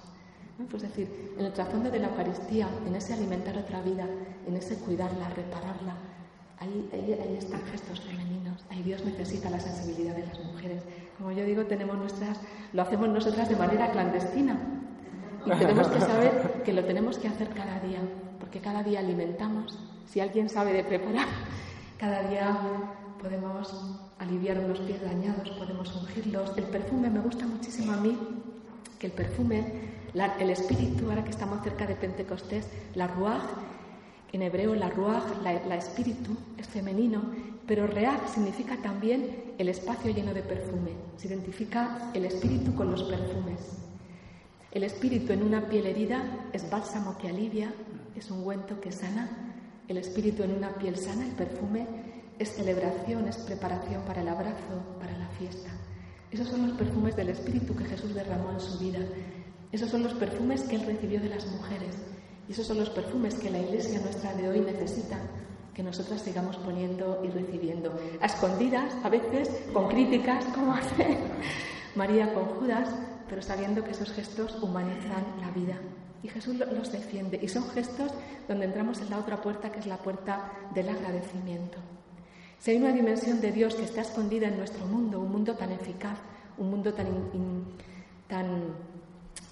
Pues 0.71 0.83
decir, 0.83 1.35
en 1.39 1.45
el 1.45 1.53
trasfondo 1.53 1.91
de 1.91 1.99
la 1.99 2.09
Eucaristía, 2.09 2.69
en 2.87 2.95
ese 2.97 3.13
alimentar 3.13 3.57
otra 3.59 3.83
vida, 3.83 4.07
en 4.47 4.57
ese 4.57 4.77
cuidarla, 4.77 5.29
repararla, 5.31 5.97
ahí, 6.59 6.89
ahí, 6.93 7.37
están 7.39 7.63
gestos 7.67 8.01
femeninos. 8.01 8.65
Ahí 8.71 8.83
Dios 8.83 9.05
necesita 9.05 9.51
la 9.51 9.61
sensibilidad 9.61 10.15
de 10.15 10.27
las 10.27 10.39
mujeres. 10.45 10.83
Como 11.17 11.33
yo 11.33 11.45
digo, 11.45 11.65
tenemos 11.65 11.97
nuestras, 11.97 12.41
lo 12.73 12.83
hacemos 12.83 13.09
nosotras 13.09 13.49
de 13.49 13.57
manera 13.57 13.91
clandestina. 13.91 14.59
Y 15.47 15.51
tenemos 15.51 15.89
que 15.89 16.01
saber 16.01 16.63
que 16.65 16.73
lo 16.73 16.85
tenemos 16.85 17.19
que 17.19 17.29
hacer 17.29 17.49
cada 17.51 17.81
día, 17.81 18.01
porque 18.41 18.61
cada 18.61 18.83
día 18.83 19.01
alimentamos. 19.01 19.79
Si 20.07 20.21
alguien 20.21 20.49
sabe 20.49 20.73
de 20.73 20.85
preparar, 20.85 21.29
cada 21.99 22.29
día 22.29 22.57
podemos 23.21 23.99
aliviar 24.19 24.59
unos 24.59 24.81
pies 24.81 25.01
dañados, 25.03 25.51
podemos 25.51 25.95
ungirlos. 25.95 26.57
El 26.57 26.65
perfume 26.65 27.11
me 27.11 27.21
gusta 27.21 27.47
muchísimo 27.47 27.93
a 27.93 27.97
mí, 27.97 28.19
que 28.99 29.07
el 29.07 29.13
perfume 29.13 29.87
el 30.39 30.51
espíritu, 30.51 31.11
ahora 31.11 31.23
que 31.25 31.31
estamos 31.31 31.63
cerca 31.63 31.87
de 31.87 31.95
Pentecostés, 31.95 32.67
la 32.95 33.07
ruaj, 33.07 33.43
en 34.33 34.43
hebreo 34.43 34.75
la 34.75 34.89
ruaj, 34.89 35.25
la, 35.43 35.77
espíritu, 35.77 36.37
es 36.57 36.67
femenino, 36.67 37.23
pero 37.67 37.87
reaj 37.87 38.29
significa 38.33 38.77
también 38.77 39.55
el 39.59 39.69
espacio 39.69 40.13
lleno 40.13 40.33
de 40.33 40.43
perfume. 40.43 40.93
Se 41.17 41.29
identifica 41.29 42.11
el 42.15 42.25
espíritu 42.25 42.75
con 42.75 42.91
los 42.91 43.03
perfumes. 43.03 43.79
El 44.71 44.85
espíritu 44.85 45.33
en 45.33 45.43
una 45.43 45.69
piel 45.69 45.87
herida 45.87 46.49
es 46.53 46.69
bálsamo 46.71 47.17
que 47.19 47.29
alivia, 47.29 47.73
es 48.15 48.31
un 48.31 48.39
ungüento 48.39 48.81
que 48.81 48.93
sana. 48.93 49.55
El 49.89 49.97
espíritu 49.97 50.43
en 50.43 50.53
una 50.53 50.75
piel 50.75 50.97
sana, 50.97 51.27
el 51.27 51.33
perfume, 51.33 51.87
es 52.39 52.53
celebración, 52.53 53.27
es 53.29 53.39
preparación 53.39 54.03
para 54.03 54.21
el 54.21 54.29
abrazo, 54.29 54.97
para 55.01 55.17
la 55.17 55.29
fiesta. 55.29 55.71
Esos 56.31 56.49
son 56.49 56.69
los 56.69 56.77
perfumes 56.77 57.17
del 57.17 57.31
espíritu 57.31 57.75
que 57.75 57.85
Jesús 57.85 58.15
derramó 58.15 58.51
en 58.53 58.61
su 58.61 58.79
vida 58.79 59.01
esos 59.73 59.91
son 59.91 60.05
los 60.05 60.15
perfumes 60.15 60.63
que 60.63 60.77
Él 60.77 60.87
recibió 60.87 61.21
de 61.21 61.29
las 61.29 61.47
mujeres. 61.49 61.97
Y 62.49 62.53
esos 62.53 62.67
son 62.67 62.79
los 62.79 62.91
perfumes 62.91 63.35
que 63.35 63.51
la 63.51 63.59
iglesia 63.59 64.01
nuestra 64.01 64.33
de 64.35 64.49
hoy 64.49 64.61
necesita 64.61 65.19
que 65.77 65.83
nosotras 65.83 66.23
sigamos 66.23 66.57
poniendo 66.57 67.21
y 67.23 67.29
recibiendo. 67.29 67.95
A 68.23 68.27
escondidas, 68.27 68.95
a 69.05 69.11
veces, 69.11 69.51
con 69.75 69.89
críticas, 69.89 70.43
como 70.47 70.73
hace 70.73 71.19
María 71.95 72.33
con 72.33 72.47
Judas, 72.47 72.89
pero 73.29 73.43
sabiendo 73.43 73.85
que 73.85 73.91
esos 73.91 74.11
gestos 74.11 74.57
humanizan 74.63 75.23
la 75.39 75.51
vida. 75.51 75.77
Y 76.23 76.29
Jesús 76.29 76.57
los 76.57 76.91
defiende. 76.91 77.39
Y 77.43 77.49
son 77.49 77.69
gestos 77.69 78.11
donde 78.49 78.65
entramos 78.65 79.03
en 79.03 79.11
la 79.11 79.19
otra 79.19 79.43
puerta, 79.43 79.71
que 79.71 79.81
es 79.81 79.87
la 79.87 79.99
puerta 79.99 80.51
del 80.75 80.89
agradecimiento. 80.89 81.77
Si 82.59 82.71
hay 82.71 82.79
una 82.79 82.93
dimensión 82.93 83.43
de 83.43 83.53
Dios 83.53 83.75
que 83.75 83.85
está 83.85 84.01
escondida 84.01 84.49
en 84.49 84.57
nuestro 84.57 84.87
mundo, 84.87 85.21
un 85.21 85.31
mundo 85.31 85.57
tan 85.57 85.73
eficaz, 85.73 86.17
un 86.57 86.71
mundo 86.71 86.95
tan, 86.95 87.07
tan 88.29 88.63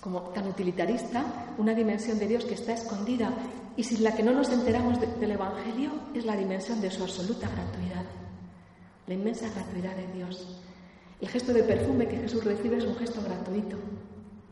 como 0.00 0.20
tan 0.30 0.48
utilitarista, 0.48 1.22
una 1.58 1.74
dimensión 1.74 2.18
de 2.18 2.28
Dios 2.28 2.46
que 2.46 2.54
está 2.54 2.72
escondida 2.72 3.30
y 3.76 3.82
sin 3.82 4.04
la 4.04 4.14
que 4.14 4.22
no 4.22 4.32
nos 4.32 4.50
enteramos 4.50 4.98
del 5.00 5.30
Evangelio 5.30 5.90
es 6.14 6.24
la 6.24 6.36
dimensión 6.36 6.80
de 6.80 6.90
su 6.90 7.02
absoluta 7.02 7.48
gratuidad, 7.48 8.04
la 9.06 9.14
inmensa 9.14 9.48
gratuidad 9.50 9.96
de 9.96 10.12
Dios. 10.12 10.62
El 11.20 11.28
gesto 11.28 11.52
de 11.52 11.62
perfume 11.62 12.06
que 12.06 12.18
Jesús 12.18 12.44
recibe 12.44 12.76
es 12.76 12.84
un 12.84 12.96
gesto 12.96 13.22
gratuito. 13.22 13.76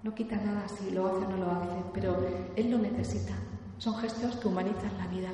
No 0.03 0.15
quita 0.15 0.37
nada 0.37 0.67
si 0.69 0.91
lo 0.91 1.07
hace 1.07 1.25
o 1.25 1.29
no 1.29 1.37
lo 1.37 1.51
hace, 1.51 1.83
pero 1.93 2.17
Él 2.57 2.71
lo 2.71 2.79
necesita. 2.79 3.35
Son 3.79 3.95
gestos 3.97 4.37
que 4.37 4.49
humanizan 4.49 4.97
la 4.99 5.07
vida. 5.07 5.31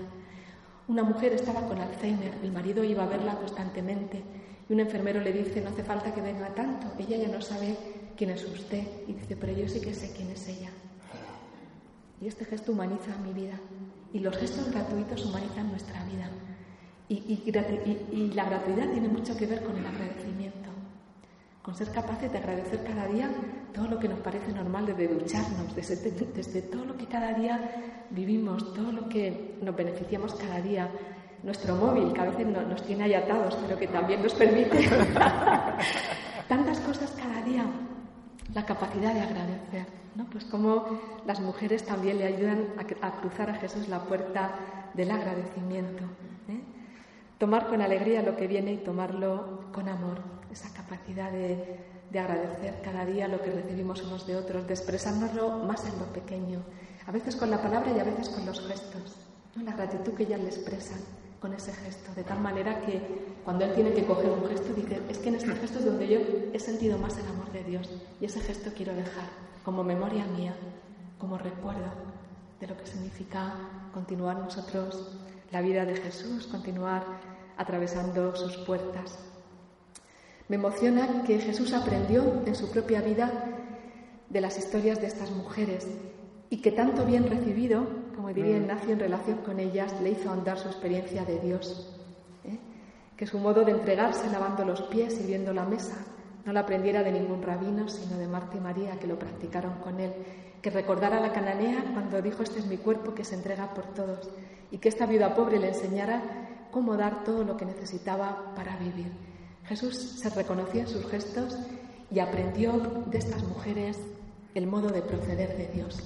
Una 0.88 1.02
mujer 1.02 1.32
estaba 1.32 1.66
con 1.66 1.78
Alzheimer, 1.78 2.34
el 2.42 2.52
marido 2.52 2.84
iba 2.84 3.04
a 3.04 3.08
verla 3.08 3.36
constantemente 3.36 4.22
y 4.68 4.72
un 4.72 4.80
enfermero 4.80 5.20
le 5.20 5.32
dice, 5.32 5.60
no 5.62 5.70
hace 5.70 5.82
falta 5.82 6.12
que 6.12 6.20
venga 6.20 6.54
tanto, 6.54 6.88
ella 6.98 7.16
ya 7.16 7.28
no 7.28 7.40
sabe 7.40 7.76
quién 8.16 8.30
es 8.30 8.44
usted. 8.44 8.84
Y 9.06 9.14
dice, 9.14 9.36
pero 9.36 9.52
yo 9.52 9.66
sí 9.66 9.80
que 9.80 9.94
sé 9.94 10.12
quién 10.14 10.30
es 10.30 10.46
ella. 10.48 10.70
Y 12.20 12.26
este 12.26 12.44
gesto 12.44 12.72
humaniza 12.72 13.16
mi 13.18 13.32
vida. 13.32 13.58
Y 14.12 14.20
los 14.20 14.36
gestos 14.36 14.70
gratuitos 14.70 15.24
humanizan 15.24 15.70
nuestra 15.70 16.04
vida. 16.04 16.28
Y, 17.08 18.32
la 18.34 18.44
gratuidad 18.44 18.90
tiene 18.90 19.08
mucho 19.08 19.36
que 19.36 19.46
ver 19.46 19.62
con 19.62 19.76
el 19.76 19.86
agradecimiento. 19.86 20.68
Con 21.62 21.74
ser 21.74 21.90
capaces 21.90 22.30
de 22.30 22.38
agradecer 22.38 22.84
cada 22.84 23.06
día 23.06 23.30
todo 23.74 23.88
lo 23.88 23.98
que 23.98 24.08
nos 24.08 24.18
parece 24.20 24.52
normal, 24.52 24.86
desde 24.86 25.08
ducharnos, 25.08 25.74
desde, 25.74 26.10
desde 26.10 26.62
todo 26.62 26.84
lo 26.84 26.96
que 26.96 27.06
cada 27.06 27.32
día 27.34 28.04
vivimos, 28.10 28.74
todo 28.74 28.92
lo 28.92 29.08
que 29.08 29.58
nos 29.62 29.76
beneficiamos 29.76 30.34
cada 30.34 30.60
día, 30.60 30.90
nuestro 31.42 31.76
móvil, 31.76 32.12
que 32.12 32.20
a 32.20 32.24
veces 32.24 32.46
nos 32.46 32.82
tiene 32.82 33.04
ahí 33.04 33.14
atados, 33.14 33.56
pero 33.66 33.78
que 33.78 33.86
también 33.86 34.22
nos 34.22 34.34
permite 34.34 34.88
tantas 36.48 36.80
cosas 36.80 37.10
cada 37.12 37.42
día 37.42 37.64
la 38.54 38.64
capacidad 38.64 39.14
de 39.14 39.20
agradecer, 39.20 39.86
¿no? 40.18 40.28
Pues 40.28 40.44
como 40.44 40.84
las 41.26 41.40
mujeres 41.40 41.86
también 41.86 42.18
le 42.18 42.26
ayudan 42.26 42.66
a, 42.76 43.20
cruzar 43.20 43.50
a 43.50 43.54
Jesús 43.54 43.88
la 43.88 44.02
puerta 44.02 44.50
del 44.92 45.12
agradecimiento. 45.12 46.02
¿eh? 46.48 46.60
Tomar 47.38 47.68
con 47.68 47.80
alegría 47.80 48.22
lo 48.22 48.36
que 48.36 48.48
viene 48.48 48.72
y 48.72 48.78
tomarlo 48.78 49.70
con 49.72 49.88
amor, 49.88 50.18
esa 50.50 50.74
capacidad 50.74 51.30
de, 51.30 51.86
agradecer 52.18 52.80
cada 52.82 53.04
día 53.04 53.28
lo 53.28 53.40
que 53.40 53.52
recibimos 53.52 54.02
unos 54.02 54.26
de 54.26 54.34
otros, 54.34 54.66
de 54.66 54.74
expresárnoslo 54.74 55.58
más 55.58 55.86
en 55.86 55.96
lo 56.00 56.06
pequeño, 56.06 56.62
a 57.06 57.12
veces 57.12 57.36
con 57.36 57.50
la 57.50 57.62
palabra 57.62 57.92
y 57.96 58.00
a 58.00 58.04
veces 58.04 58.28
con 58.30 58.44
los 58.44 58.66
gestos, 58.66 59.14
la 59.62 59.72
gratitud 59.72 60.14
que 60.14 60.24
ellas 60.24 60.40
le 60.40 60.48
expresan 60.48 60.98
con 61.38 61.52
ese 61.52 61.72
gesto, 61.72 62.12
de 62.16 62.24
tal 62.24 62.40
manera 62.40 62.80
que 62.80 63.00
cuando 63.44 63.66
él 63.66 63.74
tiene 63.74 63.92
que 63.92 64.04
coger 64.04 64.30
un 64.30 64.48
gesto, 64.48 64.74
dice, 64.74 65.00
es 65.08 65.18
que 65.18 65.28
en 65.28 65.36
este 65.36 65.54
gesto 65.54 65.78
es 65.78 65.84
donde 65.84 66.08
yo 66.08 66.18
he 66.52 66.58
sentido 66.58 66.98
más 66.98 67.16
el 67.18 67.28
amor 67.28 67.52
de 67.52 67.62
Dios 67.62 67.88
y 68.20 68.24
ese 68.24 68.40
gesto 68.40 68.72
quiero 68.74 68.94
dejar 68.94 69.47
como 69.68 69.84
memoria 69.84 70.24
mía, 70.24 70.54
como 71.18 71.36
recuerdo 71.36 71.90
de 72.58 72.68
lo 72.68 72.74
que 72.78 72.86
significa 72.86 73.52
continuar 73.92 74.38
nosotros 74.38 75.18
la 75.50 75.60
vida 75.60 75.84
de 75.84 75.94
Jesús, 75.94 76.46
continuar 76.46 77.04
atravesando 77.58 78.34
sus 78.34 78.56
puertas. 78.56 79.18
Me 80.48 80.56
emociona 80.56 81.22
que 81.26 81.38
Jesús 81.38 81.74
aprendió 81.74 82.42
en 82.46 82.54
su 82.54 82.70
propia 82.70 83.02
vida 83.02 83.30
de 84.30 84.40
las 84.40 84.56
historias 84.56 85.02
de 85.02 85.08
estas 85.08 85.32
mujeres 85.32 85.86
y 86.48 86.62
que 86.62 86.72
tanto 86.72 87.04
bien 87.04 87.28
recibido, 87.28 87.86
como 88.16 88.28
diría 88.28 88.56
mm. 88.56 88.62
Ignacio 88.62 88.92
en 88.94 89.00
relación 89.00 89.38
con 89.42 89.60
ellas, 89.60 89.94
le 90.00 90.12
hizo 90.12 90.30
andar 90.30 90.58
su 90.58 90.68
experiencia 90.68 91.26
de 91.26 91.40
Dios. 91.40 91.94
¿eh? 92.44 92.58
Que 93.18 93.26
su 93.26 93.38
modo 93.38 93.66
de 93.66 93.72
entregarse 93.72 94.30
lavando 94.30 94.64
los 94.64 94.80
pies 94.84 95.20
y 95.20 95.26
viendo 95.26 95.52
la 95.52 95.66
mesa 95.66 96.06
no 96.48 96.54
la 96.54 96.60
aprendiera 96.60 97.02
de 97.02 97.12
ningún 97.12 97.42
rabino, 97.42 97.90
sino 97.90 98.16
de 98.16 98.26
Marta 98.26 98.56
y 98.56 98.60
María, 98.60 98.98
que 98.98 99.06
lo 99.06 99.18
practicaron 99.18 99.74
con 99.80 100.00
él. 100.00 100.14
Que 100.62 100.70
recordara 100.70 101.20
la 101.20 101.30
cananea 101.30 101.84
cuando 101.92 102.22
dijo, 102.22 102.42
este 102.42 102.60
es 102.60 102.64
mi 102.64 102.78
cuerpo 102.78 103.14
que 103.14 103.22
se 103.22 103.34
entrega 103.34 103.74
por 103.74 103.84
todos. 103.92 104.30
Y 104.70 104.78
que 104.78 104.88
esta 104.88 105.04
viuda 105.04 105.34
pobre 105.34 105.58
le 105.58 105.68
enseñara 105.68 106.22
cómo 106.70 106.96
dar 106.96 107.22
todo 107.22 107.44
lo 107.44 107.58
que 107.58 107.66
necesitaba 107.66 108.54
para 108.56 108.78
vivir. 108.78 109.12
Jesús 109.66 110.20
se 110.22 110.30
reconoció 110.30 110.80
en 110.80 110.88
sus 110.88 111.06
gestos 111.10 111.54
y 112.10 112.18
aprendió 112.18 112.72
de 113.04 113.18
estas 113.18 113.42
mujeres 113.42 113.98
el 114.54 114.66
modo 114.66 114.88
de 114.88 115.02
proceder 115.02 115.54
de 115.54 115.66
Dios. 115.66 115.98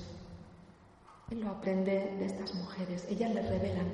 Él 1.30 1.42
lo 1.42 1.50
aprende 1.50 2.16
de 2.18 2.26
estas 2.26 2.52
mujeres. 2.56 3.06
Ellas 3.08 3.32
le 3.32 3.42
revelan 3.42 3.86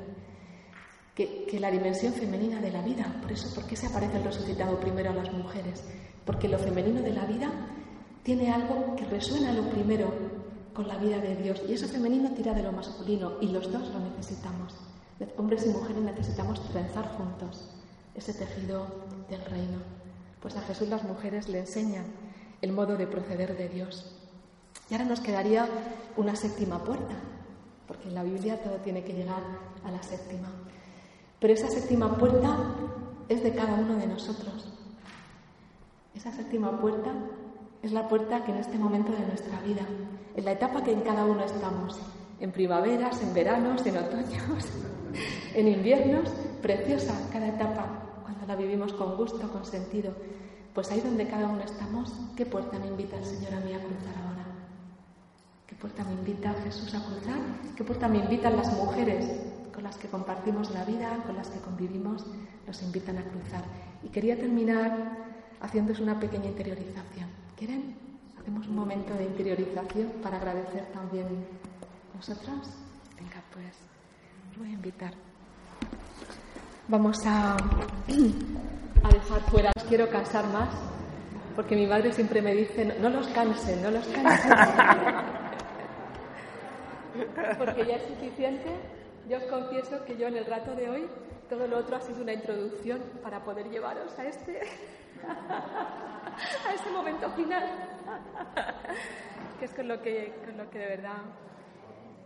que, 1.19 1.59
la 1.59 1.71
dimensión 1.71 2.13
femenina 2.13 2.61
de 2.61 2.71
la 2.71 2.81
vida, 2.81 3.13
por 3.21 3.33
eso, 3.33 3.53
¿por 3.53 3.67
qué 3.67 3.75
se 3.75 3.89
aparece 3.89 4.19
el 4.19 4.25
resucitado 4.25 4.79
primero 4.79 5.11
a 5.11 5.15
las 5.15 5.33
mujeres? 5.33 5.83
Porque 6.25 6.47
lo 6.49 6.59
femenino 6.59 7.03
de 7.03 7.11
la 7.11 7.25
vida 7.25 7.51
tiene 8.23 8.53
algo 8.53 8.95
que 8.95 9.05
resuena 9.05 9.53
lo 9.53 9.69
primero 9.69 10.13
con 10.73 10.87
la 10.87 10.97
vida 10.97 11.19
de 11.19 11.35
Dios. 11.35 11.61
Y 11.69 11.73
eso 11.73 11.89
femenino 11.89 12.31
tira 12.35 12.55
de 12.55 12.63
lo 12.63 12.71
masculino 12.71 13.33
y 13.41 13.49
los 13.49 13.73
dos 13.73 13.89
lo 13.89 13.99
necesitamos. 13.99 14.77
Hombres 15.37 15.67
y 15.67 15.71
mujeres 15.71 16.03
necesitamos 16.03 16.63
trenzar 16.69 17.09
juntos 17.17 17.69
ese 18.15 18.35
tejido 18.35 18.87
del 19.29 19.45
reino. 19.47 19.79
Pues 20.41 20.57
a 20.57 20.63
Jesús 20.63 20.89
las 20.89 21.03
mujeres 21.03 21.49
le 21.49 21.59
enseñan 21.59 22.05
el 22.63 22.73
modo 22.73 22.97
de 22.97 23.09
proceder 23.09 23.57
de 23.57 23.69
Dios. 23.69 24.15
Y 24.89 24.95
ahora 24.95 25.07
nos 25.07 25.21
quedaría 25.21 25.69
una 26.17 26.37
séptima 26.37 26.85
puerta, 26.85 27.17
porque 27.89 28.07
en 28.07 28.15
la 28.15 28.23
Biblia 28.23 28.63
todo 28.63 28.77
tiene 28.77 29.03
que 29.03 29.15
llegar 29.15 29.43
a 29.85 29.91
la 29.91 30.03
séptima. 30.03 30.49
Pero 31.41 31.55
esa 31.55 31.69
séptima 31.69 32.17
puerta 32.17 32.57
es 33.29 33.43
de 33.43 33.55
cada 33.55 33.75
uno 33.75 33.97
de 33.97 34.07
nosotros. 34.07 34.73
Esa 36.15 36.33
séptima 36.33 36.81
puerta 36.81 37.13
es 37.83 37.93
la 37.93 38.09
puerta 38.09 38.45
que 38.45 38.51
en 38.51 38.59
este 38.59 38.77
momento 38.77 39.13
de 39.13 39.25
nuestra 39.25 39.61
vida, 39.61 39.83
en 40.35 40.45
la 40.45 40.53
etapa 40.53 40.83
que 40.83 40.93
en 40.93 41.03
cada 41.03 41.25
uno 41.25 41.45
estamos, 41.45 42.01
en 42.41 42.51
primaveras, 42.51 43.23
en 43.23 43.35
veranos, 43.35 43.87
en 43.87 43.99
otoños, 43.99 44.69
en 45.55 45.69
inviernos, 45.69 46.29
preciosa 46.61 47.15
cada 47.33 47.49
etapa, 47.49 47.87
cuando 48.23 48.47
la 48.47 48.57
vivimos 48.57 48.93
con 48.95 49.17
gusto, 49.17 49.49
con 49.49 49.65
sentido. 49.65 50.13
Pues 50.75 50.91
ahí 50.91 51.01
donde 51.01 51.29
cada 51.29 51.47
uno 51.47 51.63
estamos, 51.63 52.13
¿qué 52.37 52.47
puerta 52.47 52.79
me 52.81 52.89
invita 52.89 53.17
el 53.17 53.25
Señor 53.25 53.55
a 53.55 53.61
mí 53.61 53.73
a 53.73 53.79
cruzar 53.79 54.15
ahora? 54.27 54.45
¿Qué 55.69 55.77
puerta 55.77 56.03
me 56.03 56.13
invita 56.15 56.53
Jesús 56.65 56.95
a 56.95 57.05
cruzar? 57.05 57.39
¿Qué 57.77 57.85
puerta 57.85 58.09
me 58.09 58.19
invitan 58.19 58.57
las 58.57 58.73
mujeres 58.77 59.31
con 59.73 59.85
las 59.85 59.97
que 59.97 60.09
compartimos 60.09 60.71
la 60.71 60.85
vida, 60.85 61.17
con 61.27 61.37
las 61.37 61.49
que 61.49 61.61
convivimos, 61.61 62.25
nos 62.67 62.83
invitan 62.83 63.19
a 63.19 63.23
cruzar? 63.23 63.65
Y 64.03 64.09
quería 64.09 64.37
terminar 64.37 65.17
haciéndose 65.61 66.03
una 66.03 66.19
pequeña 66.19 66.47
interiorización. 66.47 67.29
¿Quieren? 67.57 67.97
Hacemos 68.39 68.67
un 68.69 68.77
momento 68.77 69.15
de 69.15 69.25
interiorización 69.25 70.13
para 70.23 70.39
agradecer 70.39 70.87
también 70.93 71.27
vosotros. 72.15 72.71
Venga, 73.17 73.43
pues, 73.53 73.77
os 74.51 74.59
voy 74.59 74.69
a 74.69 74.73
invitar. 74.73 75.13
Vamos 76.89 77.19
a, 77.27 77.57
a 79.03 79.09
dejar 79.09 79.41
fuera, 79.51 79.71
os 79.77 79.85
quiero 79.85 80.09
cansar 80.09 80.47
más, 80.49 80.71
porque 81.55 81.77
mi 81.77 81.87
madre 81.87 82.13
siempre 82.13 82.41
me 82.41 82.55
dice, 82.55 82.97
no, 83.01 83.11
los 83.11 83.27
cansen, 83.29 83.83
no 83.83 83.91
los 83.91 84.07
cansen. 84.07 84.53
porque 87.59 87.87
ya 87.87 87.97
es 87.97 88.07
suficiente. 88.07 88.98
Yo 89.29 89.37
os 89.37 89.45
confieso 89.45 90.05
que 90.07 90.17
yo 90.17 90.27
en 90.27 90.39
el 90.39 90.47
rato 90.47 90.75
de 90.75 90.89
hoy, 90.89 91.07
todo 91.51 91.67
lo 91.67 91.79
otro 91.79 91.97
ha 91.97 92.01
sido 92.01 92.23
una 92.23 92.33
introducción 92.33 93.01
para 93.23 93.45
poder 93.45 93.69
llevaros 93.69 94.19
a 94.19 94.25
este 94.25 94.61
a 96.67 96.75
ese 96.75 96.91
momento 96.91 97.31
final, 97.33 97.65
que 99.59 99.65
es 99.67 99.75
con 99.75 99.87
lo 99.87 100.01
que, 100.01 100.33
con 100.47 100.57
lo 100.57 100.71
que 100.71 100.79
de 100.79 100.87
verdad 100.87 101.17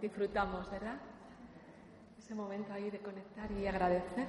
disfrutamos, 0.00 0.70
¿verdad? 0.70 0.96
Ese 2.18 2.36
momento 2.36 2.72
ahí 2.72 2.88
de 2.90 3.00
conectar 3.00 3.50
y 3.50 3.66
agradecer, 3.66 4.28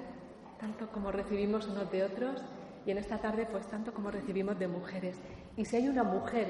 tanto 0.59 0.87
como 0.87 1.11
recibimos 1.11 1.67
unos 1.67 1.91
de 1.91 2.03
otros, 2.03 2.41
y 2.85 2.91
en 2.91 2.97
esta 2.97 3.19
tarde, 3.19 3.45
pues 3.45 3.67
tanto 3.67 3.93
como 3.93 4.09
recibimos 4.09 4.57
de 4.57 4.67
mujeres. 4.67 5.21
Y 5.57 5.65
si 5.65 5.75
hay 5.75 5.87
una 5.87 6.03
mujer 6.03 6.47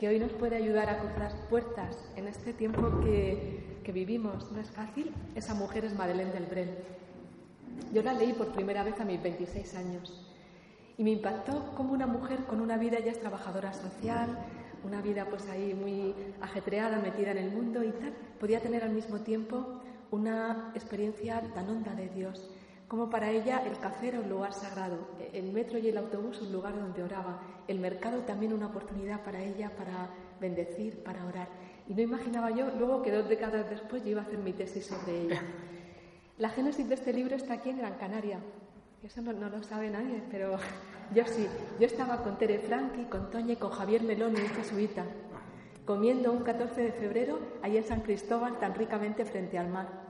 que 0.00 0.08
hoy 0.08 0.18
nos 0.18 0.32
puede 0.32 0.56
ayudar 0.56 0.88
a 0.88 0.98
cruzar 0.98 1.30
puertas 1.50 1.94
en 2.16 2.26
este 2.26 2.54
tiempo 2.54 3.02
que, 3.02 3.78
que 3.84 3.92
vivimos, 3.92 4.50
no 4.50 4.58
es 4.58 4.70
fácil, 4.70 5.12
esa 5.34 5.52
mujer 5.52 5.84
es 5.84 5.94
Madeleine 5.94 6.32
del 6.32 6.46
Brel. 6.46 6.70
Yo 7.92 8.02
la 8.02 8.14
leí 8.14 8.32
por 8.32 8.48
primera 8.48 8.82
vez 8.82 8.98
a 8.98 9.04
mis 9.04 9.22
26 9.22 9.74
años 9.74 10.26
y 10.96 11.04
me 11.04 11.10
impactó 11.10 11.74
como 11.76 11.92
una 11.92 12.06
mujer 12.06 12.44
con 12.44 12.62
una 12.62 12.78
vida 12.78 12.98
ya 12.98 13.12
es 13.12 13.20
trabajadora 13.20 13.74
social, 13.74 14.38
una 14.84 15.02
vida 15.02 15.26
pues 15.28 15.46
ahí 15.50 15.74
muy 15.74 16.14
ajetreada, 16.40 16.98
metida 16.98 17.32
en 17.32 17.38
el 17.38 17.50
mundo 17.50 17.84
y 17.84 17.90
tal, 17.90 18.14
podía 18.40 18.60
tener 18.60 18.82
al 18.82 18.92
mismo 18.92 19.18
tiempo 19.18 19.82
una 20.10 20.72
experiencia 20.74 21.42
tan 21.54 21.68
honda 21.68 21.94
de 21.94 22.08
Dios, 22.08 22.48
como 22.90 23.08
para 23.08 23.30
ella 23.30 23.62
el 23.64 23.78
café 23.78 24.08
era 24.08 24.18
un 24.18 24.28
lugar 24.28 24.52
sagrado, 24.52 24.98
el 25.32 25.52
metro 25.52 25.78
y 25.78 25.86
el 25.86 25.96
autobús 25.96 26.42
un 26.42 26.50
lugar 26.50 26.74
donde 26.74 27.04
oraba, 27.04 27.40
el 27.68 27.78
mercado 27.78 28.22
también 28.22 28.52
una 28.52 28.66
oportunidad 28.66 29.22
para 29.22 29.40
ella 29.40 29.70
para 29.76 30.10
bendecir, 30.40 31.04
para 31.04 31.24
orar. 31.24 31.46
Y 31.88 31.94
no 31.94 32.02
imaginaba 32.02 32.50
yo, 32.50 32.66
luego 32.76 33.00
que 33.00 33.12
dos 33.12 33.28
décadas 33.28 33.70
después 33.70 34.02
yo 34.02 34.10
iba 34.10 34.22
a 34.22 34.24
hacer 34.24 34.38
mi 34.38 34.52
tesis 34.52 34.86
sobre 34.86 35.22
ella. 35.22 35.40
La 36.38 36.48
génesis 36.48 36.88
de 36.88 36.96
este 36.96 37.12
libro 37.12 37.36
está 37.36 37.54
aquí 37.54 37.70
en 37.70 37.78
Gran 37.78 37.94
Canaria, 37.94 38.40
eso 39.04 39.22
no, 39.22 39.32
lo 39.32 39.62
sabe 39.62 39.88
nadie, 39.88 40.20
pero 40.28 40.56
yo 41.14 41.24
sí. 41.26 41.46
Yo 41.78 41.86
estaba 41.86 42.24
con 42.24 42.38
Tere 42.38 42.58
Franchi, 42.58 43.04
con 43.04 43.30
Toña 43.30 43.52
y 43.52 43.56
con 43.56 43.70
Javier 43.70 44.02
Meloni, 44.02 44.40
un 44.40 44.48
jesuita, 44.48 45.04
comiendo 45.86 46.32
un 46.32 46.42
14 46.42 46.82
de 46.82 46.92
febrero 46.92 47.38
ahí 47.62 47.76
en 47.76 47.84
San 47.84 48.00
Cristóbal, 48.00 48.58
tan 48.58 48.74
ricamente 48.74 49.24
frente 49.24 49.58
al 49.58 49.68
mar. 49.68 50.09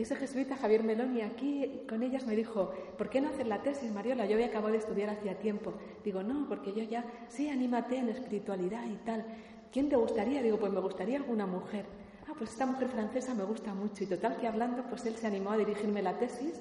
Y 0.00 0.04
ese 0.04 0.16
jesuita, 0.16 0.56
Javier 0.56 0.82
Meloni, 0.82 1.20
aquí 1.20 1.82
con 1.86 2.02
ellas 2.02 2.24
me 2.26 2.34
dijo, 2.34 2.72
¿por 2.96 3.10
qué 3.10 3.20
no 3.20 3.28
hacer 3.28 3.46
la 3.46 3.60
tesis, 3.60 3.92
Mariola? 3.92 4.24
Yo 4.24 4.32
había 4.32 4.46
acabado 4.46 4.72
de 4.72 4.78
estudiar 4.78 5.10
hacía 5.10 5.34
tiempo. 5.38 5.74
Digo, 6.02 6.22
no, 6.22 6.48
porque 6.48 6.72
yo 6.72 6.82
ya, 6.82 7.04
sí, 7.28 7.50
anímate 7.50 7.98
en 7.98 8.08
espiritualidad 8.08 8.82
y 8.86 8.94
tal. 9.04 9.26
¿Quién 9.70 9.90
te 9.90 9.96
gustaría? 9.96 10.40
Digo, 10.40 10.56
pues 10.56 10.72
me 10.72 10.80
gustaría 10.80 11.18
alguna 11.18 11.44
mujer. 11.44 11.84
Ah, 12.26 12.32
pues 12.38 12.48
esta 12.48 12.64
mujer 12.64 12.88
francesa 12.88 13.34
me 13.34 13.44
gusta 13.44 13.74
mucho. 13.74 14.02
Y 14.02 14.06
total 14.06 14.38
que 14.38 14.46
hablando, 14.46 14.84
pues 14.84 15.04
él 15.04 15.16
se 15.16 15.26
animó 15.26 15.50
a 15.50 15.58
dirigirme 15.58 16.00
la 16.00 16.16
tesis 16.18 16.54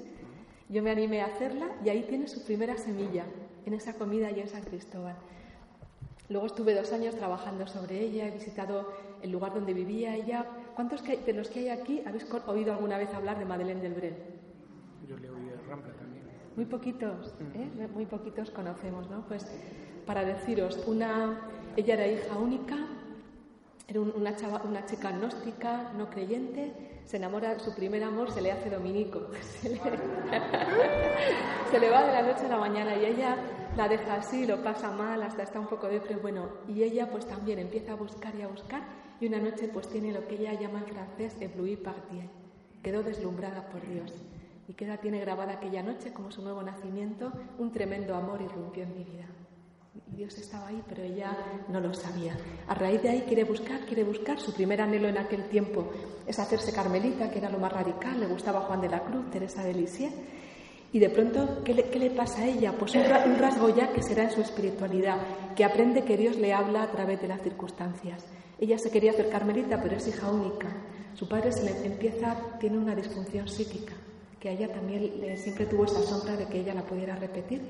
yo 0.67 0.83
me 0.83 0.91
animé 0.91 1.21
a 1.21 1.27
hacerla 1.27 1.67
y 1.83 1.87
ahí 1.87 2.03
tiene 2.03 2.27
su 2.27 2.43
primera 2.43 2.77
semilla, 2.77 3.23
en 3.65 3.73
esa 3.73 3.93
comida 3.93 4.27
allí 4.27 4.41
en 4.41 4.49
San 4.49 4.61
Cristóbal. 4.61 5.15
Luego 6.29 6.45
estuve 6.45 6.75
dos 6.75 6.93
años 6.93 7.15
trabajando 7.15 7.65
sobre 7.65 7.99
ella, 8.01 8.27
he 8.27 8.31
visitado 8.31 8.93
el 9.23 9.31
lugar 9.31 9.51
donde 9.51 9.73
vivía 9.73 10.15
ella. 10.15 10.45
¿Cuántos 10.75 11.03
de 11.03 11.33
los 11.33 11.49
que 11.49 11.59
hay 11.59 11.69
aquí 11.69 12.03
habéis 12.05 12.25
oído 12.47 12.73
alguna 12.73 12.97
vez 12.97 13.13
hablar 13.13 13.39
de 13.39 13.45
Madeleine 13.45 13.81
del 13.81 13.93
Brel? 13.93 14.15
Yo 15.07 15.17
le 15.17 15.29
oído 15.29 15.57
de 15.57 15.63
Rampla 15.67 15.93
también. 15.93 16.23
Muy 16.55 16.65
poquitos, 16.65 17.33
¿eh? 17.55 17.87
muy 17.93 18.05
poquitos 18.05 18.51
conocemos, 18.51 19.09
¿no? 19.09 19.25
Pues 19.27 19.45
para 20.05 20.23
deciros, 20.23 20.79
una, 20.87 21.39
ella 21.75 21.93
era 21.93 22.07
hija 22.07 22.35
única, 22.35 22.75
era 23.87 24.01
una, 24.01 24.35
chava, 24.35 24.61
una 24.63 24.85
chica 24.85 25.11
gnóstica, 25.11 25.91
no 25.97 26.09
creyente, 26.09 27.01
se 27.05 27.17
enamora, 27.17 27.57
su 27.59 27.73
primer 27.75 28.03
amor 28.03 28.31
se 28.31 28.41
le 28.41 28.51
hace 28.51 28.69
dominico, 28.69 29.27
se 29.61 29.69
le, 31.79 31.89
va 31.89 32.03
de 32.03 32.13
la 32.13 32.21
noche 32.21 32.45
a 32.45 32.49
la 32.49 32.57
mañana 32.57 32.95
y 32.95 33.05
ella 33.05 33.35
la 33.75 33.87
deja 33.87 34.15
así, 34.15 34.45
lo 34.45 34.63
pasa 34.63 34.91
mal, 34.91 35.23
hasta 35.23 35.43
está 35.43 35.59
un 35.59 35.67
poco 35.67 35.87
depre, 35.87 36.17
bueno, 36.17 36.49
y 36.67 36.83
ella 36.83 37.09
pues 37.09 37.25
también 37.25 37.57
empieza 37.59 37.93
a 37.93 37.95
buscar 37.95 38.35
y 38.35 38.41
a 38.41 38.47
buscar 38.47 38.81
y 39.19 39.27
una 39.27 39.39
noche 39.39 39.69
pues 39.71 39.87
tiene 39.87 40.11
lo 40.11 40.27
que 40.27 40.35
ella 40.35 40.53
llama 40.53 40.79
en 40.79 40.85
francés 40.85 41.35
ébloui 41.39 41.75
par 41.75 42.03
quedó 42.83 43.03
deslumbrada 43.03 43.69
por 43.69 43.81
Dios 43.87 44.13
y 44.69 44.73
queda, 44.73 44.97
tiene 44.97 45.19
grabada 45.19 45.53
aquella 45.53 45.81
noche 45.81 46.13
como 46.13 46.29
su 46.29 46.43
nuevo 46.43 46.61
nacimiento, 46.61 47.31
un 47.57 47.71
tremendo 47.71 48.15
amor 48.15 48.39
irrumpió 48.39 48.83
en 48.83 48.95
mi 48.95 49.03
vida. 49.03 49.25
Dios 50.05 50.37
estaba 50.37 50.67
ahí, 50.67 50.83
pero 50.87 51.01
ella 51.01 51.35
no 51.69 51.79
lo 51.79 51.91
sabía. 51.91 52.37
A 52.67 52.75
raíz 52.75 53.01
de 53.01 53.09
ahí 53.09 53.21
quiere 53.21 53.45
buscar, 53.45 53.81
quiere 53.85 54.03
buscar. 54.03 54.39
Su 54.39 54.53
primer 54.53 54.79
anhelo 54.79 55.07
en 55.07 55.17
aquel 55.17 55.49
tiempo 55.49 55.91
es 56.27 56.37
hacerse 56.37 56.71
carmelita, 56.71 57.31
que 57.31 57.39
era 57.39 57.49
lo 57.49 57.57
más 57.57 57.73
radical. 57.73 58.19
Le 58.19 58.27
gustaba 58.27 58.61
Juan 58.61 58.81
de 58.81 58.89
la 58.89 59.03
Cruz, 59.03 59.31
Teresa 59.31 59.63
de 59.63 59.73
Lisieux. 59.73 60.13
Y 60.91 60.99
de 60.99 61.09
pronto, 61.09 61.63
¿qué 61.63 61.73
le, 61.73 62.09
pasa 62.11 62.41
a 62.41 62.45
ella? 62.45 62.73
Pues 62.77 62.93
un, 62.93 63.03
rasgo 63.39 63.75
ya 63.75 63.91
que 63.91 64.03
será 64.03 64.23
en 64.23 64.31
su 64.31 64.41
espiritualidad, 64.41 65.17
que 65.55 65.65
aprende 65.65 66.03
que 66.03 66.17
Dios 66.17 66.37
le 66.37 66.53
habla 66.53 66.83
a 66.83 66.91
través 66.91 67.19
de 67.21 67.27
las 67.27 67.41
circunstancias. 67.41 68.25
Ella 68.59 68.77
se 68.77 68.91
quería 68.91 69.11
hacer 69.11 69.29
carmelita, 69.29 69.81
pero 69.81 69.95
es 69.95 70.07
hija 70.07 70.29
única. 70.29 70.67
Su 71.15 71.27
padre 71.27 71.51
se 71.51 71.85
empieza, 71.85 72.35
tiene 72.59 72.77
una 72.77 72.95
disfunción 72.95 73.47
psíquica, 73.47 73.93
que 74.39 74.51
ella 74.51 74.71
también 74.71 75.37
siempre 75.37 75.65
tuvo 75.65 75.85
esa 75.85 76.01
sombra 76.01 76.35
de 76.35 76.45
que 76.45 76.59
ella 76.59 76.73
la 76.73 76.85
pudiera 76.85 77.15
repetir 77.15 77.61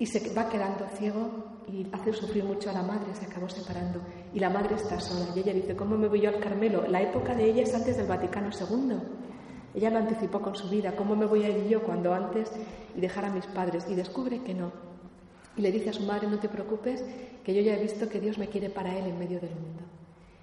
y 0.00 0.06
se 0.06 0.32
va 0.32 0.48
quedando 0.48 0.86
ciego 0.96 1.28
y 1.68 1.86
hace 1.92 2.14
sufrir 2.14 2.42
mucho 2.42 2.70
a 2.70 2.72
la 2.72 2.82
madre, 2.82 3.14
se 3.14 3.26
acabó 3.26 3.48
separando. 3.50 4.00
Y 4.32 4.40
la 4.40 4.48
madre 4.48 4.76
está 4.76 4.98
sola. 4.98 5.26
Y 5.36 5.40
ella 5.40 5.52
dice, 5.52 5.76
¿cómo 5.76 5.98
me 5.98 6.08
voy 6.08 6.22
yo 6.22 6.30
al 6.30 6.40
Carmelo? 6.40 6.86
La 6.88 7.02
época 7.02 7.34
de 7.34 7.44
ella 7.44 7.62
es 7.62 7.74
antes 7.74 7.98
del 7.98 8.06
Vaticano 8.06 8.48
II. 8.48 8.96
Ella 9.74 9.90
lo 9.90 9.98
anticipó 9.98 10.40
con 10.40 10.56
su 10.56 10.70
vida. 10.70 10.96
¿Cómo 10.96 11.14
me 11.16 11.26
voy 11.26 11.44
a 11.44 11.50
ir 11.50 11.68
yo 11.68 11.82
cuando 11.82 12.14
antes 12.14 12.50
y 12.96 13.00
dejar 13.00 13.26
a 13.26 13.30
mis 13.30 13.46
padres? 13.46 13.86
Y 13.90 13.94
descubre 13.94 14.42
que 14.42 14.54
no. 14.54 14.72
Y 15.56 15.60
le 15.60 15.70
dice 15.70 15.90
a 15.90 15.92
su 15.92 16.02
madre, 16.04 16.28
no 16.28 16.38
te 16.38 16.48
preocupes, 16.48 17.04
que 17.44 17.54
yo 17.54 17.60
ya 17.60 17.76
he 17.76 17.82
visto 17.82 18.08
que 18.08 18.20
Dios 18.20 18.38
me 18.38 18.48
quiere 18.48 18.70
para 18.70 18.98
él 18.98 19.06
en 19.06 19.18
medio 19.18 19.38
del 19.38 19.50
mundo. 19.50 19.82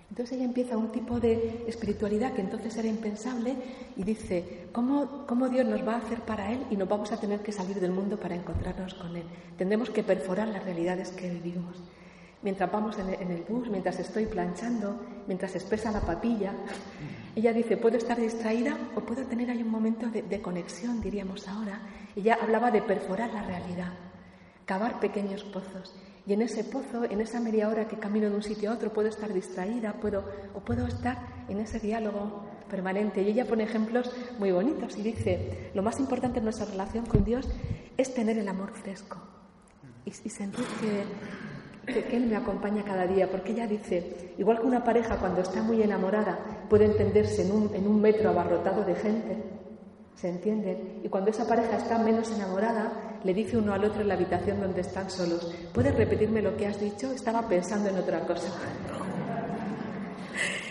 Entonces 0.09 0.37
ella 0.37 0.45
empieza 0.45 0.77
un 0.77 0.91
tipo 0.91 1.19
de 1.19 1.65
espiritualidad 1.67 2.33
que 2.33 2.41
entonces 2.41 2.75
era 2.77 2.87
impensable 2.87 3.55
y 3.95 4.03
dice, 4.03 4.67
¿cómo, 4.71 5.25
¿cómo, 5.27 5.49
Dios 5.49 5.65
nos 5.65 5.85
va 5.85 5.95
a 5.95 5.97
hacer 5.97 6.21
para 6.21 6.51
Él 6.51 6.65
y 6.71 6.77
nos 6.77 6.87
vamos 6.87 7.11
a 7.11 7.19
tener 7.19 7.41
que 7.41 7.51
salir 7.51 7.79
del 7.79 7.91
mundo 7.91 8.17
para 8.17 8.35
encontrarnos 8.35 8.93
con 8.93 9.15
Él? 9.15 9.25
Tendremos 9.57 9.89
que 9.89 10.03
perforar 10.03 10.47
las 10.47 10.63
realidades 10.63 11.11
que 11.11 11.29
vivimos. 11.29 11.83
Mientras 12.41 12.71
vamos 12.71 12.97
en 12.99 13.31
el 13.31 13.43
bus, 13.43 13.69
mientras 13.69 13.99
estoy 13.99 14.27
planchando, 14.27 14.95
mientras 15.27 15.55
expresa 15.55 15.91
la 15.91 16.01
papilla, 16.01 16.53
ella 17.35 17.51
dice, 17.51 17.75
puedo 17.75 17.97
estar 17.97 18.17
distraída 18.17 18.77
o 18.95 19.01
puedo 19.01 19.23
tener 19.25 19.49
ahí 19.49 19.61
un 19.61 19.71
momento 19.71 20.07
de, 20.07 20.21
de 20.21 20.41
conexión, 20.41 21.01
diríamos 21.01 21.47
ahora. 21.47 21.81
Ella 22.15 22.37
hablaba 22.41 22.71
de 22.71 22.81
perforar 22.81 23.33
la 23.33 23.43
realidad, 23.43 23.91
cavar 24.65 24.99
pequeños 24.99 25.43
pozos. 25.43 25.93
Y 26.27 26.33
en 26.33 26.41
ese 26.41 26.65
pozo, 26.65 27.05
en 27.05 27.21
esa 27.21 27.39
media 27.39 27.69
hora 27.69 27.87
que 27.87 27.97
camino 27.97 28.29
de 28.29 28.35
un 28.35 28.43
sitio 28.43 28.69
a 28.69 28.73
otro, 28.73 28.91
puedo 28.91 29.07
estar 29.07 29.31
distraída, 29.31 29.93
puedo, 29.93 30.25
o 30.53 30.59
puedo 30.59 30.85
estar 30.85 31.17
en 31.47 31.61
ese 31.61 31.79
diálogo 31.79 32.43
permanente. 32.69 33.21
Y 33.21 33.29
ella 33.29 33.45
pone 33.45 33.63
ejemplos 33.63 34.11
muy 34.37 34.51
bonitos 34.51 34.97
y 34.97 35.03
dice, 35.03 35.71
lo 35.73 35.81
más 35.81 36.01
importante 36.01 36.39
en 36.39 36.43
nuestra 36.43 36.65
relación 36.65 37.05
con 37.05 37.23
Dios 37.23 37.47
es 37.95 38.13
tener 38.13 38.37
el 38.37 38.47
amor 38.49 38.73
fresco 38.73 39.17
y, 40.03 40.11
sentir 40.11 40.65
que, 40.81 41.93
que, 41.93 42.17
Él 42.17 42.25
me 42.25 42.35
acompaña 42.35 42.83
cada 42.83 43.07
día, 43.07 43.31
porque 43.31 43.53
ella 43.53 43.65
dice, 43.65 44.33
igual 44.37 44.59
que 44.59 44.67
una 44.67 44.83
pareja 44.83 45.17
cuando 45.17 45.39
está 45.41 45.63
muy 45.63 45.81
enamorada 45.81 46.65
puede 46.69 46.85
entenderse 46.85 47.43
en 47.43 47.53
un, 47.53 47.73
en 47.73 47.87
un 47.87 48.01
metro 48.01 48.31
abarrotado 48.31 48.83
de 48.83 48.95
gente, 48.95 49.43
¿se 50.15 50.27
entienden? 50.27 50.99
Y 51.03 51.07
cuando 51.07 51.31
esa 51.31 51.47
pareja 51.47 51.77
está 51.77 51.97
menos 51.99 52.31
enamorada, 52.31 53.06
le 53.23 53.33
dice 53.33 53.57
uno 53.57 53.73
al 53.73 53.83
otro 53.83 54.01
en 54.01 54.07
la 54.07 54.13
habitación 54.13 54.61
donde 54.61 54.81
están 54.81 55.09
solos, 55.09 55.53
¿puedes 55.73 55.95
repetirme 55.95 56.41
lo 56.41 56.55
que 56.55 56.67
has 56.67 56.79
dicho? 56.79 57.11
Estaba 57.11 57.47
pensando 57.47 57.89
en 57.89 57.97
otra 57.97 58.21
cosa. 58.21 58.49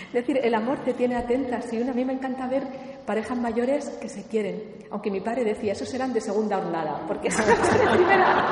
Es 0.08 0.12
decir, 0.12 0.40
el 0.42 0.54
amor 0.54 0.78
te 0.84 0.94
tiene 0.94 1.16
atenta. 1.16 1.60
Si 1.62 1.80
a 1.80 1.92
mí 1.92 2.04
me 2.04 2.12
encanta 2.12 2.46
ver 2.46 2.64
parejas 3.06 3.38
mayores 3.38 3.88
que 4.00 4.08
se 4.08 4.26
quieren. 4.26 4.86
Aunque 4.90 5.10
mi 5.10 5.20
padre 5.20 5.44
decía, 5.44 5.72
esos 5.72 5.88
serán 5.88 6.12
de 6.12 6.20
segunda 6.20 6.58
hornada, 6.58 7.02
porque 7.06 7.28
de 7.28 7.96
primera, 7.96 8.44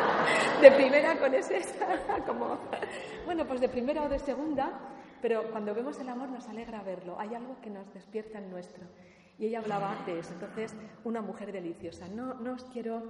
de 0.60 0.70
primera 0.72 1.18
con 1.18 1.34
ese 1.34 1.60
como, 2.26 2.58
bueno, 3.24 3.46
pues 3.46 3.60
de 3.60 3.68
primera 3.68 4.02
o 4.02 4.08
de 4.08 4.18
segunda, 4.18 4.70
pero 5.22 5.50
cuando 5.50 5.74
vemos 5.74 5.98
el 6.00 6.08
amor 6.08 6.28
nos 6.28 6.46
alegra 6.48 6.82
verlo. 6.82 7.16
Hay 7.18 7.34
algo 7.34 7.56
que 7.62 7.70
nos 7.70 7.92
despierta 7.94 8.38
en 8.38 8.50
nuestro. 8.50 8.84
Y 9.38 9.46
ella 9.46 9.58
hablaba 9.60 10.02
de 10.06 10.18
eso. 10.18 10.32
Entonces, 10.32 10.74
una 11.04 11.20
mujer 11.20 11.52
deliciosa. 11.52 12.08
No, 12.08 12.34
no 12.34 12.52
os 12.52 12.64
quiero 12.64 13.02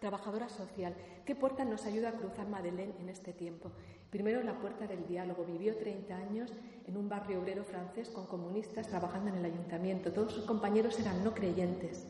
trabajadora 0.00 0.48
social. 0.48 0.94
¿Qué 1.24 1.34
puerta 1.34 1.64
nos 1.64 1.84
ayuda 1.84 2.10
a 2.10 2.12
cruzar 2.12 2.48
Madeleine 2.48 2.94
en 3.00 3.08
este 3.08 3.32
tiempo? 3.32 3.72
Primero, 4.10 4.42
la 4.42 4.58
puerta 4.58 4.86
del 4.86 5.06
diálogo. 5.06 5.44
Vivió 5.44 5.76
30 5.76 6.16
años 6.16 6.52
en 6.86 6.96
un 6.96 7.08
barrio 7.08 7.40
obrero 7.40 7.64
francés 7.64 8.08
con 8.08 8.26
comunistas 8.26 8.88
trabajando 8.88 9.30
en 9.30 9.36
el 9.36 9.44
ayuntamiento. 9.44 10.12
Todos 10.12 10.32
sus 10.32 10.44
compañeros 10.44 10.98
eran 10.98 11.22
no 11.22 11.34
creyentes. 11.34 12.06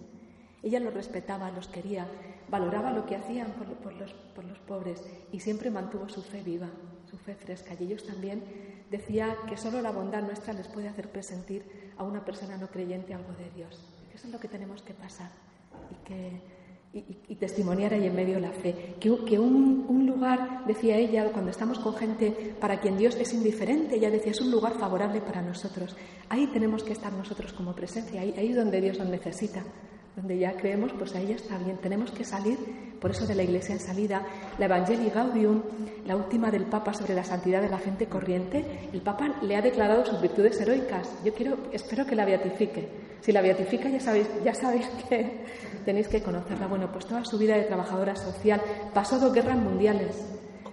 Ella 0.63 0.81
los 0.81 0.95
respetaba, 0.95 1.51
los 1.51 1.69
quería, 1.69 2.07
valoraba 2.49 2.93
lo 2.93 3.07
que 3.07 3.17
hacían 3.17 3.53
por, 3.53 3.95
los, 3.95 4.13
por 4.13 4.45
los 4.45 4.59
pobres 4.61 5.05
y 5.31 5.41
siempre 5.41 5.71
mantuvo 5.71 6.09
su 6.09 6.23
fe 6.23 6.43
viva, 6.43 6.69
su 7.09 7.17
fe 7.17 7.35
fresca. 7.35 7.75
Y 7.79 7.85
ellos 7.85 8.05
también 8.05 8.43
decía 8.91 9.37
que 9.49 9.57
solo 9.57 9.81
la 9.83 9.93
bondad 9.93 10.23
nuestra 10.23 10.53
les 10.53 10.69
puede 10.69 10.89
hacer 10.89 11.11
presentir 11.11 11.65
a 11.99 12.05
una 12.05 12.25
persona 12.25 12.57
no 12.57 12.69
creyente 12.69 13.15
algo 13.15 13.33
de 13.33 13.51
Dios. 13.51 13.79
Eso 14.15 14.27
es 14.27 14.33
lo 14.33 14.41
que 14.41 14.49
tenemos 14.49 14.83
que 14.83 14.95
pasar 14.95 15.31
y 15.91 16.07
que 16.07 16.59
y, 16.93 17.35
testimoniar 17.37 17.93
ahí 17.93 18.07
en 18.07 18.15
medio 18.15 18.41
la 18.41 18.51
fe. 18.51 18.97
Que, 18.99 19.11
un, 19.39 19.85
un, 19.89 20.07
lugar, 20.07 20.65
decía 20.67 20.97
ella, 20.97 21.31
cuando 21.33 21.51
estamos 21.51 21.79
con 21.79 21.95
gente 21.95 22.55
para 22.59 22.81
quien 22.81 22.97
Dios 22.97 23.15
es 23.17 23.33
indiferente, 23.35 23.97
ella 23.97 24.11
decía, 24.11 24.33
es 24.33 24.41
un 24.41 24.51
lugar 24.51 24.79
favorable 24.79 25.21
para 25.21 25.43
nosotros. 25.43 25.95
Ahí 26.29 26.47
tenemos 26.49 26.83
que 26.83 26.93
estar 26.93 27.13
nosotros 27.13 27.53
como 27.53 27.75
presencia, 27.75 28.21
ahí, 28.21 28.35
ahí 28.37 28.51
es 28.51 28.57
donde 28.57 28.81
Dios 28.81 28.99
nos 28.99 29.09
necesita 29.09 29.63
donde 30.19 30.37
ya 30.37 30.53
creemos, 30.55 30.93
pues 30.99 31.15
ahí 31.15 31.29
ya 31.29 31.37
está 31.37 31.57
bien. 31.59 31.77
Tenemos 31.77 32.11
que 32.11 32.25
salir, 32.25 32.59
por 33.01 33.13
eso 33.13 33.25
de 33.25 33.37
la 33.37 33.45
Iglesia 33.45 33.73
en 33.73 33.79
salida, 33.79 34.27
la 34.59 34.65
Evangelii 34.65 35.11
Gaudium, 35.11 35.63
la 36.07 36.17
última 36.17 36.51
del 36.51 36.65
Papa 36.65 36.93
sobre 36.93 37.15
la 37.15 37.23
santidad 37.23 37.63
de 37.63 37.69
la 37.69 37.79
gente 37.79 38.07
corriente, 38.07 38.89
el 38.93 39.01
Papa 39.01 39.37
le 39.43 39.55
ha 39.55 39.63
declarado 39.63 40.05
sus 40.05 40.21
virtudes 40.21 40.61
heroicas. 40.61 41.09
Yo 41.25 41.33
quiero, 41.33 41.59
espero 41.73 42.05
que 42.05 42.17
la 42.17 42.25
beatifique. 42.25 42.89
Si 43.21 43.31
la 43.31 43.41
beatifica, 43.41 43.89
ya 43.89 44.01
sabéis, 44.01 44.29
ya 44.43 44.55
sabéis 44.55 44.89
que 45.09 45.45
tenéis 45.85 46.09
que 46.09 46.21
conocerla. 46.21 46.67
Bueno, 46.67 46.91
pues 46.91 47.07
toda 47.07 47.25
su 47.25 47.39
vida 47.39 47.55
de 47.55 47.65
trabajadora 47.65 48.17
social, 48.17 48.61
pasó 48.93 49.21
dos 49.21 49.33
guerras 49.33 49.57
mundiales. 49.57 50.21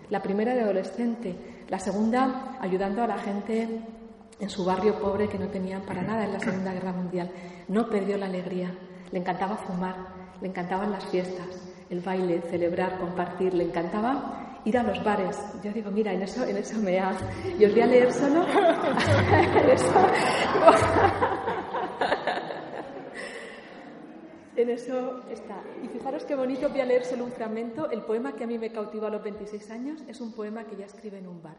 La 0.10 0.24
primera 0.24 0.56
de 0.56 0.62
adolescente, 0.62 1.36
la 1.70 1.78
segunda 1.78 2.58
ayudando 2.60 3.04
a 3.04 3.08
la 3.08 3.20
gente 3.20 3.80
en 4.40 4.50
su 4.50 4.66
barrio 4.66 5.00
pobre 5.00 5.30
que 5.30 5.38
no 5.38 5.50
tenían 5.50 5.84
para 5.84 6.02
nada 6.02 6.26
en 6.26 6.34
la 6.34 6.40
Segunda 6.40 6.74
Guerra 6.74 6.92
Mundial. 6.92 7.32
No 7.68 7.88
perdió 7.88 8.18
la 8.18 8.26
alegría 8.26 8.74
le 9.12 9.20
encantaba 9.20 9.58
fumar, 9.58 9.96
le 10.42 10.48
encantaban 10.48 10.92
las 10.92 11.06
fiestas, 11.06 11.48
el 11.90 12.02
baile, 12.02 12.42
celebrar, 12.50 13.00
compartir, 13.00 13.54
le 13.54 13.66
encantaba 13.66 14.60
ir 14.66 14.78
a 14.78 14.84
los 14.84 15.04
bares. 15.04 15.38
Yo 15.64 15.72
digo, 15.72 15.92
mira, 15.92 16.14
en 16.14 16.24
eso, 16.24 16.44
en 16.44 16.58
eso 16.58 16.78
me 16.80 17.00
ha... 17.00 17.14
Y 17.58 17.66
os 17.66 17.72
voy 17.72 17.82
a 17.82 17.86
leer 17.86 18.12
solo... 18.12 18.46
en 24.56 24.70
eso 24.70 25.22
está. 25.30 25.62
Y 25.84 25.88
fijaros 25.88 26.26
qué 26.26 26.36
bonito, 26.36 26.70
voy 26.70 26.82
a 26.82 26.86
leer 26.86 27.06
solo 27.06 27.26
un 27.26 27.32
fragmento. 27.32 27.90
El 27.92 28.02
poema 28.02 28.34
que 28.34 28.44
a 28.44 28.48
mí 28.48 28.58
me 28.58 28.72
cautivó 28.72 29.08
a 29.08 29.10
los 29.10 29.24
26 29.24 29.70
años 29.72 30.02
es 30.08 30.22
un 30.22 30.34
poema 30.34 30.64
que 30.64 30.76
ella 30.76 30.86
escribe 30.86 31.20
en 31.20 31.28
un 31.28 31.42
bar. 31.42 31.56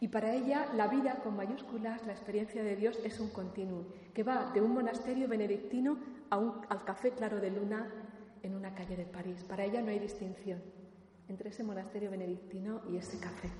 Y 0.00 0.08
para 0.08 0.32
ella, 0.32 0.66
la 0.74 0.88
vida 0.88 1.16
con 1.22 1.36
mayúsculas, 1.36 2.04
la 2.06 2.12
experiencia 2.12 2.62
de 2.62 2.74
Dios, 2.74 2.98
es 3.04 3.20
un 3.20 3.28
continuum, 3.28 3.84
que 4.14 4.22
va 4.22 4.50
de 4.52 4.62
un 4.62 4.72
monasterio 4.72 5.28
benedictino 5.28 5.98
a 6.30 6.38
un, 6.38 6.62
al 6.70 6.84
café 6.84 7.10
claro 7.10 7.38
de 7.38 7.50
luna 7.50 7.86
en 8.42 8.54
una 8.54 8.74
calle 8.74 8.96
de 8.96 9.04
París. 9.04 9.44
Para 9.44 9.64
ella 9.64 9.82
no 9.82 9.90
hay 9.90 9.98
distinción 9.98 10.62
entre 11.28 11.50
ese 11.50 11.62
monasterio 11.62 12.10
benedictino 12.10 12.80
y 12.88 12.96
ese 12.96 13.20
café. 13.20 13.50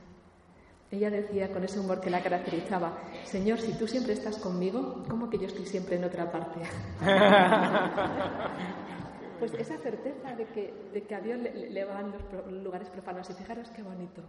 Ella 0.91 1.11
decía 1.11 1.53
con 1.53 1.63
ese 1.63 1.79
humor 1.79 2.01
que 2.01 2.11
la 2.11 2.23
caracterizaba, 2.23 2.99
Señor, 3.25 3.61
si 3.61 3.75
tú 3.75 3.87
siempre 3.87 4.15
estás 4.15 4.39
conmigo, 4.39 5.05
¿cómo 5.09 5.29
que 5.29 5.39
yo 5.39 5.47
estoy 5.47 5.67
siempre 5.67 5.97
en 5.97 6.05
otra 6.05 6.33
parte? 6.33 6.61
pues 9.39 9.55
esa 9.55 9.77
certeza 9.79 10.35
de 10.35 10.47
que, 10.47 10.75
de 10.93 11.03
que 11.03 11.15
a 11.15 11.21
Dios 11.21 11.39
le, 11.39 11.71
le 11.71 11.85
van 11.85 12.13
los 12.13 12.65
lugares 12.65 12.89
profanos. 12.89 13.29
Y 13.31 13.35
fijaros 13.35 13.71
qué 13.71 13.83
bonito. 13.83 14.23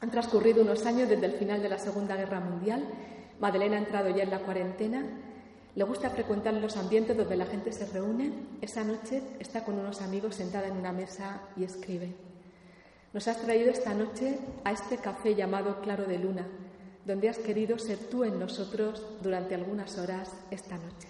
Han 0.00 0.10
transcurrido 0.10 0.62
unos 0.62 0.86
años 0.86 1.08
desde 1.08 1.26
el 1.26 1.32
final 1.32 1.62
de 1.62 1.68
la 1.68 1.78
Segunda 1.78 2.16
Guerra 2.16 2.40
Mundial. 2.40 2.84
Madeleine 3.38 3.76
ha 3.76 3.80
entrado 3.80 4.08
ya 4.08 4.22
en 4.22 4.30
la 4.30 4.38
cuarentena. 4.38 5.04
Le 5.74 5.84
gusta 5.84 6.08
frecuentar 6.10 6.54
los 6.54 6.76
ambientes 6.78 7.16
donde 7.16 7.36
la 7.36 7.44
gente 7.44 7.70
se 7.70 7.86
reúne. 7.86 8.32
Esa 8.62 8.82
noche 8.82 9.22
está 9.38 9.62
con 9.62 9.78
unos 9.78 10.00
amigos 10.00 10.36
sentada 10.36 10.68
en 10.68 10.76
una 10.76 10.92
mesa 10.92 11.42
y 11.54 11.64
escribe. 11.64 12.14
Nos 13.12 13.28
has 13.28 13.42
traído 13.42 13.70
esta 13.70 13.92
noche 13.92 14.38
a 14.64 14.72
este 14.72 14.96
café 14.96 15.34
llamado 15.34 15.80
Claro 15.82 16.04
de 16.04 16.18
Luna, 16.18 16.46
donde 17.04 17.28
has 17.28 17.38
querido 17.38 17.78
ser 17.78 17.98
tú 17.98 18.24
en 18.24 18.38
nosotros 18.38 19.04
durante 19.22 19.54
algunas 19.54 19.98
horas 19.98 20.32
esta 20.50 20.76
noche. 20.76 21.08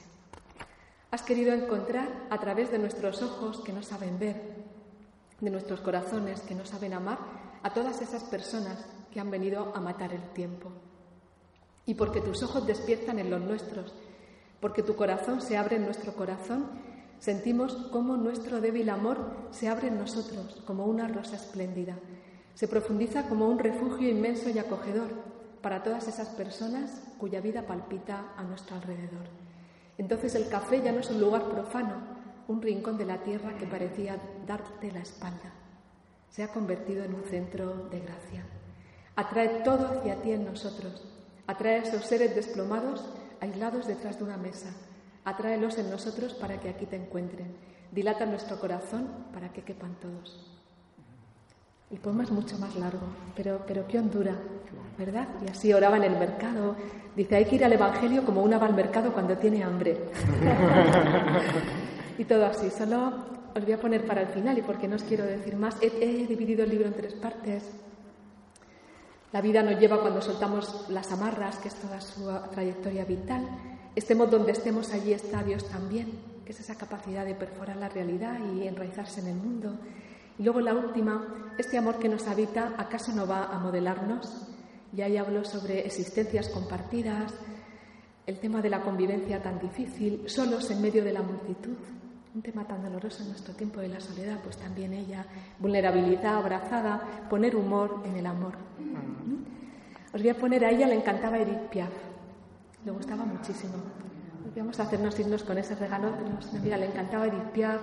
Has 1.12 1.22
querido 1.22 1.52
encontrar 1.52 2.08
a 2.30 2.38
través 2.38 2.70
de 2.70 2.78
nuestros 2.78 3.22
ojos 3.22 3.60
que 3.60 3.72
no 3.72 3.82
saben 3.82 4.18
ver, 4.18 4.40
de 5.40 5.50
nuestros 5.50 5.80
corazones 5.80 6.40
que 6.40 6.54
no 6.54 6.64
saben 6.64 6.94
amar, 6.94 7.18
a 7.62 7.74
todas 7.74 8.00
esas 8.00 8.24
personas 8.24 8.84
que 9.12 9.20
han 9.20 9.30
venido 9.30 9.72
a 9.74 9.80
matar 9.80 10.12
el 10.12 10.22
tiempo. 10.30 10.70
Y 11.86 11.94
porque 11.94 12.20
tus 12.20 12.42
ojos 12.42 12.66
despiertan 12.66 13.18
en 13.18 13.30
los 13.30 13.40
nuestros, 13.40 13.94
porque 14.60 14.82
tu 14.82 14.94
corazón 14.94 15.40
se 15.40 15.56
abre 15.56 15.76
en 15.76 15.84
nuestro 15.84 16.14
corazón, 16.14 16.66
sentimos 17.18 17.74
cómo 17.90 18.16
nuestro 18.16 18.60
débil 18.60 18.88
amor 18.88 19.48
se 19.50 19.68
abre 19.68 19.88
en 19.88 19.98
nosotros 19.98 20.62
como 20.66 20.86
una 20.86 21.08
rosa 21.08 21.36
espléndida. 21.36 21.96
Se 22.54 22.68
profundiza 22.68 23.28
como 23.28 23.48
un 23.48 23.58
refugio 23.58 24.08
inmenso 24.08 24.50
y 24.50 24.58
acogedor 24.58 25.10
para 25.62 25.82
todas 25.82 26.08
esas 26.08 26.28
personas 26.28 27.02
cuya 27.18 27.40
vida 27.40 27.66
palpita 27.66 28.32
a 28.36 28.44
nuestro 28.44 28.76
alrededor. 28.76 29.26
Entonces 29.98 30.34
el 30.34 30.48
café 30.48 30.80
ya 30.82 30.92
no 30.92 31.00
es 31.00 31.10
un 31.10 31.20
lugar 31.20 31.44
profano, 31.50 31.94
un 32.48 32.62
rincón 32.62 32.96
de 32.96 33.04
la 33.04 33.18
tierra 33.18 33.56
que 33.58 33.66
parecía 33.66 34.16
darte 34.46 34.90
la 34.92 35.00
espalda 35.00 35.59
se 36.30 36.42
ha 36.42 36.48
convertido 36.48 37.04
en 37.04 37.14
un 37.14 37.24
centro 37.24 37.88
de 37.90 38.00
gracia. 38.00 38.44
Atrae 39.16 39.62
todo 39.64 39.86
hacia 39.86 40.22
ti 40.22 40.32
en 40.32 40.44
nosotros. 40.44 41.04
Atrae 41.46 41.80
a 41.80 41.82
esos 41.82 42.06
seres 42.06 42.34
desplomados, 42.34 43.04
aislados 43.40 43.86
detrás 43.86 44.18
de 44.18 44.24
una 44.24 44.36
mesa. 44.36 44.70
Atráelos 45.24 45.78
en 45.78 45.90
nosotros 45.90 46.34
para 46.34 46.60
que 46.60 46.70
aquí 46.70 46.86
te 46.86 46.96
encuentren. 46.96 47.48
Dilata 47.92 48.24
nuestro 48.24 48.58
corazón 48.60 49.08
para 49.32 49.52
que 49.52 49.62
quepan 49.62 49.96
todos. 50.00 50.46
El 51.90 51.98
poema 51.98 52.22
es 52.22 52.30
mucho 52.30 52.56
más 52.58 52.76
largo, 52.76 53.02
pero, 53.34 53.64
pero 53.66 53.86
qué 53.88 53.98
hondura, 53.98 54.36
¿verdad? 54.96 55.26
Y 55.44 55.50
así 55.50 55.72
oraba 55.72 55.96
en 55.96 56.04
el 56.04 56.16
mercado. 56.16 56.76
Dice, 57.16 57.34
hay 57.34 57.46
que 57.46 57.56
ir 57.56 57.64
al 57.64 57.72
Evangelio 57.72 58.24
como 58.24 58.42
una 58.42 58.58
va 58.58 58.66
al 58.66 58.74
mercado 58.74 59.12
cuando 59.12 59.36
tiene 59.36 59.64
hambre. 59.64 59.98
y 62.18 62.24
todo 62.24 62.46
así. 62.46 62.70
Solo 62.70 63.39
os 63.54 63.64
voy 63.64 63.72
a 63.72 63.80
poner 63.80 64.06
para 64.06 64.22
el 64.22 64.28
final 64.28 64.58
y 64.58 64.62
porque 64.62 64.88
no 64.88 64.96
os 64.96 65.02
quiero 65.02 65.24
decir 65.24 65.56
más, 65.56 65.76
he, 65.80 66.26
dividido 66.26 66.64
el 66.64 66.70
libro 66.70 66.86
en 66.86 66.94
tres 66.94 67.14
partes. 67.14 67.64
La 69.32 69.40
vida 69.40 69.62
nos 69.62 69.78
lleva 69.78 70.00
cuando 70.00 70.20
soltamos 70.20 70.86
las 70.88 71.10
amarras, 71.12 71.58
que 71.58 71.68
es 71.68 71.74
toda 71.74 72.00
su 72.00 72.28
trayectoria 72.50 73.04
vital. 73.04 73.46
Estemos 73.94 74.30
donde 74.30 74.52
estemos, 74.52 74.92
allí 74.92 75.12
está 75.12 75.42
Dios 75.42 75.68
también, 75.68 76.10
que 76.44 76.52
es 76.52 76.60
esa 76.60 76.76
capacidad 76.76 77.24
de 77.24 77.34
perforar 77.34 77.76
la 77.76 77.88
realidad 77.88 78.38
y 78.54 78.66
enraizarse 78.66 79.20
en 79.20 79.28
el 79.28 79.36
mundo. 79.36 79.78
Y 80.38 80.42
luego 80.42 80.60
la 80.60 80.74
última, 80.74 81.52
este 81.58 81.78
amor 81.78 81.98
que 81.98 82.08
nos 82.08 82.26
habita, 82.26 82.74
¿acaso 82.76 83.12
no 83.12 83.26
va 83.26 83.44
a 83.46 83.58
modelarnos? 83.58 84.48
Y 84.92 85.02
ahí 85.02 85.16
hablo 85.16 85.44
sobre 85.44 85.86
existencias 85.86 86.48
compartidas, 86.48 87.32
el 88.26 88.38
tema 88.38 88.62
de 88.62 88.70
la 88.70 88.82
convivencia 88.82 89.42
tan 89.42 89.58
difícil, 89.60 90.28
solos 90.28 90.70
en 90.70 90.82
medio 90.82 91.04
de 91.04 91.12
la 91.12 91.22
multitud, 91.22 91.76
un 92.34 92.42
tema 92.42 92.64
tan 92.64 92.82
doloroso 92.82 93.22
en 93.22 93.30
nuestro 93.30 93.54
tiempo 93.54 93.80
de 93.80 93.88
la 93.88 94.00
soledad, 94.00 94.38
pues 94.42 94.56
también 94.56 94.92
ella, 94.92 95.24
vulnerabilidad, 95.58 96.36
abrazada, 96.36 97.00
poner 97.28 97.56
humor 97.56 98.02
en 98.04 98.16
el 98.16 98.26
amor. 98.26 98.52
Os 100.12 100.20
voy 100.20 100.30
a 100.30 100.34
poner 100.34 100.64
a 100.64 100.70
ella, 100.70 100.86
le 100.86 100.96
encantaba 100.96 101.38
Edith 101.38 101.68
Piaf, 101.70 101.90
le 102.84 102.90
gustaba 102.92 103.24
muchísimo. 103.24 103.74
Vamos 104.56 104.78
a 104.80 104.84
hacernos 104.84 105.18
irnos 105.18 105.44
con 105.44 105.58
ese 105.58 105.74
regalo. 105.74 106.12
Mira, 106.62 106.76
le 106.76 106.86
encantaba 106.86 107.26
Edith 107.26 107.50
Piaf, 107.52 107.80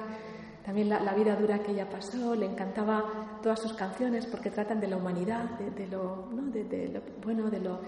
también 0.65 0.89
la, 0.89 1.13
vida 1.13 1.35
dura 1.35 1.59
que 1.59 1.71
ella 1.71 1.89
pasó, 1.89 2.35
le 2.35 2.45
encantaba 2.45 3.39
todas 3.41 3.61
sus 3.61 3.73
canciones 3.73 4.25
porque 4.25 4.49
tratan 4.49 4.81
de 4.81 4.87
la 4.87 4.97
humanidad, 4.97 5.45
de, 5.59 5.87
lo, 5.87 6.27
¿no? 6.31 6.41
de, 6.51 6.89
lo, 6.89 7.01
bueno, 7.23 7.49
de 7.49 7.59
lo... 7.59 7.79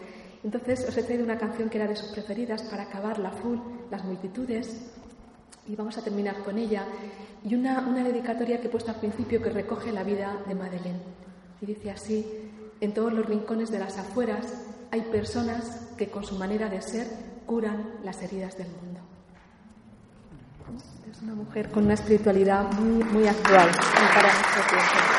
Entonces 0.45 0.88
os 0.88 0.95
he 0.97 1.03
traído 1.03 1.26
una 1.26 1.38
canción 1.38 1.70
que 1.70 1.78
era 1.78 1.88
de 1.88 1.97
sus 1.97 2.10
preferidas 2.10 2.64
para 2.64 2.84
acabar 2.84 3.20
la 3.20 3.32
full, 3.32 3.57
Las 3.91 4.05
multitudes, 4.05 4.93
y 5.70 5.76
vamos 5.76 5.98
a 5.98 6.02
terminar 6.02 6.44
con 6.44 6.58
ella. 6.58 6.84
Y 7.44 7.56
una, 7.56 7.80
una 7.82 8.04
dedicatoria 8.04 8.60
que 8.60 8.68
he 8.68 8.70
puesto 8.70 8.92
al 8.92 9.00
principio 9.00 9.42
que 9.42 9.52
recoge 9.52 9.92
la 9.92 10.04
vida 10.04 10.36
de 10.48 10.56
Madeleine. 10.56 11.00
Y 11.62 11.68
dice 11.68 11.92
así, 11.92 12.26
en 12.82 12.94
todos 12.94 13.14
los 13.14 13.26
rincones 13.26 13.70
de 13.70 13.80
las 13.80 13.98
afueras 13.98 14.46
hay 14.92 15.02
personas 15.02 15.92
que 15.96 16.10
con 16.10 16.24
su 16.26 16.36
manera 16.36 16.70
de 16.70 16.82
ser 16.82 17.08
curan 17.46 18.00
las 18.04 18.22
heridas 18.24 18.58
del 18.58 18.68
mundo. 18.68 19.00
Es 21.12 21.22
una 21.22 21.36
mujer 21.36 21.70
con 21.70 21.86
una 21.86 21.94
espiritualidad 21.94 22.72
muy, 22.74 23.04
muy 23.04 23.28
actual 23.28 23.70
para 24.14 24.34
nuestro 24.34 24.64
tiempo. 24.70 25.19